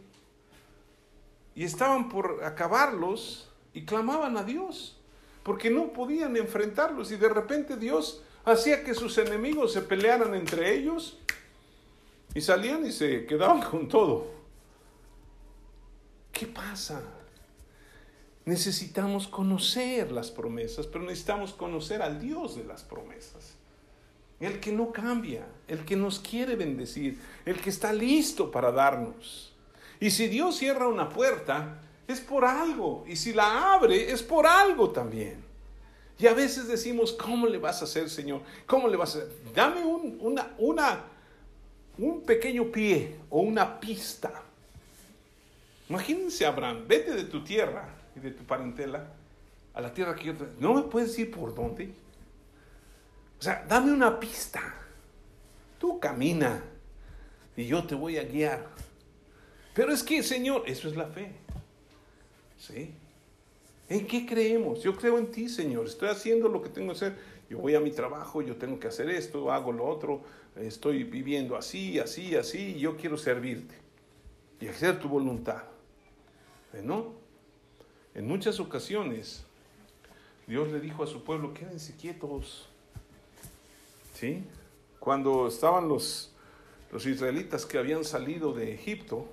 y 1.55 1.65
estaban 1.65 2.09
por 2.09 2.45
acabarlos 2.45 3.49
y 3.73 3.85
clamaban 3.85 4.37
a 4.37 4.45
Dios 4.45 4.97
porque 5.43 5.71
no 5.71 5.93
podían 5.93 6.37
enfrentarlos 6.37 7.11
y 7.13 7.17
de 7.17 7.29
repente 7.29 7.77
Dios 7.77 8.23
hacía 8.51 8.85
que 8.85 8.95
sus 8.95 9.17
enemigos 9.19 9.73
se 9.73 9.83
pelearan 9.83 10.35
entre 10.35 10.75
ellos 10.75 11.19
y 12.35 12.41
salían 12.41 12.87
y 12.87 12.93
se 12.93 13.27
quedaban 13.27 13.63
con 13.63 13.89
todo. 13.89 14.31
¿Qué 16.33 16.47
pasa? 16.47 17.03
Necesitamos 18.45 19.29
conocer 19.29 20.11
las 20.13 20.31
promesas, 20.31 20.87
pero 20.87 21.05
necesitamos 21.05 21.53
conocer 21.53 22.03
al 22.03 22.21
Dios 22.21 22.57
de 22.57 22.65
las 22.65 22.83
promesas. 22.83 23.55
El 24.39 24.59
que 24.59 24.73
no 24.73 24.91
cambia, 24.91 25.47
el 25.69 25.85
que 25.85 25.97
nos 25.97 26.19
quiere 26.19 26.57
bendecir, 26.57 27.21
el 27.45 27.61
que 27.61 27.71
está 27.71 27.93
listo 27.93 28.51
para 28.51 28.73
darnos. 28.73 29.53
Y 30.01 30.11
si 30.11 30.29
Dios 30.29 30.57
cierra 30.57 30.89
una 30.89 31.11
puerta, 31.11 31.83
es 32.09 32.21
por 32.21 32.45
algo. 32.45 33.05
Y 33.07 33.17
si 33.17 33.35
la 33.35 33.75
abre, 33.75 34.11
es 34.11 34.23
por 34.23 34.47
algo 34.47 34.91
también. 34.91 35.50
Y 36.21 36.27
a 36.27 36.35
veces 36.35 36.69
decimos, 36.69 37.13
¿cómo 37.13 37.47
le 37.47 37.57
vas 37.57 37.81
a 37.81 37.85
hacer, 37.85 38.11
Señor? 38.11 38.43
¿Cómo 38.67 38.89
le 38.89 38.97
vas 38.99 39.17
a 39.17 39.19
hacer? 39.21 39.33
Dame 39.55 39.83
un, 39.83 40.19
un 41.97 42.23
pequeño 42.23 42.71
pie 42.71 43.17
o 43.31 43.41
una 43.41 43.81
pista. 43.81 44.31
Imagínense, 45.89 46.45
Abraham, 46.45 46.85
vete 46.87 47.13
de 47.15 47.25
tu 47.25 47.43
tierra 47.43 47.89
y 48.15 48.21
de 48.21 48.33
tu 48.33 48.45
parentela 48.45 49.07
a 49.73 49.81
la 49.81 49.95
tierra 49.95 50.15
que 50.15 50.25
yo 50.25 50.37
te... 50.37 50.45
¿No 50.59 50.75
me 50.75 50.83
puedes 50.83 51.09
decir 51.09 51.31
por 51.31 51.55
dónde? 51.55 51.91
O 53.39 53.43
sea, 53.43 53.65
dame 53.67 53.91
una 53.91 54.21
pista. 54.21 54.61
Tú 55.79 55.99
camina 55.99 56.63
y 57.57 57.65
yo 57.65 57.83
te 57.85 57.95
voy 57.95 58.19
a 58.19 58.25
guiar. 58.25 58.69
Pero 59.73 59.91
es 59.93 60.03
que, 60.03 60.23
Señor, 60.23 60.65
eso 60.67 60.87
es 60.87 60.97
la 60.97 61.07
fe. 61.07 61.33
¿Sí? 62.59 62.95
¿En 63.91 64.07
qué 64.07 64.25
creemos? 64.25 64.85
Yo 64.85 64.97
creo 64.97 65.19
en 65.19 65.33
ti, 65.33 65.49
Señor. 65.49 65.87
Estoy 65.87 66.11
haciendo 66.11 66.49
lo 66.49 66.63
que 66.63 66.69
tengo 66.69 66.93
que 66.93 66.97
hacer. 66.97 67.19
Yo 67.51 67.59
voy 67.59 67.75
a 67.75 67.81
mi 67.81 67.91
trabajo, 67.91 68.41
yo 68.41 68.55
tengo 68.55 68.79
que 68.79 68.87
hacer 68.87 69.11
esto, 69.11 69.51
hago 69.51 69.73
lo 69.73 69.85
otro. 69.85 70.23
Estoy 70.55 71.03
viviendo 71.03 71.57
así, 71.57 71.99
así, 71.99 72.37
así. 72.37 72.77
Y 72.77 72.79
yo 72.79 72.97
quiero 72.97 73.19
servirte 73.19 73.75
y 74.61 74.69
hacer 74.69 75.01
tu 75.01 75.09
voluntad. 75.09 75.65
¿No? 76.85 77.15
En 78.15 78.29
muchas 78.29 78.61
ocasiones, 78.61 79.45
Dios 80.47 80.71
le 80.71 80.79
dijo 80.79 81.03
a 81.03 81.09
su 81.09 81.25
pueblo, 81.25 81.53
quédense 81.53 81.97
quietos. 81.97 82.69
¿Sí? 84.15 84.45
Cuando 85.01 85.49
estaban 85.49 85.89
los, 85.89 86.33
los 86.93 87.07
israelitas 87.07 87.67
que 87.67 87.77
habían 87.77 88.05
salido 88.05 88.53
de 88.53 88.73
Egipto 88.73 89.27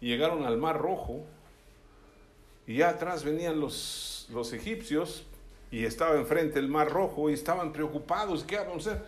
y 0.00 0.08
llegaron 0.08 0.42
al 0.42 0.56
Mar 0.56 0.80
Rojo, 0.80 1.24
y 2.66 2.76
ya 2.78 2.90
atrás 2.90 3.24
venían 3.24 3.60
los, 3.60 4.26
los 4.32 4.52
egipcios 4.52 5.26
y 5.70 5.84
estaba 5.84 6.16
enfrente 6.16 6.58
el 6.58 6.68
mar 6.68 6.90
rojo 6.90 7.28
y 7.28 7.34
estaban 7.34 7.72
preocupados, 7.72 8.44
¿qué 8.44 8.56
vamos 8.56 8.86
a 8.86 8.92
hacer? 8.92 9.04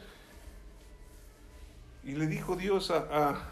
Y 2.04 2.12
le 2.12 2.26
dijo 2.26 2.54
Dios 2.54 2.90
a, 2.90 3.48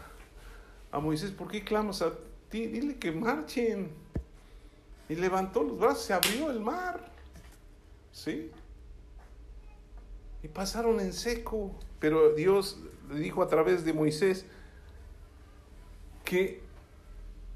a, 0.91 0.99
Moisés, 0.99 1.31
¿por 1.31 1.49
qué 1.49 1.63
clamas 1.63 2.01
a 2.01 2.13
ti? 2.49 2.67
Dile 2.67 2.95
que 2.95 3.11
marchen. 3.11 3.89
Y 5.09 5.15
levantó 5.15 5.63
los 5.63 5.77
brazos, 5.77 6.03
se 6.03 6.13
abrió 6.13 6.49
el 6.49 6.61
mar. 6.61 7.11
¿Sí? 8.13 8.49
Y 10.41 10.47
pasaron 10.47 11.01
en 11.01 11.11
seco. 11.11 11.75
Pero 11.99 12.33
Dios 12.33 12.77
dijo 13.13 13.43
a 13.43 13.47
través 13.47 13.83
de 13.83 13.91
Moisés 13.91 14.45
que 16.23 16.64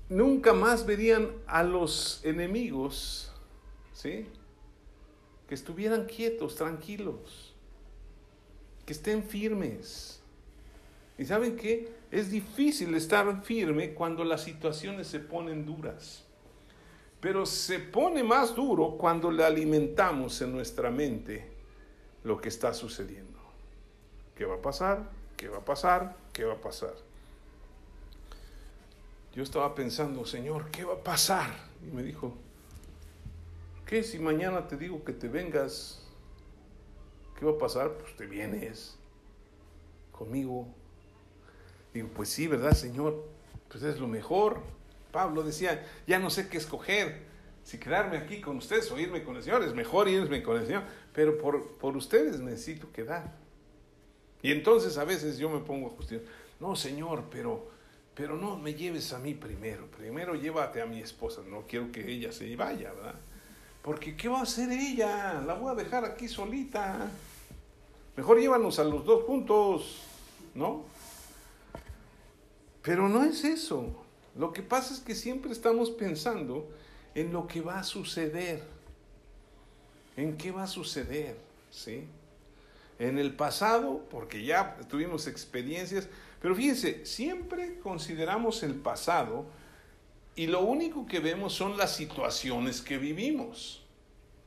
nunca 0.09 0.53
más 0.53 0.85
verían 0.85 1.31
a 1.47 1.63
los 1.63 2.19
enemigos, 2.25 3.31
¿sí? 3.93 4.25
Que 5.47 5.55
estuvieran 5.55 6.05
quietos, 6.05 6.55
tranquilos, 6.55 7.55
que 8.85 8.93
estén 8.93 9.23
firmes. 9.23 10.19
¿Y 11.17 11.25
saben 11.25 11.55
qué? 11.55 11.91
Es 12.11 12.31
difícil 12.31 12.95
estar 12.95 13.43
firme 13.43 13.93
cuando 13.93 14.23
las 14.23 14.43
situaciones 14.43 15.07
se 15.07 15.19
ponen 15.19 15.65
duras. 15.65 16.23
Pero 17.19 17.45
se 17.45 17.79
pone 17.79 18.23
más 18.23 18.55
duro 18.55 18.97
cuando 18.97 19.29
le 19.29 19.43
alimentamos 19.43 20.41
en 20.41 20.53
nuestra 20.53 20.89
mente 20.89 21.51
lo 22.23 22.39
que 22.39 22.49
está 22.49 22.73
sucediendo. 22.73 23.37
¿Qué 24.35 24.45
va 24.45 24.55
a 24.55 24.61
pasar? 24.61 25.09
¿Qué 25.35 25.49
va 25.49 25.57
a 25.57 25.65
pasar? 25.65 26.15
¿Qué 26.31 26.45
va 26.45 26.53
a 26.53 26.61
pasar? 26.61 27.08
Yo 29.33 29.43
estaba 29.43 29.75
pensando, 29.75 30.25
Señor, 30.25 30.69
¿qué 30.71 30.83
va 30.83 30.95
a 30.95 31.03
pasar? 31.03 31.51
Y 31.85 31.91
me 31.95 32.03
dijo, 32.03 32.35
¿qué 33.85 34.03
si 34.03 34.19
mañana 34.19 34.67
te 34.67 34.77
digo 34.77 35.03
que 35.03 35.13
te 35.13 35.27
vengas? 35.27 36.07
¿Qué 37.37 37.45
va 37.45 37.51
a 37.51 37.57
pasar? 37.57 37.93
Pues 37.97 38.15
te 38.15 38.25
vienes 38.25 38.97
conmigo. 40.11 40.67
Digo, 41.93 42.09
pues 42.13 42.29
sí, 42.29 42.47
¿verdad, 42.47 42.73
Señor? 42.73 43.25
Pues 43.69 43.83
es 43.83 43.99
lo 43.99 44.07
mejor. 44.07 44.61
Pablo 45.11 45.43
decía, 45.43 45.87
ya 46.05 46.19
no 46.19 46.29
sé 46.29 46.49
qué 46.49 46.57
escoger, 46.57 47.29
si 47.63 47.77
quedarme 47.77 48.17
aquí 48.17 48.41
con 48.41 48.57
ustedes 48.57 48.91
o 48.91 48.99
irme 48.99 49.23
con 49.23 49.35
el 49.35 49.43
Señor, 49.43 49.63
es 49.63 49.73
mejor 49.73 50.07
irme 50.07 50.41
con 50.43 50.57
el 50.57 50.65
Señor, 50.65 50.83
pero 51.13 51.37
por, 51.37 51.77
por 51.77 51.95
ustedes 51.95 52.39
necesito 52.39 52.91
quedar. 52.91 53.37
Y 54.41 54.51
entonces 54.51 54.97
a 54.97 55.03
veces 55.03 55.37
yo 55.37 55.49
me 55.49 55.59
pongo 55.59 55.87
a 55.87 55.89
justificar, 55.91 56.31
no, 56.59 56.75
Señor, 56.75 57.25
pero 57.29 57.69
pero 58.19 58.35
no 58.35 58.57
me 58.57 58.73
lleves 58.73 59.13
a 59.13 59.17
mí 59.17 59.33
primero, 59.33 59.85
primero 59.85 60.35
llévate 60.35 60.81
a 60.81 60.85
mi 60.85 60.99
esposa, 60.99 61.39
no 61.49 61.63
quiero 61.65 61.89
que 61.89 62.05
ella 62.05 62.33
se 62.33 62.53
vaya, 62.57 62.91
¿verdad? 62.91 63.15
Porque 63.81 64.17
¿qué 64.17 64.27
va 64.27 64.39
a 64.39 64.43
hacer 64.43 64.69
ella? 64.73 65.41
La 65.47 65.53
voy 65.53 65.71
a 65.71 65.75
dejar 65.75 66.03
aquí 66.03 66.27
solita. 66.27 67.09
Mejor 68.17 68.41
llévanos 68.41 68.77
a 68.77 68.83
los 68.83 69.05
dos 69.05 69.23
juntos, 69.23 70.01
¿no? 70.53 70.83
Pero 72.81 73.07
no 73.07 73.23
es 73.23 73.45
eso. 73.45 73.85
Lo 74.35 74.51
que 74.51 74.63
pasa 74.63 74.93
es 74.93 74.99
que 74.99 75.15
siempre 75.15 75.53
estamos 75.53 75.89
pensando 75.89 76.69
en 77.15 77.31
lo 77.31 77.47
que 77.47 77.61
va 77.61 77.79
a 77.79 77.83
suceder. 77.85 78.65
¿En 80.17 80.35
qué 80.35 80.51
va 80.51 80.63
a 80.63 80.67
suceder? 80.67 81.37
¿Sí? 81.71 82.03
En 82.99 83.17
el 83.17 83.33
pasado, 83.33 84.03
porque 84.11 84.43
ya 84.43 84.75
tuvimos 84.89 85.25
experiencias, 85.25 86.09
pero 86.41 86.55
fíjense, 86.55 87.05
siempre 87.05 87.79
consideramos 87.79 88.63
el 88.63 88.75
pasado 88.75 89.45
y 90.35 90.47
lo 90.47 90.61
único 90.61 91.05
que 91.05 91.19
vemos 91.19 91.53
son 91.53 91.77
las 91.77 91.95
situaciones 91.95 92.81
que 92.81 92.97
vivimos. 92.97 93.83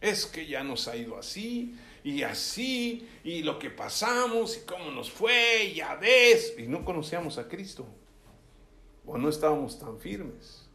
Es 0.00 0.26
que 0.26 0.46
ya 0.46 0.64
nos 0.64 0.88
ha 0.88 0.96
ido 0.96 1.18
así 1.18 1.76
y 2.02 2.22
así 2.22 3.08
y 3.22 3.42
lo 3.42 3.58
que 3.58 3.70
pasamos 3.70 4.56
y 4.56 4.66
cómo 4.66 4.90
nos 4.90 5.10
fue, 5.10 5.72
ya 5.74 5.94
ves, 5.96 6.54
y 6.58 6.62
no 6.62 6.84
conocíamos 6.84 7.38
a 7.38 7.46
Cristo 7.46 7.86
o 9.06 9.18
no 9.18 9.28
estábamos 9.28 9.78
tan 9.78 9.98
firmes. 9.98 10.66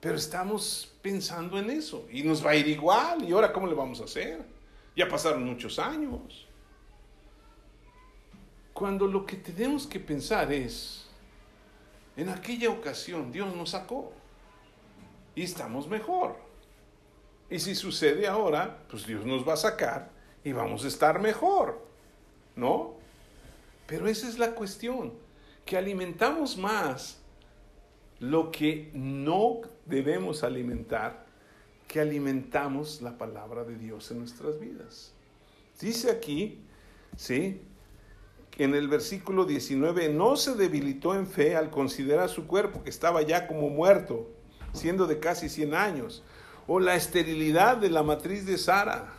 Pero 0.00 0.16
estamos 0.16 0.92
pensando 1.00 1.58
en 1.58 1.70
eso 1.70 2.06
y 2.10 2.22
nos 2.22 2.44
va 2.44 2.50
a 2.50 2.56
ir 2.56 2.66
igual 2.66 3.22
y 3.22 3.32
ahora 3.32 3.52
cómo 3.52 3.66
le 3.66 3.74
vamos 3.74 4.00
a 4.00 4.04
hacer. 4.04 4.44
Ya 4.96 5.08
pasaron 5.08 5.44
muchos 5.44 5.78
años. 5.78 6.46
Cuando 8.72 9.06
lo 9.06 9.26
que 9.26 9.36
tenemos 9.36 9.86
que 9.86 10.00
pensar 10.00 10.52
es, 10.52 11.06
en 12.16 12.28
aquella 12.28 12.70
ocasión 12.70 13.32
Dios 13.32 13.54
nos 13.54 13.70
sacó 13.70 14.12
y 15.34 15.42
estamos 15.42 15.88
mejor. 15.88 16.36
Y 17.50 17.58
si 17.58 17.74
sucede 17.74 18.26
ahora, 18.26 18.84
pues 18.88 19.06
Dios 19.06 19.24
nos 19.26 19.46
va 19.46 19.54
a 19.54 19.58
sacar 19.58 20.10
y 20.42 20.52
vamos 20.52 20.84
a 20.84 20.88
estar 20.88 21.20
mejor, 21.20 21.84
¿no? 22.56 22.94
Pero 23.86 24.08
esa 24.08 24.28
es 24.28 24.38
la 24.38 24.54
cuestión, 24.54 25.12
que 25.66 25.76
alimentamos 25.76 26.56
más 26.56 27.18
lo 28.20 28.50
que 28.50 28.90
no 28.94 29.60
debemos 29.84 30.44
alimentar 30.44 31.26
que 31.92 32.00
alimentamos 32.00 33.02
la 33.02 33.18
palabra 33.18 33.64
de 33.64 33.76
Dios 33.76 34.10
en 34.10 34.20
nuestras 34.20 34.58
vidas. 34.58 35.12
Dice 35.78 36.10
aquí, 36.10 36.58
¿sí? 37.18 37.60
En 38.58 38.74
el 38.74 38.88
versículo 38.88 39.44
19, 39.44 40.10
no 40.10 40.36
se 40.36 40.54
debilitó 40.54 41.14
en 41.14 41.26
fe 41.26 41.56
al 41.56 41.70
considerar 41.70 42.28
su 42.28 42.46
cuerpo 42.46 42.82
que 42.82 42.90
estaba 42.90 43.22
ya 43.22 43.46
como 43.46 43.70
muerto, 43.70 44.28
siendo 44.72 45.06
de 45.06 45.18
casi 45.18 45.48
100 45.48 45.74
años, 45.74 46.22
o 46.66 46.78
la 46.78 46.94
esterilidad 46.94 47.76
de 47.76 47.90
la 47.90 48.02
matriz 48.02 48.46
de 48.46 48.58
Sara. 48.58 49.12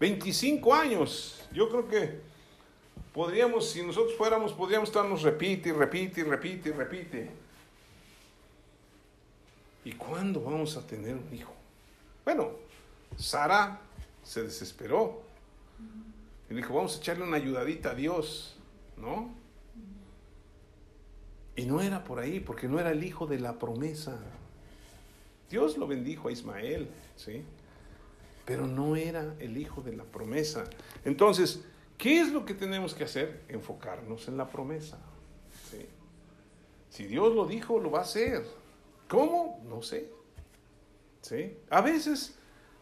25 0.00 0.74
años, 0.74 1.46
yo 1.52 1.68
creo 1.68 1.88
que 1.88 2.20
podríamos, 3.12 3.70
si 3.70 3.82
nosotros 3.82 4.16
fuéramos, 4.16 4.52
podríamos 4.52 4.88
estarnos 4.88 5.22
repite 5.22 5.72
repite 5.72 6.24
repite 6.24 6.72
repite. 6.72 7.30
¿y 9.84 9.92
cuándo 9.92 10.40
vamos 10.40 10.76
a 10.76 10.86
tener 10.86 11.14
un 11.14 11.34
hijo? 11.34 11.52
Bueno, 12.24 12.50
Sara 13.16 13.80
se 14.22 14.42
desesperó 14.42 15.22
y 16.50 16.54
dijo, 16.54 16.74
vamos 16.74 16.96
a 16.96 16.98
echarle 16.98 17.22
una 17.22 17.36
ayudadita 17.36 17.92
a 17.92 17.94
Dios, 17.94 18.56
¿no? 18.96 19.32
Y 21.54 21.64
no 21.64 21.80
era 21.80 22.02
por 22.02 22.18
ahí, 22.18 22.40
porque 22.40 22.66
no 22.66 22.80
era 22.80 22.90
el 22.90 23.04
hijo 23.04 23.28
de 23.28 23.38
la 23.38 23.56
promesa. 23.56 24.18
Dios 25.48 25.78
lo 25.78 25.86
bendijo 25.86 26.28
a 26.28 26.32
Ismael, 26.32 26.90
¿sí? 27.14 27.44
Pero 28.44 28.66
no 28.66 28.96
era 28.96 29.36
el 29.38 29.56
hijo 29.56 29.80
de 29.80 29.94
la 29.94 30.02
promesa. 30.02 30.64
Entonces, 31.04 31.64
¿qué 31.96 32.20
es 32.20 32.32
lo 32.32 32.44
que 32.44 32.54
tenemos 32.54 32.94
que 32.94 33.04
hacer? 33.04 33.44
Enfocarnos 33.48 34.26
en 34.26 34.36
la 34.36 34.48
promesa. 34.48 34.98
¿sí? 35.70 35.86
Si 36.88 37.06
Dios 37.06 37.32
lo 37.32 37.46
dijo, 37.46 37.78
lo 37.78 37.92
va 37.92 38.00
a 38.00 38.02
hacer. 38.02 38.44
¿Cómo? 39.08 39.64
No 39.68 39.82
sé. 39.82 40.10
¿Sí? 41.20 41.56
A 41.68 41.80
veces 41.80 42.39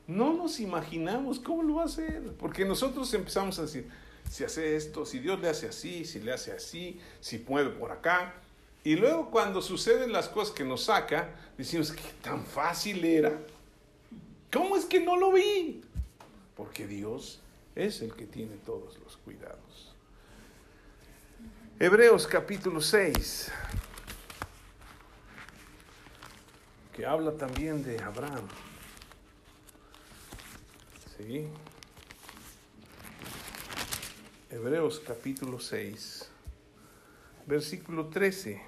no 0.09 0.33
nos 0.33 0.59
imaginamos 0.59 1.39
cómo 1.39 1.63
lo 1.63 1.75
va 1.75 1.83
a 1.83 1.85
hacer, 1.85 2.33
porque 2.39 2.65
nosotros 2.65 3.13
empezamos 3.13 3.59
a 3.59 3.63
decir, 3.63 3.89
si 4.29 4.43
hace 4.43 4.75
esto, 4.75 5.05
si 5.05 5.19
Dios 5.19 5.39
le 5.39 5.51
hace 5.51 5.69
así, 5.69 6.07
si 6.07 6.19
le 6.21 6.33
hace 6.33 6.51
así, 6.51 6.99
si 7.21 7.39
puede 7.39 7.69
por 7.69 7.93
acá. 7.93 8.35
Y 8.85 8.97
luego 8.97 9.31
cuando 9.31 9.61
suceden 9.61 10.11
las 10.11 10.31
cosas 10.31 10.55
que 10.55 10.65
nos 10.65 10.85
saca, 10.85 11.35
decimos, 11.59 11.93
que 11.93 12.03
tan 12.23 12.45
fácil 12.45 13.05
era. 13.05 13.39
¿Cómo 14.51 14.77
es 14.77 14.87
que 14.87 14.99
no 14.99 15.17
lo 15.17 15.33
vi? 15.33 15.83
Porque 16.57 16.87
Dios 16.87 17.41
es 17.75 18.01
el 18.01 18.15
que 18.15 18.25
tiene 18.25 18.57
todos 18.65 18.99
los 19.01 19.19
cuidados. 19.19 19.95
Hebreos 21.79 22.27
capítulo 22.27 22.81
6, 22.81 23.53
que 26.97 27.05
habla 27.05 27.33
también 27.33 27.85
de 27.85 27.99
Abraham. 28.03 28.49
Hebreos 34.51 35.03
capítulo 35.05 35.59
6, 35.59 36.31
versículo 37.45 38.07
13. 38.07 38.63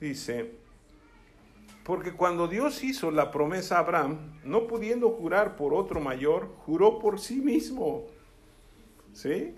Dice, 0.00 0.52
porque 1.82 2.12
cuando 2.12 2.46
Dios 2.46 2.84
hizo 2.84 3.10
la 3.10 3.32
promesa 3.32 3.76
a 3.76 3.80
Abraham, 3.80 4.38
no 4.44 4.68
pudiendo 4.68 5.10
jurar 5.10 5.56
por 5.56 5.74
otro 5.74 6.00
mayor, 6.00 6.54
juró 6.64 7.00
por 7.00 7.18
sí 7.18 7.40
mismo. 7.40 8.06
¿Sí? 9.12 9.54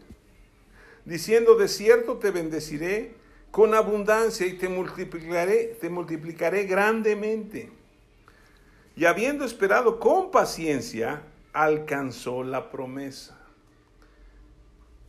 Diciendo, 1.05 1.57
de 1.57 1.69
cierto 1.69 2.17
te 2.17 2.31
bendeciré 2.31 3.15
con 3.51 3.75
abundancia 3.75 4.47
y 4.47 4.55
te 4.55 4.69
multiplicaré, 4.71 5.77
te 5.79 5.91
multiplicaré 5.91 6.65
grandemente. 6.65 7.80
Y 8.97 9.05
habiendo 9.05 9.45
esperado 9.45 9.99
con 9.99 10.31
paciencia, 10.31 11.23
alcanzó 11.53 12.43
la 12.43 12.71
promesa. 12.71 13.39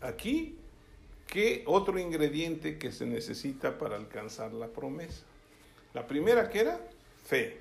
Aquí, 0.02 0.58
¿qué 1.28 1.64
otro 1.68 2.00
ingrediente 2.00 2.78
que 2.78 2.92
se 2.92 3.06
necesita 3.06 3.78
para 3.78 3.96
alcanzar 3.96 4.54
la 4.54 4.68
promesa? 4.68 5.24
La 5.94 6.08
primera 6.08 6.50
que 6.50 6.60
era 6.62 6.80
fe. 7.26 7.60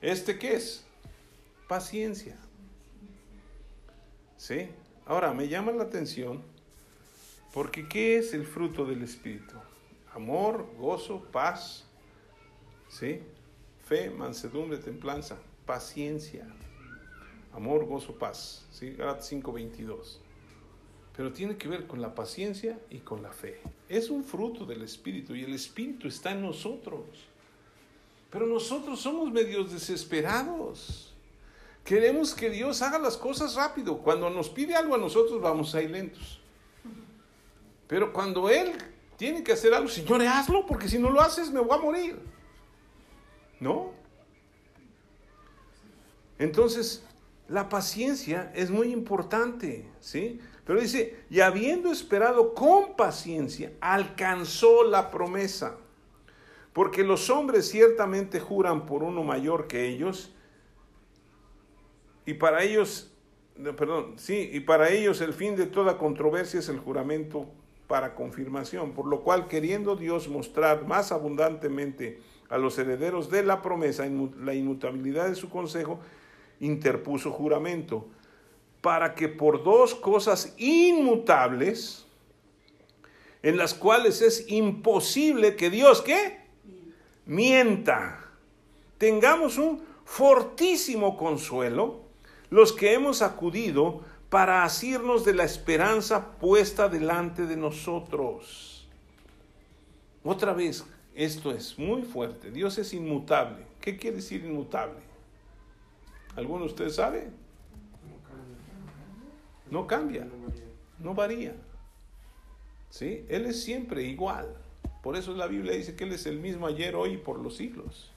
¿Este 0.00 0.38
qué 0.38 0.54
es? 0.54 0.84
Paciencia. 1.66 2.36
¿Sí? 4.36 4.68
Ahora, 5.06 5.32
me 5.32 5.48
llama 5.48 5.72
la 5.72 5.84
atención 5.84 6.42
porque 7.52 7.88
¿qué 7.88 8.18
es 8.18 8.34
el 8.34 8.44
fruto 8.44 8.84
del 8.84 9.02
Espíritu? 9.02 9.54
Amor, 10.14 10.68
gozo, 10.78 11.22
paz, 11.32 11.86
¿sí? 12.88 13.22
Fe, 13.86 14.10
mansedumbre, 14.10 14.78
templanza, 14.78 15.36
paciencia. 15.64 16.44
Amor, 17.52 17.84
gozo, 17.86 18.18
paz. 18.18 18.66
¿Sí? 18.72 18.90
Gálatas 18.90 19.30
5:22. 19.30 20.18
Pero 21.16 21.32
tiene 21.32 21.56
que 21.56 21.68
ver 21.68 21.86
con 21.86 22.02
la 22.02 22.12
paciencia 22.12 22.80
y 22.90 22.98
con 22.98 23.22
la 23.22 23.30
fe. 23.30 23.60
Es 23.88 24.10
un 24.10 24.24
fruto 24.24 24.66
del 24.66 24.82
Espíritu 24.82 25.36
y 25.36 25.44
el 25.44 25.54
Espíritu 25.54 26.08
está 26.08 26.32
en 26.32 26.42
nosotros. 26.42 27.04
Pero 28.28 28.46
nosotros 28.46 29.00
somos 29.00 29.30
medios 29.32 29.72
desesperados. 29.72 31.14
Queremos 31.84 32.34
que 32.34 32.50
Dios 32.50 32.82
haga 32.82 32.98
las 32.98 33.16
cosas 33.16 33.54
rápido. 33.54 33.98
Cuando 33.98 34.28
nos 34.30 34.50
pide 34.50 34.74
algo 34.74 34.96
a 34.96 34.98
nosotros 34.98 35.40
vamos 35.40 35.72
a 35.76 35.80
ir 35.80 35.90
lentos. 35.92 36.40
Pero 37.86 38.12
cuando 38.12 38.50
Él 38.50 38.72
tiene 39.16 39.44
que 39.44 39.52
hacer 39.52 39.72
algo, 39.72 39.88
Señor, 39.88 40.22
hazlo, 40.22 40.66
porque 40.66 40.88
si 40.88 40.98
no 40.98 41.08
lo 41.08 41.20
haces 41.20 41.52
me 41.52 41.60
voy 41.60 41.78
a 41.78 41.80
morir. 41.80 42.35
¿No? 43.60 43.92
Entonces, 46.38 47.04
la 47.48 47.68
paciencia 47.68 48.52
es 48.54 48.70
muy 48.70 48.92
importante, 48.92 49.86
¿sí? 50.00 50.40
Pero 50.64 50.80
dice, 50.80 51.16
y 51.30 51.40
habiendo 51.40 51.92
esperado 51.92 52.54
con 52.54 52.96
paciencia, 52.96 53.72
alcanzó 53.80 54.82
la 54.84 55.10
promesa. 55.10 55.76
Porque 56.72 57.04
los 57.04 57.30
hombres 57.30 57.70
ciertamente 57.70 58.40
juran 58.40 58.84
por 58.84 59.02
uno 59.02 59.22
mayor 59.22 59.66
que 59.66 59.86
ellos, 59.86 60.34
y 62.26 62.34
para 62.34 62.64
ellos, 62.64 63.12
perdón, 63.76 64.14
sí, 64.16 64.50
y 64.52 64.60
para 64.60 64.90
ellos 64.90 65.20
el 65.20 65.32
fin 65.32 65.54
de 65.54 65.66
toda 65.66 65.96
controversia 65.96 66.60
es 66.60 66.68
el 66.68 66.80
juramento 66.80 67.46
para 67.86 68.16
confirmación, 68.16 68.92
por 68.92 69.06
lo 69.06 69.22
cual 69.22 69.46
queriendo 69.46 69.94
Dios 69.94 70.28
mostrar 70.28 70.86
más 70.86 71.12
abundantemente 71.12 72.20
a 72.48 72.58
los 72.58 72.78
herederos 72.78 73.30
de 73.30 73.42
la 73.42 73.62
promesa 73.62 74.06
la 74.40 74.54
inmutabilidad 74.54 75.28
de 75.28 75.34
su 75.34 75.48
consejo, 75.48 76.00
interpuso 76.60 77.30
juramento, 77.32 78.06
para 78.80 79.14
que 79.14 79.28
por 79.28 79.64
dos 79.64 79.94
cosas 79.94 80.54
inmutables, 80.58 82.06
en 83.42 83.56
las 83.56 83.74
cuales 83.74 84.22
es 84.22 84.50
imposible 84.50 85.56
que 85.56 85.70
Dios, 85.70 86.02
¿qué? 86.02 86.40
Mienta. 87.26 88.30
Tengamos 88.98 89.58
un 89.58 89.82
fortísimo 90.04 91.16
consuelo 91.16 92.06
los 92.50 92.72
que 92.72 92.94
hemos 92.94 93.22
acudido 93.22 94.02
para 94.30 94.64
asirnos 94.64 95.24
de 95.24 95.34
la 95.34 95.44
esperanza 95.44 96.32
puesta 96.38 96.88
delante 96.88 97.46
de 97.46 97.56
nosotros. 97.56 98.88
Otra 100.24 100.52
vez, 100.52 100.84
esto 101.16 101.50
es 101.50 101.78
muy 101.78 102.02
fuerte. 102.02 102.50
Dios 102.50 102.78
es 102.78 102.92
inmutable. 102.94 103.64
¿Qué 103.80 103.96
quiere 103.96 104.16
decir 104.16 104.44
inmutable? 104.44 105.00
¿Alguno 106.36 106.64
de 106.64 106.70
ustedes 106.70 106.96
sabe? 106.96 107.30
No 109.70 109.86
cambia, 109.86 110.28
no 110.98 111.14
varía. 111.14 111.54
¿Sí? 112.90 113.24
Él 113.28 113.46
es 113.46 113.62
siempre 113.62 114.02
igual. 114.04 114.54
Por 115.02 115.16
eso 115.16 115.34
la 115.34 115.46
Biblia 115.46 115.72
dice 115.72 115.96
que 115.96 116.04
Él 116.04 116.12
es 116.12 116.26
el 116.26 116.38
mismo 116.38 116.66
ayer, 116.66 116.94
hoy 116.94 117.14
y 117.14 117.16
por 117.16 117.38
los 117.38 117.56
siglos. 117.56 118.12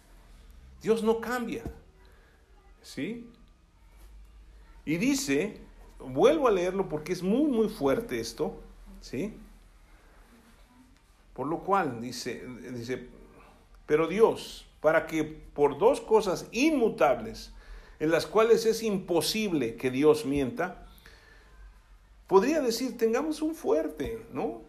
Dios 0.81 1.03
no 1.03 1.19
cambia. 1.19 1.63
¿Sí? 2.81 3.27
Y 4.85 4.97
dice 4.97 5.59
vuelvo 5.99 6.47
a 6.47 6.51
leerlo 6.51 6.87
porque 6.89 7.13
es 7.13 7.21
muy, 7.21 7.49
muy 7.51 7.69
fuerte 7.69 8.19
esto, 8.19 8.59
¿sí? 9.01 9.33
Por 11.39 11.47
lo 11.47 11.59
cual 11.59 12.01
dice, 12.01 12.43
dice, 12.73 13.07
pero 13.85 14.07
Dios, 14.07 14.67
para 14.81 15.07
que 15.07 15.23
por 15.23 15.77
dos 15.77 16.01
cosas 16.01 16.47
inmutables, 16.51 17.53
en 18.01 18.11
las 18.11 18.25
cuales 18.25 18.65
es 18.65 18.83
imposible 18.83 19.77
que 19.77 19.89
Dios 19.89 20.25
mienta, 20.25 20.85
podría 22.27 22.59
decir, 22.59 22.97
tengamos 22.97 23.41
un 23.41 23.55
fuerte, 23.55 24.21
¿no? 24.33 24.63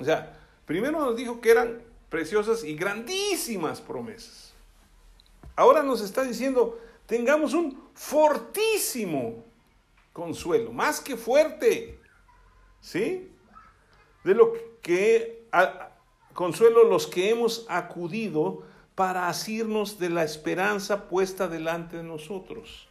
O 0.00 0.04
sea, 0.04 0.36
primero 0.66 0.98
nos 0.98 1.16
dijo 1.16 1.40
que 1.40 1.52
eran 1.52 1.82
preciosas 2.08 2.64
y 2.64 2.74
grandísimas 2.74 3.80
promesas. 3.80 4.54
Ahora 5.54 5.84
nos 5.84 6.00
está 6.00 6.24
diciendo, 6.24 6.80
tengamos 7.06 7.54
un 7.54 7.80
fortísimo 7.94 9.44
consuelo, 10.12 10.72
más 10.72 11.00
que 11.00 11.16
fuerte, 11.16 12.00
¿sí? 12.80 13.30
De 14.24 14.34
lo 14.34 14.67
que 14.88 15.46
consuelo 16.32 16.84
los 16.84 17.06
que 17.06 17.28
hemos 17.28 17.66
acudido 17.68 18.62
para 18.94 19.28
asirnos 19.28 19.98
de 19.98 20.08
la 20.08 20.24
esperanza 20.24 21.10
puesta 21.10 21.46
delante 21.46 21.98
de 21.98 22.04
nosotros. 22.04 22.88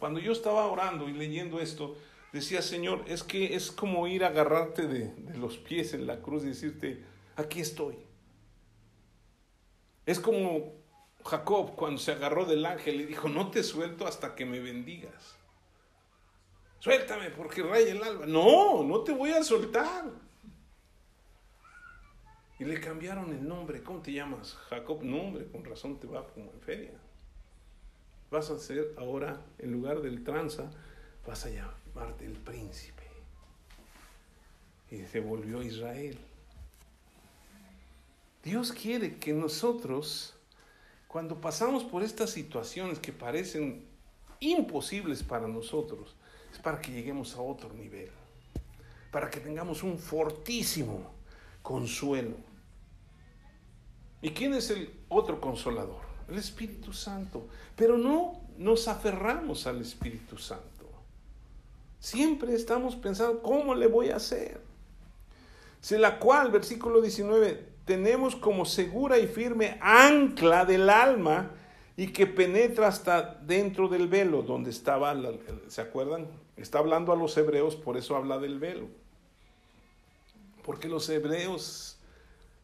Cuando 0.00 0.18
yo 0.18 0.32
estaba 0.32 0.66
orando 0.66 1.08
y 1.08 1.12
leyendo 1.12 1.60
esto, 1.60 1.96
decía, 2.32 2.60
Señor, 2.60 3.04
es 3.06 3.22
que 3.22 3.54
es 3.54 3.70
como 3.70 4.08
ir 4.08 4.24
a 4.24 4.28
agarrarte 4.28 4.88
de, 4.88 5.14
los 5.36 5.58
pies 5.58 5.94
en 5.94 6.08
la 6.08 6.20
cruz 6.20 6.42
y 6.42 6.48
decirte, 6.48 7.04
aquí 7.36 7.60
estoy. 7.60 7.94
Es 10.06 10.18
como 10.18 10.72
Jacob 11.24 11.76
cuando 11.76 12.00
se 12.00 12.10
agarró 12.10 12.46
del 12.46 12.66
ángel 12.66 13.00
y 13.00 13.04
dijo, 13.04 13.28
no 13.28 13.52
te 13.52 13.62
suelto 13.62 14.08
hasta 14.08 14.34
que 14.34 14.44
me 14.44 14.58
bendigas. 14.58 15.36
Suéltame 16.80 17.30
porque 17.30 17.62
raya 17.62 17.92
el 17.92 18.02
alba. 18.02 18.26
No, 18.26 18.82
no 18.82 19.04
te 19.04 19.12
voy 19.12 19.30
a 19.30 19.44
soltar. 19.44 20.27
Y 22.58 22.64
le 22.64 22.80
cambiaron 22.80 23.32
el 23.32 23.46
nombre. 23.46 23.82
¿Cómo 23.82 24.00
te 24.00 24.12
llamas? 24.12 24.54
Jacob. 24.68 25.02
Nombre, 25.02 25.46
con 25.46 25.64
razón 25.64 25.98
te 25.98 26.06
va 26.06 26.26
como 26.26 26.50
en 26.52 26.60
feria. 26.60 26.98
Vas 28.30 28.50
a 28.50 28.58
ser 28.58 28.94
ahora, 28.98 29.40
en 29.58 29.72
lugar 29.72 30.00
del 30.02 30.24
tranza, 30.24 30.70
vas 31.26 31.46
a 31.46 31.50
llamarte 31.50 32.26
el 32.26 32.32
príncipe. 32.32 33.02
Y 34.90 35.04
se 35.04 35.20
volvió 35.20 35.62
Israel. 35.62 36.18
Dios 38.42 38.72
quiere 38.72 39.18
que 39.18 39.32
nosotros, 39.32 40.34
cuando 41.06 41.40
pasamos 41.40 41.84
por 41.84 42.02
estas 42.02 42.30
situaciones 42.30 42.98
que 42.98 43.12
parecen 43.12 43.84
imposibles 44.40 45.22
para 45.22 45.46
nosotros, 45.46 46.16
es 46.52 46.58
para 46.58 46.80
que 46.80 46.92
lleguemos 46.92 47.34
a 47.34 47.42
otro 47.42 47.72
nivel, 47.72 48.10
para 49.10 49.28
que 49.30 49.40
tengamos 49.40 49.82
un 49.82 49.98
fortísimo 49.98 51.12
consuelo. 51.62 52.47
¿Y 54.20 54.30
quién 54.30 54.54
es 54.54 54.70
el 54.70 54.92
otro 55.08 55.40
consolador? 55.40 56.00
El 56.28 56.38
Espíritu 56.38 56.92
Santo. 56.92 57.46
Pero 57.76 57.96
no 57.96 58.40
nos 58.58 58.88
aferramos 58.88 59.66
al 59.66 59.80
Espíritu 59.80 60.36
Santo. 60.38 60.64
Siempre 62.00 62.54
estamos 62.54 62.96
pensando, 62.96 63.42
¿cómo 63.42 63.74
le 63.74 63.86
voy 63.86 64.10
a 64.10 64.16
hacer? 64.16 64.60
Si 65.80 65.96
la 65.96 66.18
cual, 66.18 66.50
versículo 66.50 67.00
19, 67.00 67.66
tenemos 67.84 68.36
como 68.36 68.64
segura 68.64 69.18
y 69.18 69.26
firme 69.26 69.78
ancla 69.80 70.64
del 70.64 70.90
alma 70.90 71.50
y 71.96 72.08
que 72.08 72.26
penetra 72.26 72.88
hasta 72.88 73.40
dentro 73.42 73.88
del 73.88 74.08
velo, 74.08 74.42
donde 74.42 74.70
estaba, 74.70 75.16
¿se 75.68 75.80
acuerdan? 75.80 76.28
Está 76.56 76.78
hablando 76.78 77.12
a 77.12 77.16
los 77.16 77.36
hebreos, 77.36 77.76
por 77.76 77.96
eso 77.96 78.16
habla 78.16 78.38
del 78.38 78.58
velo. 78.58 78.88
Porque 80.64 80.88
los 80.88 81.08
hebreos 81.08 81.97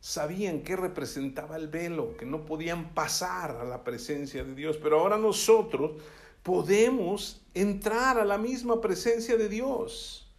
sabían 0.05 0.61
qué 0.61 0.77
representaba 0.77 1.57
el 1.57 1.69
velo, 1.69 2.15
que 2.19 2.27
no 2.27 2.45
podían 2.45 2.93
pasar 2.93 3.53
a 3.53 3.65
la 3.65 3.85
presencia 3.85 4.45
de 4.45 4.55
Dios, 4.55 4.77
pero 4.77 5.01
ahora 5.01 5.17
nosotros 5.17 5.93
podemos 6.43 7.41
entrar 7.55 8.19
a 8.19 8.25
la 8.27 8.37
misma 8.37 8.83
presencia 8.83 9.39
de 9.39 9.49
Dios. 9.49 10.31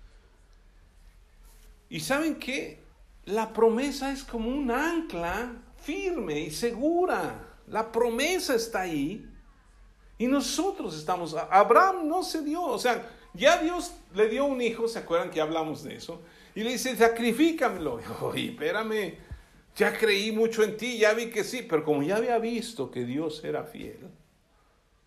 ¿Y 1.90 2.00
saben 2.02 2.36
qué? 2.36 2.80
La 3.26 3.54
promesa 3.54 4.12
es 4.12 4.24
como 4.24 4.50
un 4.50 4.70
ancla 4.70 5.54
firme 5.82 6.42
y 6.42 6.52
segura. 6.52 7.58
La 7.66 7.92
promesa 7.92 8.54
está 8.54 8.82
ahí. 8.82 9.28
Y 10.20 10.28
nosotros 10.28 10.96
estamos, 10.96 11.34
Abraham 11.34 12.08
no 12.08 12.22
se 12.22 12.44
dio, 12.44 12.62
o 12.62 12.78
sea, 12.78 13.12
ya 13.34 13.58
Dios 13.58 13.96
le 14.14 14.30
dio 14.30 14.46
un 14.46 14.62
hijo, 14.62 14.88
¿se 14.88 15.00
acuerdan 15.00 15.32
que 15.32 15.42
hablamos 15.42 15.84
de 15.84 15.96
eso? 15.96 16.22
Y 16.54 16.64
le 16.64 16.74
dice, 16.74 16.96
sacrifícamelo. 16.96 18.00
Oye, 18.22 18.52
espérame, 18.52 19.25
ya 19.76 19.98
creí 19.98 20.32
mucho 20.32 20.64
en 20.64 20.78
ti, 20.78 20.98
ya 20.98 21.14
vi 21.14 21.30
que 21.30 21.44
sí, 21.44 21.66
pero 21.70 21.84
como 21.84 22.02
ya 22.02 22.18
había 22.18 22.40
visto 22.40 22.90
que 22.90 23.06
Dios 23.06 23.44
era 23.44 23.66
fiel, 23.66 24.10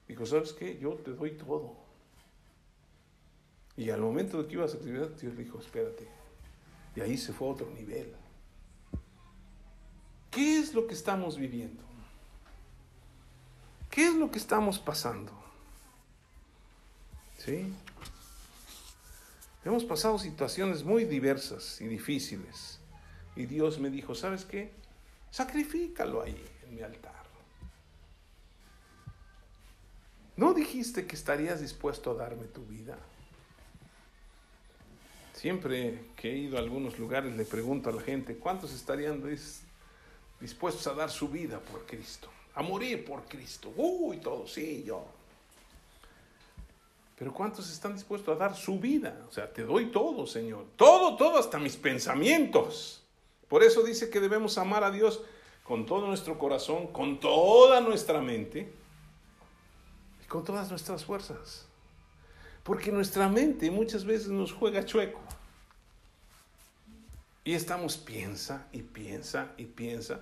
dijo, 0.07 0.27
¿sabes 0.27 0.53
qué? 0.53 0.79
Yo 0.79 0.95
te 0.95 1.13
doy 1.13 1.33
todo. 1.33 1.77
Y 3.77 3.91
al 3.91 4.01
momento 4.01 4.43
de 4.43 4.49
que 4.49 4.55
iba 4.55 4.65
a 4.65 4.69
sacrificar, 4.69 5.17
Dios 5.17 5.35
le 5.35 5.45
dijo, 5.45 5.59
espérate. 5.59 6.07
Y 6.97 7.01
ahí 7.01 7.17
se 7.17 7.33
fue 7.33 7.49
a 7.49 7.53
otro 7.53 7.71
nivel. 7.71 8.13
¿Qué 10.31 10.59
es 10.59 10.75
lo 10.75 10.87
que 10.87 10.95
estamos 10.95 11.39
viviendo? 11.39 11.83
¿Qué 13.89 14.07
es 14.09 14.15
lo 14.15 14.31
que 14.31 14.39
estamos 14.39 14.79
pasando? 14.79 15.33
¿Sí? 17.39 17.73
Hemos 19.65 19.85
pasado 19.85 20.19
situaciones 20.19 20.85
muy 20.85 21.05
diversas 21.05 21.81
y 21.81 21.87
difíciles. 21.87 22.78
Y 23.39 23.47
Dios 23.47 23.79
me 23.79 23.89
dijo, 23.89 24.17
¿sabes 24.17 24.45
qué? 24.45 24.73
Sacrifícalo 25.31 26.23
ahí 26.23 26.45
en 26.65 26.75
mi 26.75 26.83
altar. 26.83 27.15
¿No 30.37 30.53
dijiste 30.53 31.07
que 31.07 31.15
estarías 31.15 31.61
dispuesto 31.61 32.11
a 32.11 32.15
darme 32.15 32.47
tu 32.47 32.67
vida? 32.67 32.99
Siempre 35.35 36.07
que 36.17 36.33
he 36.33 36.37
ido 36.37 36.57
a 36.57 36.61
algunos 36.61 36.99
lugares 36.99 37.37
le 37.37 37.45
pregunto 37.45 37.91
a 37.91 37.93
la 37.93 38.03
gente, 38.03 38.37
¿cuántos 38.37 38.75
estarían 38.75 39.23
dispuestos 40.41 40.85
a 40.89 40.95
dar 40.95 41.09
su 41.09 41.29
vida 41.29 41.61
por 41.61 41.87
Cristo? 41.87 42.29
A 42.57 42.63
morir 42.63 43.05
por 43.05 43.23
Cristo. 43.27 43.73
Uy, 43.77 44.17
todo, 44.17 44.49
sí, 44.49 44.83
yo. 44.85 45.07
Pero 47.17 47.33
¿cuántos 47.33 47.71
están 47.71 47.95
dispuestos 47.95 48.35
a 48.35 48.39
dar 48.39 48.57
su 48.57 48.81
vida? 48.81 49.27
O 49.29 49.33
sea, 49.33 49.53
te 49.53 49.63
doy 49.63 49.93
todo, 49.93 50.27
Señor. 50.27 50.67
Todo, 50.75 51.17
todo, 51.17 51.39
hasta 51.39 51.61
mis 51.61 51.77
pensamientos. 51.77 53.05
Por 53.49 53.63
eso 53.63 53.83
dice 53.83 54.11
que 54.11 54.21
debemos 54.21 54.59
amar 54.59 54.85
a 54.85 54.91
Dios 54.91 55.23
con 55.65 55.87
todo 55.87 56.07
nuestro 56.07 56.39
corazón, 56.39 56.89
con 56.89 57.21
toda 57.21 57.81
nuestra 57.81 58.21
mente 58.21 58.73
y 60.23 60.27
con 60.27 60.45
todas 60.45 60.71
nuestras 60.71 61.05
fuerzas. 61.05 61.67
Porque 62.63 62.93
nuestra 62.93 63.29
mente 63.29 63.71
muchas 63.71 64.05
veces 64.05 64.29
nos 64.29 64.53
juega 64.53 64.85
chueco. 64.85 65.21
Y 67.45 67.55
estamos 67.55 67.97
piensa 67.97 68.67
y 68.73 68.83
piensa 68.83 69.53
y 69.57 69.65
piensa. 69.65 70.21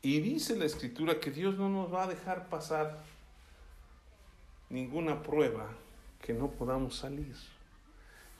Y 0.00 0.20
dice 0.20 0.56
la 0.56 0.64
escritura 0.64 1.20
que 1.20 1.30
Dios 1.30 1.56
no 1.56 1.68
nos 1.68 1.92
va 1.92 2.04
a 2.04 2.06
dejar 2.06 2.48
pasar 2.48 3.02
ninguna 4.70 5.22
prueba 5.22 5.68
que 6.22 6.32
no 6.32 6.50
podamos 6.50 6.96
salir. 6.96 7.34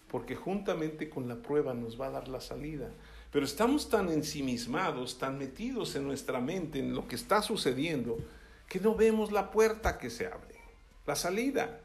Porque 0.09 0.37
juntamente 0.37 1.11
con 1.11 1.29
la 1.29 1.37
prueba 1.37 1.75
nos 1.75 2.01
va 2.01 2.07
a 2.07 2.11
dar 2.11 2.29
la 2.29 2.41
salida. 2.41 2.91
Pero 3.37 3.45
estamos 3.45 3.91
tan 3.91 4.09
ensimismados, 4.09 5.19
tan 5.19 5.37
metidos 5.37 5.95
en 5.95 6.07
nuestra 6.07 6.41
mente, 6.41 6.79
en 6.79 6.95
lo 6.95 7.07
que 7.07 7.17
está 7.17 7.43
sucediendo, 7.43 8.17
que 8.67 8.81
no 8.81 8.95
vemos 8.95 9.31
la 9.31 9.51
puerta 9.51 9.99
que 9.99 10.09
se 10.09 10.27
abre, 10.27 10.59
la 11.05 11.17
salida. 11.17 11.83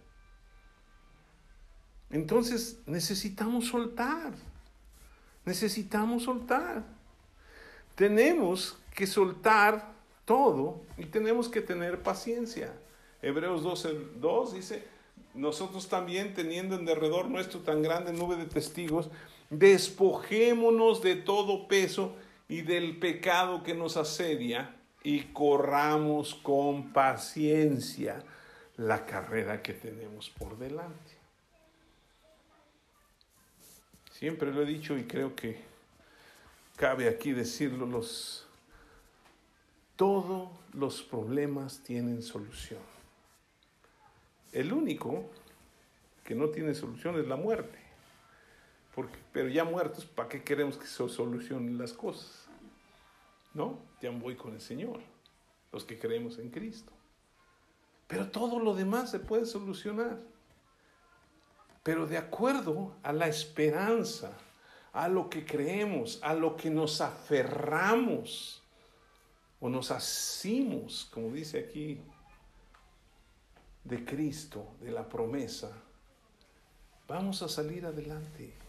Entonces 2.09 2.79
necesitamos 2.85 3.67
soltar, 3.67 4.31
necesitamos 5.43 6.23
soltar. 6.23 6.85
Tenemos 7.95 8.79
que 8.95 9.05
soltar 9.05 9.91
todo 10.23 10.79
y 10.97 11.03
tenemos 11.07 11.49
que 11.49 11.59
tener 11.59 12.01
paciencia. 12.01 12.71
Hebreos 13.21 13.61
12, 13.61 13.89
2 14.21 14.53
dice, 14.53 14.87
nosotros 15.33 15.89
también 15.89 16.33
teniendo 16.33 16.75
en 16.75 16.85
derredor 16.85 17.29
nuestro 17.29 17.59
tan 17.59 17.81
grande 17.81 18.13
nube 18.13 18.37
de 18.37 18.45
testigos, 18.45 19.09
despojémonos 19.51 21.03
de 21.03 21.17
todo 21.17 21.67
peso 21.67 22.15
y 22.47 22.61
del 22.61 22.97
pecado 22.97 23.61
que 23.63 23.75
nos 23.75 23.97
asedia 23.97 24.75
y 25.03 25.25
corramos 25.25 26.35
con 26.35 26.93
paciencia 26.93 28.23
la 28.77 29.05
carrera 29.05 29.61
que 29.61 29.73
tenemos 29.73 30.29
por 30.29 30.57
delante. 30.57 31.11
Siempre 34.11 34.53
lo 34.53 34.61
he 34.61 34.65
dicho 34.65 34.97
y 34.97 35.03
creo 35.03 35.35
que 35.35 35.59
cabe 36.77 37.09
aquí 37.09 37.33
decirlo, 37.33 37.85
los, 37.85 38.47
todos 39.95 40.49
los 40.73 41.01
problemas 41.01 41.83
tienen 41.83 42.21
solución. 42.21 42.79
El 44.53 44.71
único 44.71 45.29
que 46.23 46.35
no 46.35 46.49
tiene 46.49 46.73
solución 46.73 47.19
es 47.19 47.27
la 47.27 47.35
muerte. 47.35 47.80
Porque, 48.95 49.17
pero 49.31 49.47
ya 49.49 49.63
muertos, 49.63 50.05
¿para 50.05 50.27
qué 50.27 50.43
queremos 50.43 50.77
que 50.77 50.85
se 50.85 51.07
solucionen 51.09 51.77
las 51.77 51.93
cosas? 51.93 52.47
¿No? 53.53 53.79
Ya 54.01 54.11
voy 54.11 54.35
con 54.35 54.53
el 54.53 54.61
Señor, 54.61 54.99
los 55.71 55.85
que 55.85 55.97
creemos 55.97 56.37
en 56.39 56.49
Cristo. 56.49 56.91
Pero 58.07 58.29
todo 58.29 58.59
lo 58.59 58.75
demás 58.75 59.09
se 59.11 59.19
puede 59.19 59.45
solucionar. 59.45 60.19
Pero 61.83 62.05
de 62.05 62.17
acuerdo 62.17 62.95
a 63.03 63.13
la 63.13 63.27
esperanza, 63.27 64.37
a 64.93 65.07
lo 65.07 65.29
que 65.29 65.45
creemos, 65.45 66.19
a 66.21 66.33
lo 66.33 66.55
que 66.57 66.69
nos 66.69 66.99
aferramos 67.01 68.61
o 69.59 69.69
nos 69.69 69.91
asimos, 69.91 71.09
como 71.13 71.29
dice 71.31 71.59
aquí 71.59 72.01
de 73.83 74.03
Cristo, 74.03 74.75
de 74.81 74.91
la 74.91 75.07
promesa, 75.07 75.71
vamos 77.07 77.41
a 77.41 77.47
salir 77.47 77.85
adelante. 77.85 78.60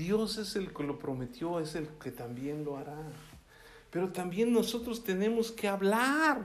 Dios 0.00 0.38
es 0.38 0.56
el 0.56 0.72
que 0.72 0.82
lo 0.82 0.98
prometió, 0.98 1.60
es 1.60 1.74
el 1.74 1.86
que 2.02 2.10
también 2.10 2.64
lo 2.64 2.78
hará. 2.78 3.02
Pero 3.90 4.10
también 4.10 4.50
nosotros 4.50 5.04
tenemos 5.04 5.52
que 5.52 5.68
hablar 5.68 6.42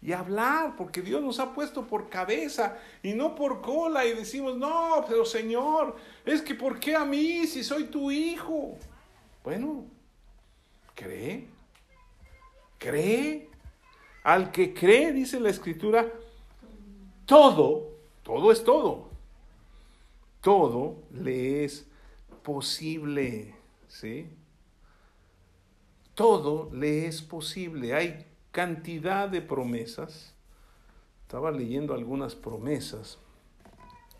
y 0.00 0.12
hablar, 0.12 0.76
porque 0.76 1.02
Dios 1.02 1.20
nos 1.20 1.40
ha 1.40 1.52
puesto 1.52 1.84
por 1.88 2.08
cabeza 2.08 2.78
y 3.02 3.12
no 3.12 3.34
por 3.34 3.60
cola 3.60 4.06
y 4.06 4.14
decimos, 4.14 4.56
no, 4.56 5.04
pero 5.08 5.24
Señor, 5.24 5.96
es 6.24 6.42
que 6.42 6.54
¿por 6.54 6.78
qué 6.78 6.94
a 6.94 7.04
mí 7.04 7.44
si 7.48 7.64
soy 7.64 7.86
tu 7.86 8.12
hijo? 8.12 8.78
Bueno, 9.42 9.86
cree, 10.94 11.48
cree. 12.78 13.50
Al 14.22 14.52
que 14.52 14.72
cree, 14.72 15.12
dice 15.12 15.40
la 15.40 15.50
escritura, 15.50 16.06
todo, 17.26 17.88
todo 18.22 18.52
es 18.52 18.62
todo. 18.62 19.08
Todo 20.40 21.02
le 21.10 21.64
es 21.64 21.89
posible, 22.42 23.54
¿sí? 23.88 24.28
todo 26.20 26.68
le 26.74 27.06
es 27.06 27.22
posible. 27.22 27.94
Hay 27.94 28.26
cantidad 28.52 29.26
de 29.26 29.40
promesas. 29.40 30.34
Estaba 31.22 31.50
leyendo 31.50 31.94
algunas 31.94 32.34
promesas 32.34 33.16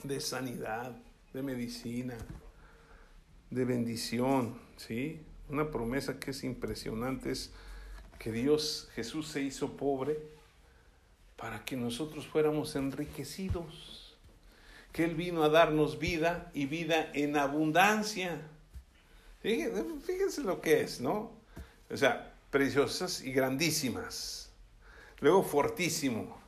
de 0.03 0.19
sanidad, 0.23 0.97
de 1.35 1.43
medicina, 1.43 2.17
de 3.51 3.65
bendición, 3.67 4.55
¿sí? 4.79 5.21
Una 5.51 5.71
promesa 5.71 6.19
que 6.19 6.31
es 6.31 6.43
impresionante 6.43 7.33
es 7.33 7.53
que 8.19 8.33
Dios, 8.33 8.89
Jesús 8.95 9.29
se 9.29 9.43
hizo 9.43 9.77
pobre 9.77 10.17
para 11.37 11.67
que 11.67 11.77
nosotros 11.77 12.27
fuéramos 12.27 12.77
enriquecidos, 12.77 14.00
que 14.93 15.05
Él 15.05 15.15
vino 15.15 15.43
a 15.43 15.49
darnos 15.49 15.99
vida 15.99 16.51
y 16.55 16.67
vida 16.67 17.11
en 17.15 17.37
abundancia. 17.37 18.41
Fíjense, 19.43 20.43
lo 20.43 20.61
que 20.61 20.83
es, 20.83 21.01
¿no? 21.01 21.33
O 21.91 21.97
sea, 21.97 22.35
preciosas 22.51 23.23
y 23.23 23.33
grandísimas. 23.33 24.51
Luego 25.21 25.43
fortísimo, 25.43 26.41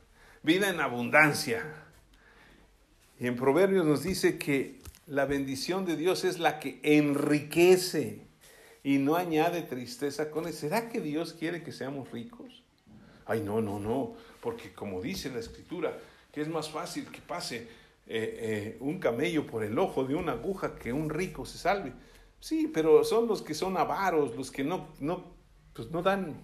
vida 0.43 0.68
en 0.68 0.80
abundancia. 0.80 1.64
Y 3.18 3.26
en 3.26 3.36
Proverbios 3.36 3.86
nos 3.86 4.03
dice 4.03 4.38
que 4.38 4.80
la 5.07 5.24
bendición 5.24 5.84
de 5.84 5.97
Dios 5.97 6.24
es 6.24 6.38
la 6.38 6.59
que 6.59 6.80
enriquece 6.82 8.26
y 8.82 8.99
no 8.99 9.16
añade 9.16 9.62
tristeza 9.62 10.30
con 10.30 10.47
él. 10.47 10.53
¿Será 10.53 10.88
que 10.88 11.01
Dios 11.01 11.34
quiere 11.34 11.62
que 11.62 11.72
seamos 11.72 12.11
ricos? 12.11 12.62
Ay, 13.26 13.40
no, 13.43 13.61
no, 13.61 13.78
no, 13.78 14.16
porque 14.40 14.72
como 14.72 15.01
dice 15.01 15.30
la 15.30 15.38
escritura, 15.38 15.97
que 16.32 16.40
es 16.40 16.49
más 16.49 16.70
fácil 16.70 17.07
que 17.07 17.20
pase 17.20 17.68
eh, 18.07 18.74
eh, 18.74 18.76
un 18.80 18.98
camello 18.98 19.46
por 19.46 19.62
el 19.62 19.78
ojo 19.78 20.05
de 20.05 20.14
una 20.14 20.32
aguja 20.32 20.74
que 20.74 20.92
un 20.92 21.09
rico 21.09 21.46
se 21.46 21.59
salve. 21.59 21.92
Sí, 22.40 22.70
pero 22.72 23.05
son 23.05 23.28
los 23.28 23.42
que 23.42 23.55
son 23.55 23.76
avaros, 23.76 24.36
los 24.36 24.50
que 24.50 24.64
no, 24.64 24.88
no, 24.98 25.24
pues 25.72 25.90
no 25.90 26.03
dan 26.03 26.34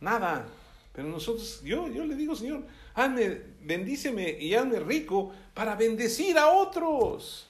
nada. 0.00 0.46
Pero 0.92 1.08
nosotros, 1.08 1.62
yo, 1.62 1.86
yo 1.88 2.04
le 2.04 2.16
digo, 2.16 2.34
Señor, 2.34 2.64
hazme, 2.94 3.40
bendíceme 3.62 4.36
y 4.40 4.54
hazme 4.54 4.80
rico 4.80 5.32
para 5.54 5.76
bendecir 5.76 6.36
a 6.36 6.48
otros. 6.48 7.48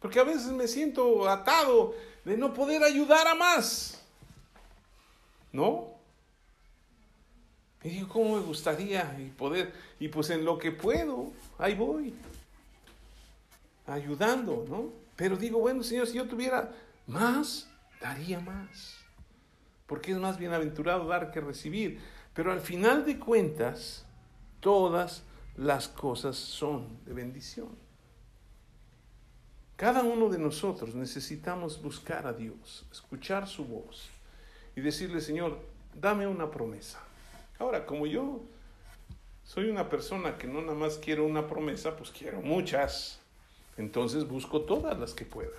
Porque 0.00 0.20
a 0.20 0.24
veces 0.24 0.52
me 0.52 0.68
siento 0.68 1.28
atado 1.28 1.94
de 2.24 2.36
no 2.36 2.54
poder 2.54 2.84
ayudar 2.84 3.26
a 3.26 3.34
más. 3.34 4.00
¿No? 5.50 5.97
Y 7.82 7.90
digo, 7.90 8.08
¿cómo 8.08 8.36
me 8.36 8.42
gustaría 8.42 9.16
y 9.20 9.30
poder? 9.30 9.72
Y 10.00 10.08
pues 10.08 10.30
en 10.30 10.44
lo 10.44 10.58
que 10.58 10.72
puedo, 10.72 11.32
ahí 11.58 11.74
voy. 11.74 12.14
Ayudando, 13.86 14.64
¿no? 14.68 14.90
Pero 15.16 15.36
digo, 15.36 15.58
bueno, 15.60 15.82
Señor, 15.82 16.06
si 16.06 16.14
yo 16.14 16.26
tuviera 16.26 16.72
más, 17.06 17.68
daría 18.00 18.40
más. 18.40 18.96
Porque 19.86 20.12
es 20.12 20.18
más 20.18 20.38
bienaventurado 20.38 21.06
dar 21.06 21.30
que 21.30 21.40
recibir. 21.40 22.00
Pero 22.34 22.52
al 22.52 22.60
final 22.60 23.04
de 23.04 23.18
cuentas, 23.18 24.04
todas 24.60 25.22
las 25.56 25.88
cosas 25.88 26.36
son 26.36 27.04
de 27.04 27.14
bendición. 27.14 27.68
Cada 29.76 30.02
uno 30.02 30.28
de 30.28 30.38
nosotros 30.38 30.94
necesitamos 30.94 31.80
buscar 31.80 32.26
a 32.26 32.32
Dios, 32.32 32.84
escuchar 32.90 33.46
su 33.46 33.64
voz 33.64 34.10
y 34.74 34.80
decirle, 34.80 35.20
Señor, 35.20 35.60
dame 35.94 36.26
una 36.26 36.50
promesa. 36.50 37.00
Ahora, 37.58 37.86
como 37.86 38.06
yo 38.06 38.40
soy 39.44 39.70
una 39.70 39.88
persona 39.88 40.36
que 40.38 40.46
no 40.46 40.60
nada 40.60 40.74
más 40.74 40.98
quiero 40.98 41.24
una 41.24 41.46
promesa, 41.46 41.96
pues 41.96 42.10
quiero 42.10 42.40
muchas. 42.40 43.20
Entonces 43.76 44.28
busco 44.28 44.62
todas 44.62 44.98
las 44.98 45.14
que 45.14 45.24
pueda. 45.24 45.56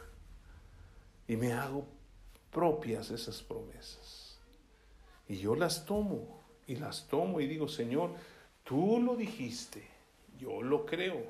Y 1.27 1.35
me 1.35 1.53
hago 1.53 1.85
propias 2.51 3.11
esas 3.11 3.41
promesas. 3.41 4.39
Y 5.27 5.37
yo 5.37 5.55
las 5.55 5.85
tomo, 5.85 6.43
y 6.67 6.75
las 6.75 7.07
tomo 7.07 7.41
y 7.41 7.47
digo, 7.47 7.67
Señor, 7.67 8.11
tú 8.63 9.01
lo 9.01 9.15
dijiste, 9.15 9.87
yo 10.37 10.61
lo 10.61 10.85
creo. 10.85 11.21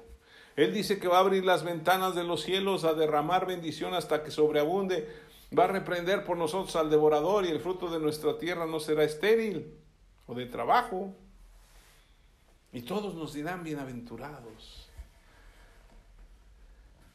Él 0.56 0.74
dice 0.74 1.00
que 1.00 1.08
va 1.08 1.18
a 1.18 1.22
abrir 1.22 1.46
las 1.46 1.64
ventanas 1.64 2.14
de 2.16 2.24
los 2.24 2.44
cielos, 2.44 2.84
a 2.84 2.94
derramar 2.94 3.46
bendición 3.46 3.94
hasta 3.94 4.24
que 4.24 4.32
sobreabunde. 4.32 5.08
Va 5.58 5.64
a 5.64 5.68
reprender 5.68 6.26
por 6.26 6.38
nosotros 6.38 6.76
al 6.76 6.90
devorador 6.90 7.46
y 7.46 7.50
el 7.50 7.60
fruto 7.60 7.90
de 7.90 8.00
nuestra 8.00 8.38
tierra 8.38 8.66
no 8.66 8.80
será 8.80 9.04
estéril 9.04 9.80
o 10.30 10.36
de 10.36 10.46
trabajo. 10.46 11.14
Y 12.72 12.84
todos 12.84 13.16
nos 13.16 13.34
dirán 13.34 13.64
bienaventurados. 13.64 14.88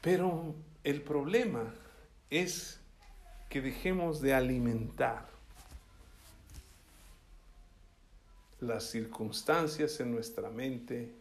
Pero 0.03 0.55
el 0.83 1.01
problema 1.01 1.73
es 2.29 2.81
que 3.49 3.61
dejemos 3.61 4.21
de 4.21 4.35
alimentar 4.35 5.29
las 8.61 8.91
circunstancias 8.91 10.01
en 10.01 10.11
nuestra 10.11 10.51
mente 10.51 11.15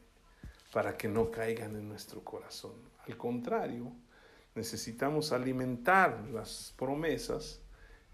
para 0.71 0.97
que 0.97 1.07
no 1.07 1.29
caigan 1.29 1.75
en 1.75 1.87
nuestro 1.87 2.23
corazón. 2.23 2.73
Al 3.07 3.17
contrario, 3.17 3.91
necesitamos 4.55 5.31
alimentar 5.31 6.27
las 6.31 6.73
promesas, 6.75 7.59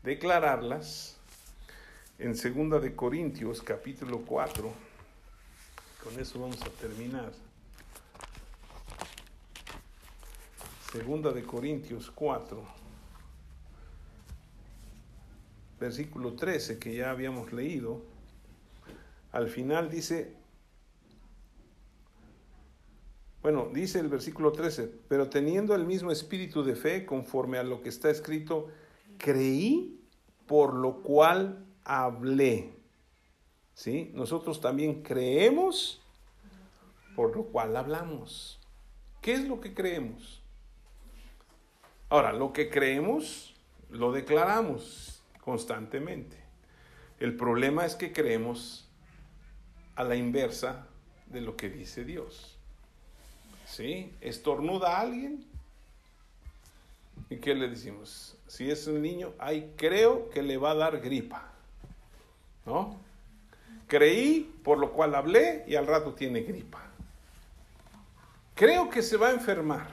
declararlas. 0.03 1.18
En 2.19 2.33
2 2.33 2.81
de 2.81 2.97
Corintios 2.97 3.61
capítulo 3.61 4.25
4, 4.25 4.69
con 6.03 6.19
eso 6.19 6.37
vamos 6.37 6.61
a 6.63 6.69
terminar. 6.69 7.31
Segunda 10.91 11.31
de 11.31 11.43
Corintios 11.43 12.11
4, 12.11 12.61
versículo 15.79 16.33
13 16.33 16.77
que 16.77 16.93
ya 16.93 17.09
habíamos 17.11 17.53
leído, 17.53 18.01
al 19.31 19.47
final 19.47 19.89
dice, 19.89 20.35
bueno, 23.41 23.69
dice 23.73 24.01
el 24.01 24.09
versículo 24.09 24.51
13, 24.51 24.91
pero 25.07 25.29
teniendo 25.29 25.73
el 25.73 25.85
mismo 25.85 26.11
espíritu 26.11 26.63
de 26.63 26.75
fe, 26.75 27.05
conforme 27.05 27.59
a 27.59 27.63
lo 27.63 27.81
que 27.81 27.87
está 27.87 28.09
escrito, 28.09 28.67
creí, 29.17 30.03
por 30.47 30.73
lo 30.73 31.01
cual 31.01 31.65
¿Sí? 33.73 34.11
Nosotros 34.13 34.61
también 34.61 35.01
creemos, 35.01 36.01
por 37.15 37.35
lo 37.35 37.45
cual 37.45 37.75
hablamos. 37.75 38.59
¿Qué 39.21 39.33
es 39.33 39.47
lo 39.47 39.59
que 39.59 39.73
creemos? 39.73 40.41
Ahora, 42.09 42.33
lo 42.33 42.53
que 42.53 42.69
creemos 42.69 43.55
lo 43.89 44.11
declaramos 44.11 45.23
constantemente. 45.41 46.37
El 47.19 47.35
problema 47.35 47.85
es 47.85 47.95
que 47.95 48.13
creemos 48.13 48.87
a 49.95 50.03
la 50.03 50.15
inversa 50.15 50.87
de 51.27 51.41
lo 51.41 51.55
que 51.55 51.69
dice 51.69 52.03
Dios. 52.03 52.57
¿sí? 53.65 54.13
Estornuda 54.21 54.97
a 54.97 55.01
alguien. 55.01 55.45
¿Y 57.29 57.37
qué 57.37 57.53
le 57.53 57.69
decimos? 57.69 58.37
Si 58.47 58.69
es 58.69 58.87
un 58.87 59.01
niño, 59.01 59.33
ay, 59.37 59.73
creo 59.75 60.29
que 60.29 60.41
le 60.41 60.57
va 60.57 60.71
a 60.71 60.75
dar 60.75 60.99
gripa. 60.99 61.53
¿No? 62.65 62.97
Creí, 63.87 64.53
por 64.63 64.77
lo 64.77 64.91
cual 64.91 65.15
hablé 65.15 65.63
y 65.67 65.75
al 65.75 65.87
rato 65.87 66.13
tiene 66.13 66.41
gripa. 66.41 66.83
Creo 68.53 68.89
que 68.89 69.01
se 69.01 69.17
va 69.17 69.29
a 69.29 69.31
enfermar. 69.31 69.87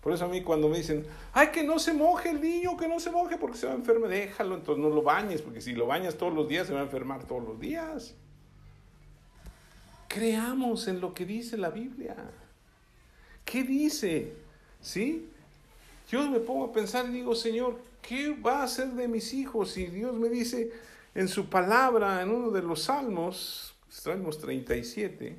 Por 0.00 0.12
eso 0.12 0.26
a 0.26 0.28
mí 0.28 0.42
cuando 0.42 0.68
me 0.68 0.76
dicen, 0.76 1.04
ay, 1.32 1.48
que 1.48 1.64
no 1.64 1.80
se 1.80 1.92
moje 1.92 2.30
el 2.30 2.40
niño, 2.40 2.76
que 2.76 2.86
no 2.86 3.00
se 3.00 3.10
moje 3.10 3.38
porque 3.38 3.58
se 3.58 3.66
va 3.66 3.72
a 3.72 3.76
enfermar, 3.76 4.08
déjalo, 4.08 4.54
entonces 4.54 4.80
no 4.84 4.88
lo 4.88 5.02
bañes, 5.02 5.42
porque 5.42 5.60
si 5.60 5.72
lo 5.72 5.86
bañas 5.86 6.16
todos 6.16 6.32
los 6.32 6.48
días 6.48 6.68
se 6.68 6.74
va 6.74 6.78
a 6.78 6.84
enfermar 6.84 7.24
todos 7.24 7.42
los 7.42 7.58
días. 7.58 8.14
Creamos 10.06 10.86
en 10.86 11.00
lo 11.00 11.12
que 11.12 11.26
dice 11.26 11.56
la 11.56 11.70
Biblia. 11.70 12.14
¿Qué 13.44 13.64
dice? 13.64 14.32
¿Sí? 14.80 15.28
Yo 16.08 16.30
me 16.30 16.38
pongo 16.38 16.66
a 16.66 16.72
pensar 16.72 17.06
y 17.06 17.14
digo, 17.14 17.34
Señor, 17.34 17.80
¿qué 18.00 18.30
va 18.32 18.60
a 18.60 18.64
hacer 18.64 18.88
de 18.88 19.08
mis 19.08 19.34
hijos? 19.34 19.76
Y 19.76 19.86
Dios 19.86 20.14
me 20.14 20.28
dice 20.28 20.70
en 21.16 21.28
su 21.28 21.48
palabra, 21.48 22.20
en 22.20 22.30
uno 22.30 22.50
de 22.50 22.60
los 22.60 22.82
salmos, 22.82 23.74
Salmos 23.88 24.38
37, 24.38 25.38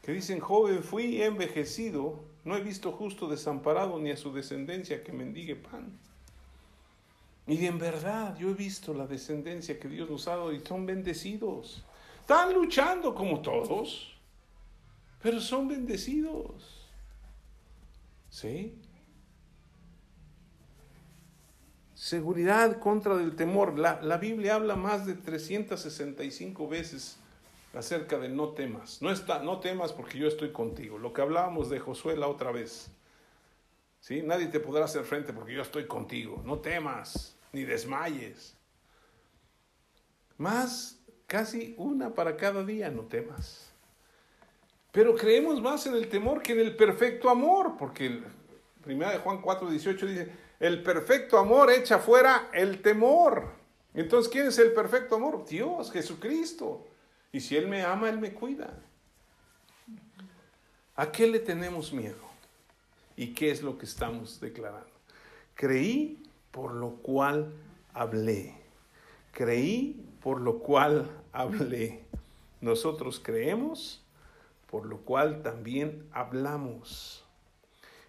que 0.00 0.12
dicen, 0.12 0.38
joven 0.38 0.84
fui 0.84 1.20
envejecido, 1.20 2.22
no 2.44 2.56
he 2.56 2.60
visto 2.62 2.92
justo 2.92 3.26
desamparado 3.26 3.98
ni 3.98 4.12
a 4.12 4.16
su 4.16 4.32
descendencia 4.32 5.02
que 5.02 5.12
mendigue 5.12 5.56
pan. 5.56 5.98
Y 7.48 7.66
en 7.66 7.80
verdad 7.80 8.38
yo 8.38 8.50
he 8.50 8.54
visto 8.54 8.94
la 8.94 9.08
descendencia 9.08 9.80
que 9.80 9.88
Dios 9.88 10.08
nos 10.08 10.28
ha 10.28 10.36
dado 10.36 10.52
y 10.52 10.60
son 10.60 10.86
bendecidos. 10.86 11.82
Están 12.20 12.54
luchando 12.54 13.12
como 13.12 13.42
todos, 13.42 14.14
pero 15.20 15.40
son 15.40 15.66
bendecidos. 15.66 16.86
¿Sí? 18.30 18.78
Seguridad 22.04 22.80
contra 22.80 23.14
el 23.14 23.34
temor. 23.34 23.78
La, 23.78 23.98
la, 24.02 24.18
Biblia 24.18 24.56
habla 24.56 24.76
más 24.76 25.06
de 25.06 25.14
365 25.14 26.68
veces 26.68 27.16
acerca 27.72 28.18
de 28.18 28.28
no 28.28 28.50
temas. 28.50 29.00
No, 29.00 29.10
está, 29.10 29.38
no 29.38 29.58
temas 29.60 29.94
porque 29.94 30.18
yo 30.18 30.28
estoy 30.28 30.52
contigo. 30.52 30.98
Lo 30.98 31.14
que 31.14 31.22
hablábamos 31.22 31.70
de 31.70 31.80
Josué 31.80 32.14
la 32.18 32.28
otra 32.28 32.52
vez. 32.52 32.90
¿Sí? 34.00 34.20
Nadie 34.20 34.48
te 34.48 34.60
podrá 34.60 34.84
hacer 34.84 35.04
frente 35.04 35.32
porque 35.32 35.54
yo 35.54 35.62
estoy 35.62 35.86
contigo. 35.86 36.42
No 36.44 36.58
temas. 36.58 37.38
ni 37.52 37.64
desmayes. 37.64 38.54
Más, 40.36 40.98
casi 41.26 41.74
una 41.78 42.12
para 42.12 42.36
cada 42.36 42.64
día, 42.64 42.90
no 42.90 43.04
temas. 43.04 43.72
Pero 44.92 45.16
creemos 45.16 45.58
más 45.62 45.86
en 45.86 45.94
el 45.94 46.10
temor 46.10 46.42
que 46.42 46.52
en 46.52 46.60
el 46.60 46.76
perfecto 46.76 47.30
amor, 47.30 47.78
porque 47.78 48.04
el, 48.04 48.24
primera 48.82 49.10
de 49.10 49.20
Juan 49.20 49.40
4, 49.40 49.70
18 49.70 50.06
dice, 50.06 50.43
el 50.60 50.82
perfecto 50.82 51.38
amor 51.38 51.70
echa 51.70 51.98
fuera 51.98 52.50
el 52.52 52.80
temor. 52.82 53.48
Entonces, 53.94 54.30
¿quién 54.32 54.48
es 54.48 54.58
el 54.58 54.72
perfecto 54.72 55.16
amor? 55.16 55.44
Dios, 55.46 55.90
Jesucristo. 55.92 56.86
Y 57.32 57.40
si 57.40 57.56
Él 57.56 57.68
me 57.68 57.82
ama, 57.82 58.08
Él 58.08 58.18
me 58.18 58.32
cuida. 58.32 58.72
¿A 60.96 61.10
qué 61.10 61.26
le 61.26 61.40
tenemos 61.40 61.92
miedo? 61.92 62.22
¿Y 63.16 63.34
qué 63.34 63.50
es 63.50 63.62
lo 63.62 63.78
que 63.78 63.86
estamos 63.86 64.40
declarando? 64.40 64.90
Creí, 65.54 66.22
por 66.50 66.72
lo 66.72 66.90
cual 66.96 67.52
hablé. 67.92 68.54
Creí, 69.32 70.04
por 70.22 70.40
lo 70.40 70.60
cual 70.60 71.10
hablé. 71.32 72.04
Nosotros 72.60 73.20
creemos, 73.22 74.02
por 74.70 74.86
lo 74.86 74.98
cual 74.98 75.42
también 75.42 76.08
hablamos. 76.12 77.23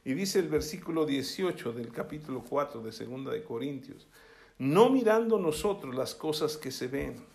Y 0.06 0.14
dice 0.14 0.38
el 0.38 0.48
versículo 0.50 1.08
18 1.08 1.74
del 1.74 1.92
capítulo 1.92 2.44
4 2.48 2.82
de 2.82 2.92
Segunda 2.92 3.32
de 3.32 3.44
Corintios, 3.44 4.06
no 4.60 4.92
mirando 4.92 5.40
nosotros 5.40 5.96
las 5.96 6.14
cosas 6.14 6.58
que 6.58 6.70
se 6.70 6.88
ven, 6.88 7.26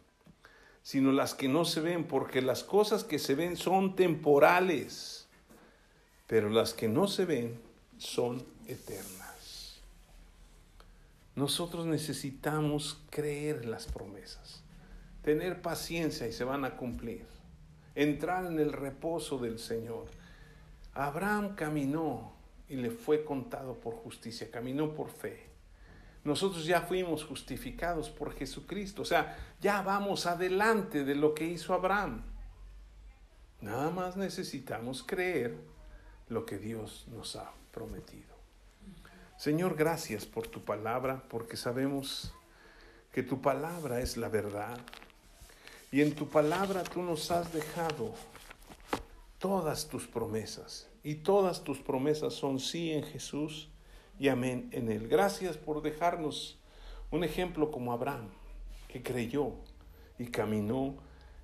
sino 0.84 1.10
las 1.10 1.34
que 1.34 1.48
no 1.48 1.64
se 1.64 1.80
ven, 1.80 2.04
porque 2.04 2.40
las 2.40 2.62
cosas 2.62 3.02
que 3.02 3.18
se 3.18 3.34
ven 3.34 3.56
son 3.56 3.96
temporales, 3.96 5.26
pero 6.28 6.48
las 6.48 6.72
que 6.72 6.86
no 6.86 7.08
se 7.08 7.24
ven 7.24 7.60
son 7.98 8.46
eternas. 8.68 9.80
Nosotros 11.34 11.86
necesitamos 11.86 13.02
creer 13.10 13.64
las 13.66 13.86
promesas, 13.86 14.62
tener 15.22 15.60
paciencia 15.60 16.28
y 16.28 16.32
se 16.32 16.44
van 16.44 16.64
a 16.64 16.76
cumplir, 16.76 17.26
entrar 17.96 18.46
en 18.46 18.60
el 18.60 18.72
reposo 18.72 19.38
del 19.38 19.58
Señor. 19.58 20.06
Abraham 20.94 21.56
caminó 21.56 22.38
y 22.70 22.76
le 22.76 22.90
fue 22.90 23.24
contado 23.24 23.74
por 23.74 23.94
justicia, 23.96 24.50
caminó 24.50 24.94
por 24.94 25.10
fe. 25.10 25.50
Nosotros 26.22 26.64
ya 26.64 26.82
fuimos 26.82 27.24
justificados 27.24 28.10
por 28.10 28.32
Jesucristo, 28.34 29.02
o 29.02 29.04
sea, 29.04 29.36
ya 29.60 29.82
vamos 29.82 30.26
adelante 30.26 31.04
de 31.04 31.16
lo 31.16 31.34
que 31.34 31.46
hizo 31.46 31.74
Abraham. 31.74 32.22
Nada 33.60 33.90
más 33.90 34.16
necesitamos 34.16 35.02
creer 35.02 35.56
lo 36.28 36.46
que 36.46 36.58
Dios 36.58 37.06
nos 37.08 37.36
ha 37.36 37.52
prometido. 37.72 38.36
Señor, 39.36 39.74
gracias 39.74 40.24
por 40.24 40.46
tu 40.46 40.64
palabra, 40.64 41.24
porque 41.28 41.56
sabemos 41.56 42.32
que 43.10 43.22
tu 43.22 43.42
palabra 43.42 44.00
es 44.00 44.16
la 44.16 44.28
verdad. 44.28 44.78
Y 45.90 46.02
en 46.02 46.14
tu 46.14 46.28
palabra 46.28 46.84
tú 46.84 47.02
nos 47.02 47.30
has 47.32 47.52
dejado 47.52 48.14
todas 49.38 49.88
tus 49.88 50.06
promesas. 50.06 50.89
Y 51.02 51.16
todas 51.16 51.64
tus 51.64 51.78
promesas 51.78 52.34
son 52.34 52.60
sí 52.60 52.92
en 52.92 53.02
Jesús 53.02 53.68
y 54.18 54.28
amén 54.28 54.68
en 54.72 54.90
Él. 54.90 55.08
Gracias 55.08 55.56
por 55.56 55.82
dejarnos 55.82 56.58
un 57.10 57.24
ejemplo 57.24 57.70
como 57.70 57.92
Abraham, 57.92 58.28
que 58.88 59.02
creyó 59.02 59.52
y 60.18 60.26
caminó 60.26 60.96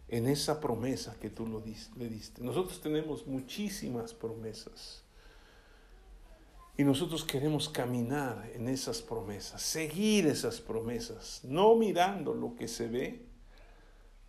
en 0.09 0.27
esa 0.29 0.61
promesa 0.61 1.17
que 1.21 1.31
tú 1.31 1.47
le 1.97 2.09
diste. 2.09 2.43
Nosotros 2.43 2.81
tenemos 2.81 3.27
muchísimas 3.27 4.15
promesas. 4.15 5.03
Y 6.79 6.85
nosotros 6.85 7.25
queremos 7.25 7.71
caminar 7.71 8.51
en 8.55 8.69
esas 8.69 9.01
promesas, 9.01 9.63
seguir 9.63 10.27
esas 10.27 10.61
promesas, 10.61 11.41
no 11.43 11.75
mirando 11.75 12.35
lo 12.35 12.55
que 12.55 12.69
se 12.69 12.87
ve, 12.87 13.26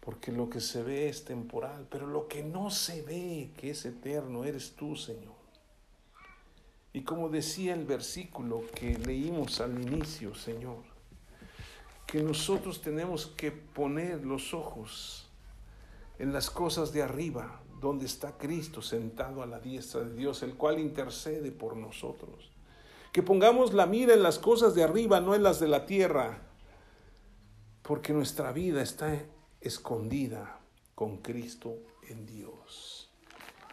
porque 0.08 0.32
lo 0.32 0.50
que 0.50 0.62
se 0.62 0.84
ve 0.84 1.10
es 1.10 1.26
temporal, 1.26 1.86
pero 1.90 2.08
lo 2.08 2.30
que 2.30 2.42
no 2.42 2.72
se 2.72 3.02
ve, 3.02 3.52
que 3.58 3.72
es 3.72 3.84
eterno, 3.84 4.46
eres 4.46 4.72
tú, 4.72 4.96
Señor. 4.96 5.36
Y 6.94 7.02
como 7.02 7.28
decía 7.28 7.74
el 7.74 7.84
versículo 7.84 8.64
que 8.74 8.98
leímos 8.98 9.60
al 9.60 9.78
inicio, 9.82 10.34
Señor, 10.34 10.78
que 12.06 12.24
nosotros 12.24 12.82
tenemos 12.82 13.26
que 13.26 13.52
poner 13.52 14.24
los 14.24 14.54
ojos 14.54 15.28
en 16.20 16.32
las 16.32 16.50
cosas 16.50 16.94
de 16.94 17.04
arriba, 17.04 17.60
donde 17.82 18.06
está 18.06 18.38
Cristo 18.38 18.82
sentado 18.82 19.44
a 19.44 19.46
la 19.46 19.60
diestra 19.60 20.06
de 20.06 20.16
Dios, 20.16 20.42
el 20.42 20.54
cual 20.54 20.80
intercede 20.80 21.52
por 21.52 21.76
nosotros. 21.76 22.50
Que 23.12 23.24
pongamos 23.24 23.74
la 23.74 23.86
mira 23.88 24.14
en 24.14 24.24
las 24.24 24.40
cosas 24.40 24.74
de 24.74 24.84
arriba, 24.84 25.20
no 25.20 25.36
en 25.36 25.44
las 25.44 25.60
de 25.60 25.68
la 25.68 25.86
tierra, 25.86 26.44
porque 27.82 28.14
nuestra 28.14 28.54
vida 28.54 28.82
está 28.82 29.14
escondida 29.62 30.60
con 30.96 31.18
Cristo 31.18 31.78
en 32.10 32.26
Dios. 32.26 33.10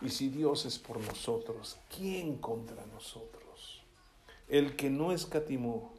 Y 0.01 0.11
si 0.11 0.29
Dios 0.29 0.67
es 0.67 0.79
por 0.79 1.01
nosotros, 1.01 1.79
¿quién 1.95 2.37
contra 2.39 2.85
nosotros? 2.87 3.83
El 4.49 4.77
que 4.77 4.91
no 4.91 5.13
escatimó 5.13 5.93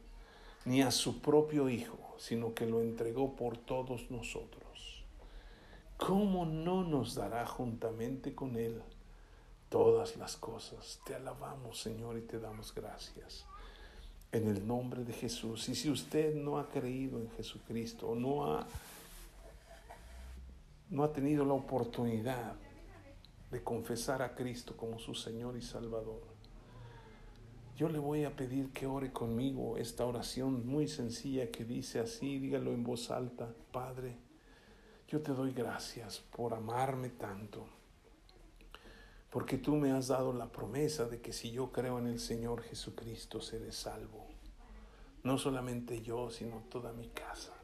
ni 0.66 0.82
a 0.82 0.92
su 0.92 1.22
propio 1.22 1.70
Hijo, 1.70 2.16
sino 2.18 2.54
que 2.54 2.66
lo 2.66 2.82
entregó 2.82 3.36
por 3.36 3.58
todos 3.58 4.12
nosotros. 4.12 5.04
¿Cómo 5.98 6.46
no 6.46 6.84
nos 6.84 7.16
dará 7.16 7.46
juntamente 7.48 8.36
con 8.36 8.58
Él 8.58 8.82
todas 9.70 10.18
las 10.18 10.36
cosas? 10.36 11.00
Te 11.06 11.16
alabamos, 11.16 11.80
Señor, 11.80 12.18
y 12.18 12.22
te 12.22 12.40
damos 12.40 12.74
gracias. 12.74 13.46
En 14.32 14.48
el 14.48 14.68
nombre 14.68 15.06
de 15.06 15.14
Jesús. 15.14 15.70
Y 15.70 15.76
si 15.76 15.90
usted 15.90 16.36
no 16.36 16.60
ha 16.60 16.68
creído 16.68 17.20
en 17.20 17.30
Jesucristo, 17.32 18.14
no 18.16 18.46
ha 18.46 18.68
no 20.90 21.04
ha 21.04 21.12
tenido 21.12 21.46
la 21.46 21.54
oportunidad 21.54 22.56
de 23.52 23.64
confesar 23.64 24.22
a 24.22 24.36
Cristo 24.36 24.76
como 24.78 25.00
su 25.00 25.16
Señor 25.16 25.58
y 25.58 25.62
Salvador, 25.62 26.36
yo 27.76 27.90
le 27.90 28.00
voy 28.00 28.24
a 28.24 28.34
pedir 28.34 28.72
que 28.72 28.88
ore 28.88 29.12
conmigo 29.12 29.78
esta 29.78 30.06
oración 30.06 30.66
muy 30.66 30.88
sencilla 30.88 31.52
que 31.52 31.66
dice 31.66 32.00
así, 32.00 32.40
dígalo 32.40 32.72
en 32.72 32.84
voz 32.84 33.12
alta, 33.12 33.54
Padre, 33.74 34.18
yo 35.10 35.22
te 35.22 35.34
doy 35.34 35.52
gracias 35.52 36.20
por 36.20 36.54
amarme 36.54 37.10
tanto, 37.10 37.68
porque 39.30 39.58
tú 39.58 39.76
me 39.76 39.92
has 39.92 40.08
dado 40.08 40.32
la 40.32 40.50
promesa 40.52 41.06
de 41.06 41.20
que 41.20 41.34
si 41.34 41.52
yo 41.52 41.74
creo 41.74 42.00
en 42.00 42.08
el 42.08 42.20
Señor 42.20 42.62
Jesucristo 42.62 43.42
seré 43.42 43.74
salvo, 43.74 44.26
no 45.24 45.38
solamente 45.38 46.02
yo, 46.02 46.30
sino 46.30 46.64
toda 46.70 46.94
mi 46.94 47.10
casa. 47.10 47.55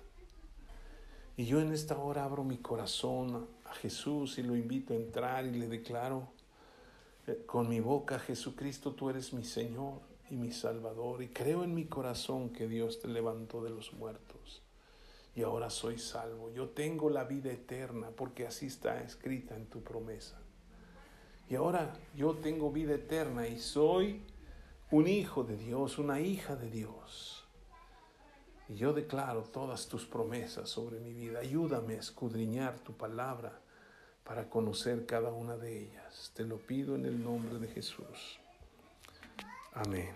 Y 1.37 1.45
yo 1.45 1.61
en 1.61 1.71
esta 1.71 1.97
hora 1.97 2.25
abro 2.25 2.43
mi 2.43 2.57
corazón 2.57 3.47
a 3.65 3.73
Jesús 3.75 4.37
y 4.37 4.43
lo 4.43 4.55
invito 4.55 4.93
a 4.93 4.97
entrar 4.97 5.45
y 5.45 5.51
le 5.51 5.67
declaro 5.67 6.27
eh, 7.27 7.43
con 7.45 7.69
mi 7.69 7.79
boca, 7.79 8.19
Jesucristo, 8.19 8.93
tú 8.93 9.09
eres 9.09 9.33
mi 9.33 9.43
Señor 9.43 10.01
y 10.29 10.35
mi 10.35 10.51
Salvador. 10.51 11.21
Y 11.23 11.29
creo 11.29 11.63
en 11.63 11.73
mi 11.73 11.85
corazón 11.85 12.49
que 12.49 12.67
Dios 12.67 12.99
te 12.99 13.07
levantó 13.07 13.63
de 13.63 13.69
los 13.69 13.93
muertos. 13.93 14.61
Y 15.35 15.43
ahora 15.43 15.69
soy 15.69 15.97
salvo. 15.97 16.51
Yo 16.51 16.69
tengo 16.69 17.09
la 17.09 17.23
vida 17.23 17.51
eterna 17.51 18.09
porque 18.09 18.45
así 18.45 18.65
está 18.65 19.01
escrita 19.01 19.55
en 19.55 19.65
tu 19.67 19.81
promesa. 19.81 20.37
Y 21.49 21.55
ahora 21.55 21.93
yo 22.15 22.35
tengo 22.35 22.71
vida 22.71 22.95
eterna 22.95 23.47
y 23.47 23.59
soy 23.59 24.21
un 24.89 25.07
hijo 25.07 25.43
de 25.43 25.57
Dios, 25.57 25.97
una 25.97 26.19
hija 26.19 26.55
de 26.55 26.69
Dios. 26.69 27.40
Y 28.71 28.75
yo 28.75 28.93
declaro 28.93 29.43
todas 29.43 29.89
tus 29.89 30.05
promesas 30.05 30.69
sobre 30.69 30.97
mi 31.01 31.11
vida. 31.11 31.39
Ayúdame 31.39 31.95
a 31.95 31.99
escudriñar 31.99 32.79
tu 32.79 32.93
palabra 32.93 33.59
para 34.23 34.49
conocer 34.49 35.05
cada 35.05 35.33
una 35.33 35.57
de 35.57 35.77
ellas. 35.77 36.31
Te 36.33 36.45
lo 36.45 36.55
pido 36.55 36.95
en 36.95 37.05
el 37.05 37.21
nombre 37.21 37.59
de 37.59 37.67
Jesús. 37.67 38.39
Amén. 39.73 40.13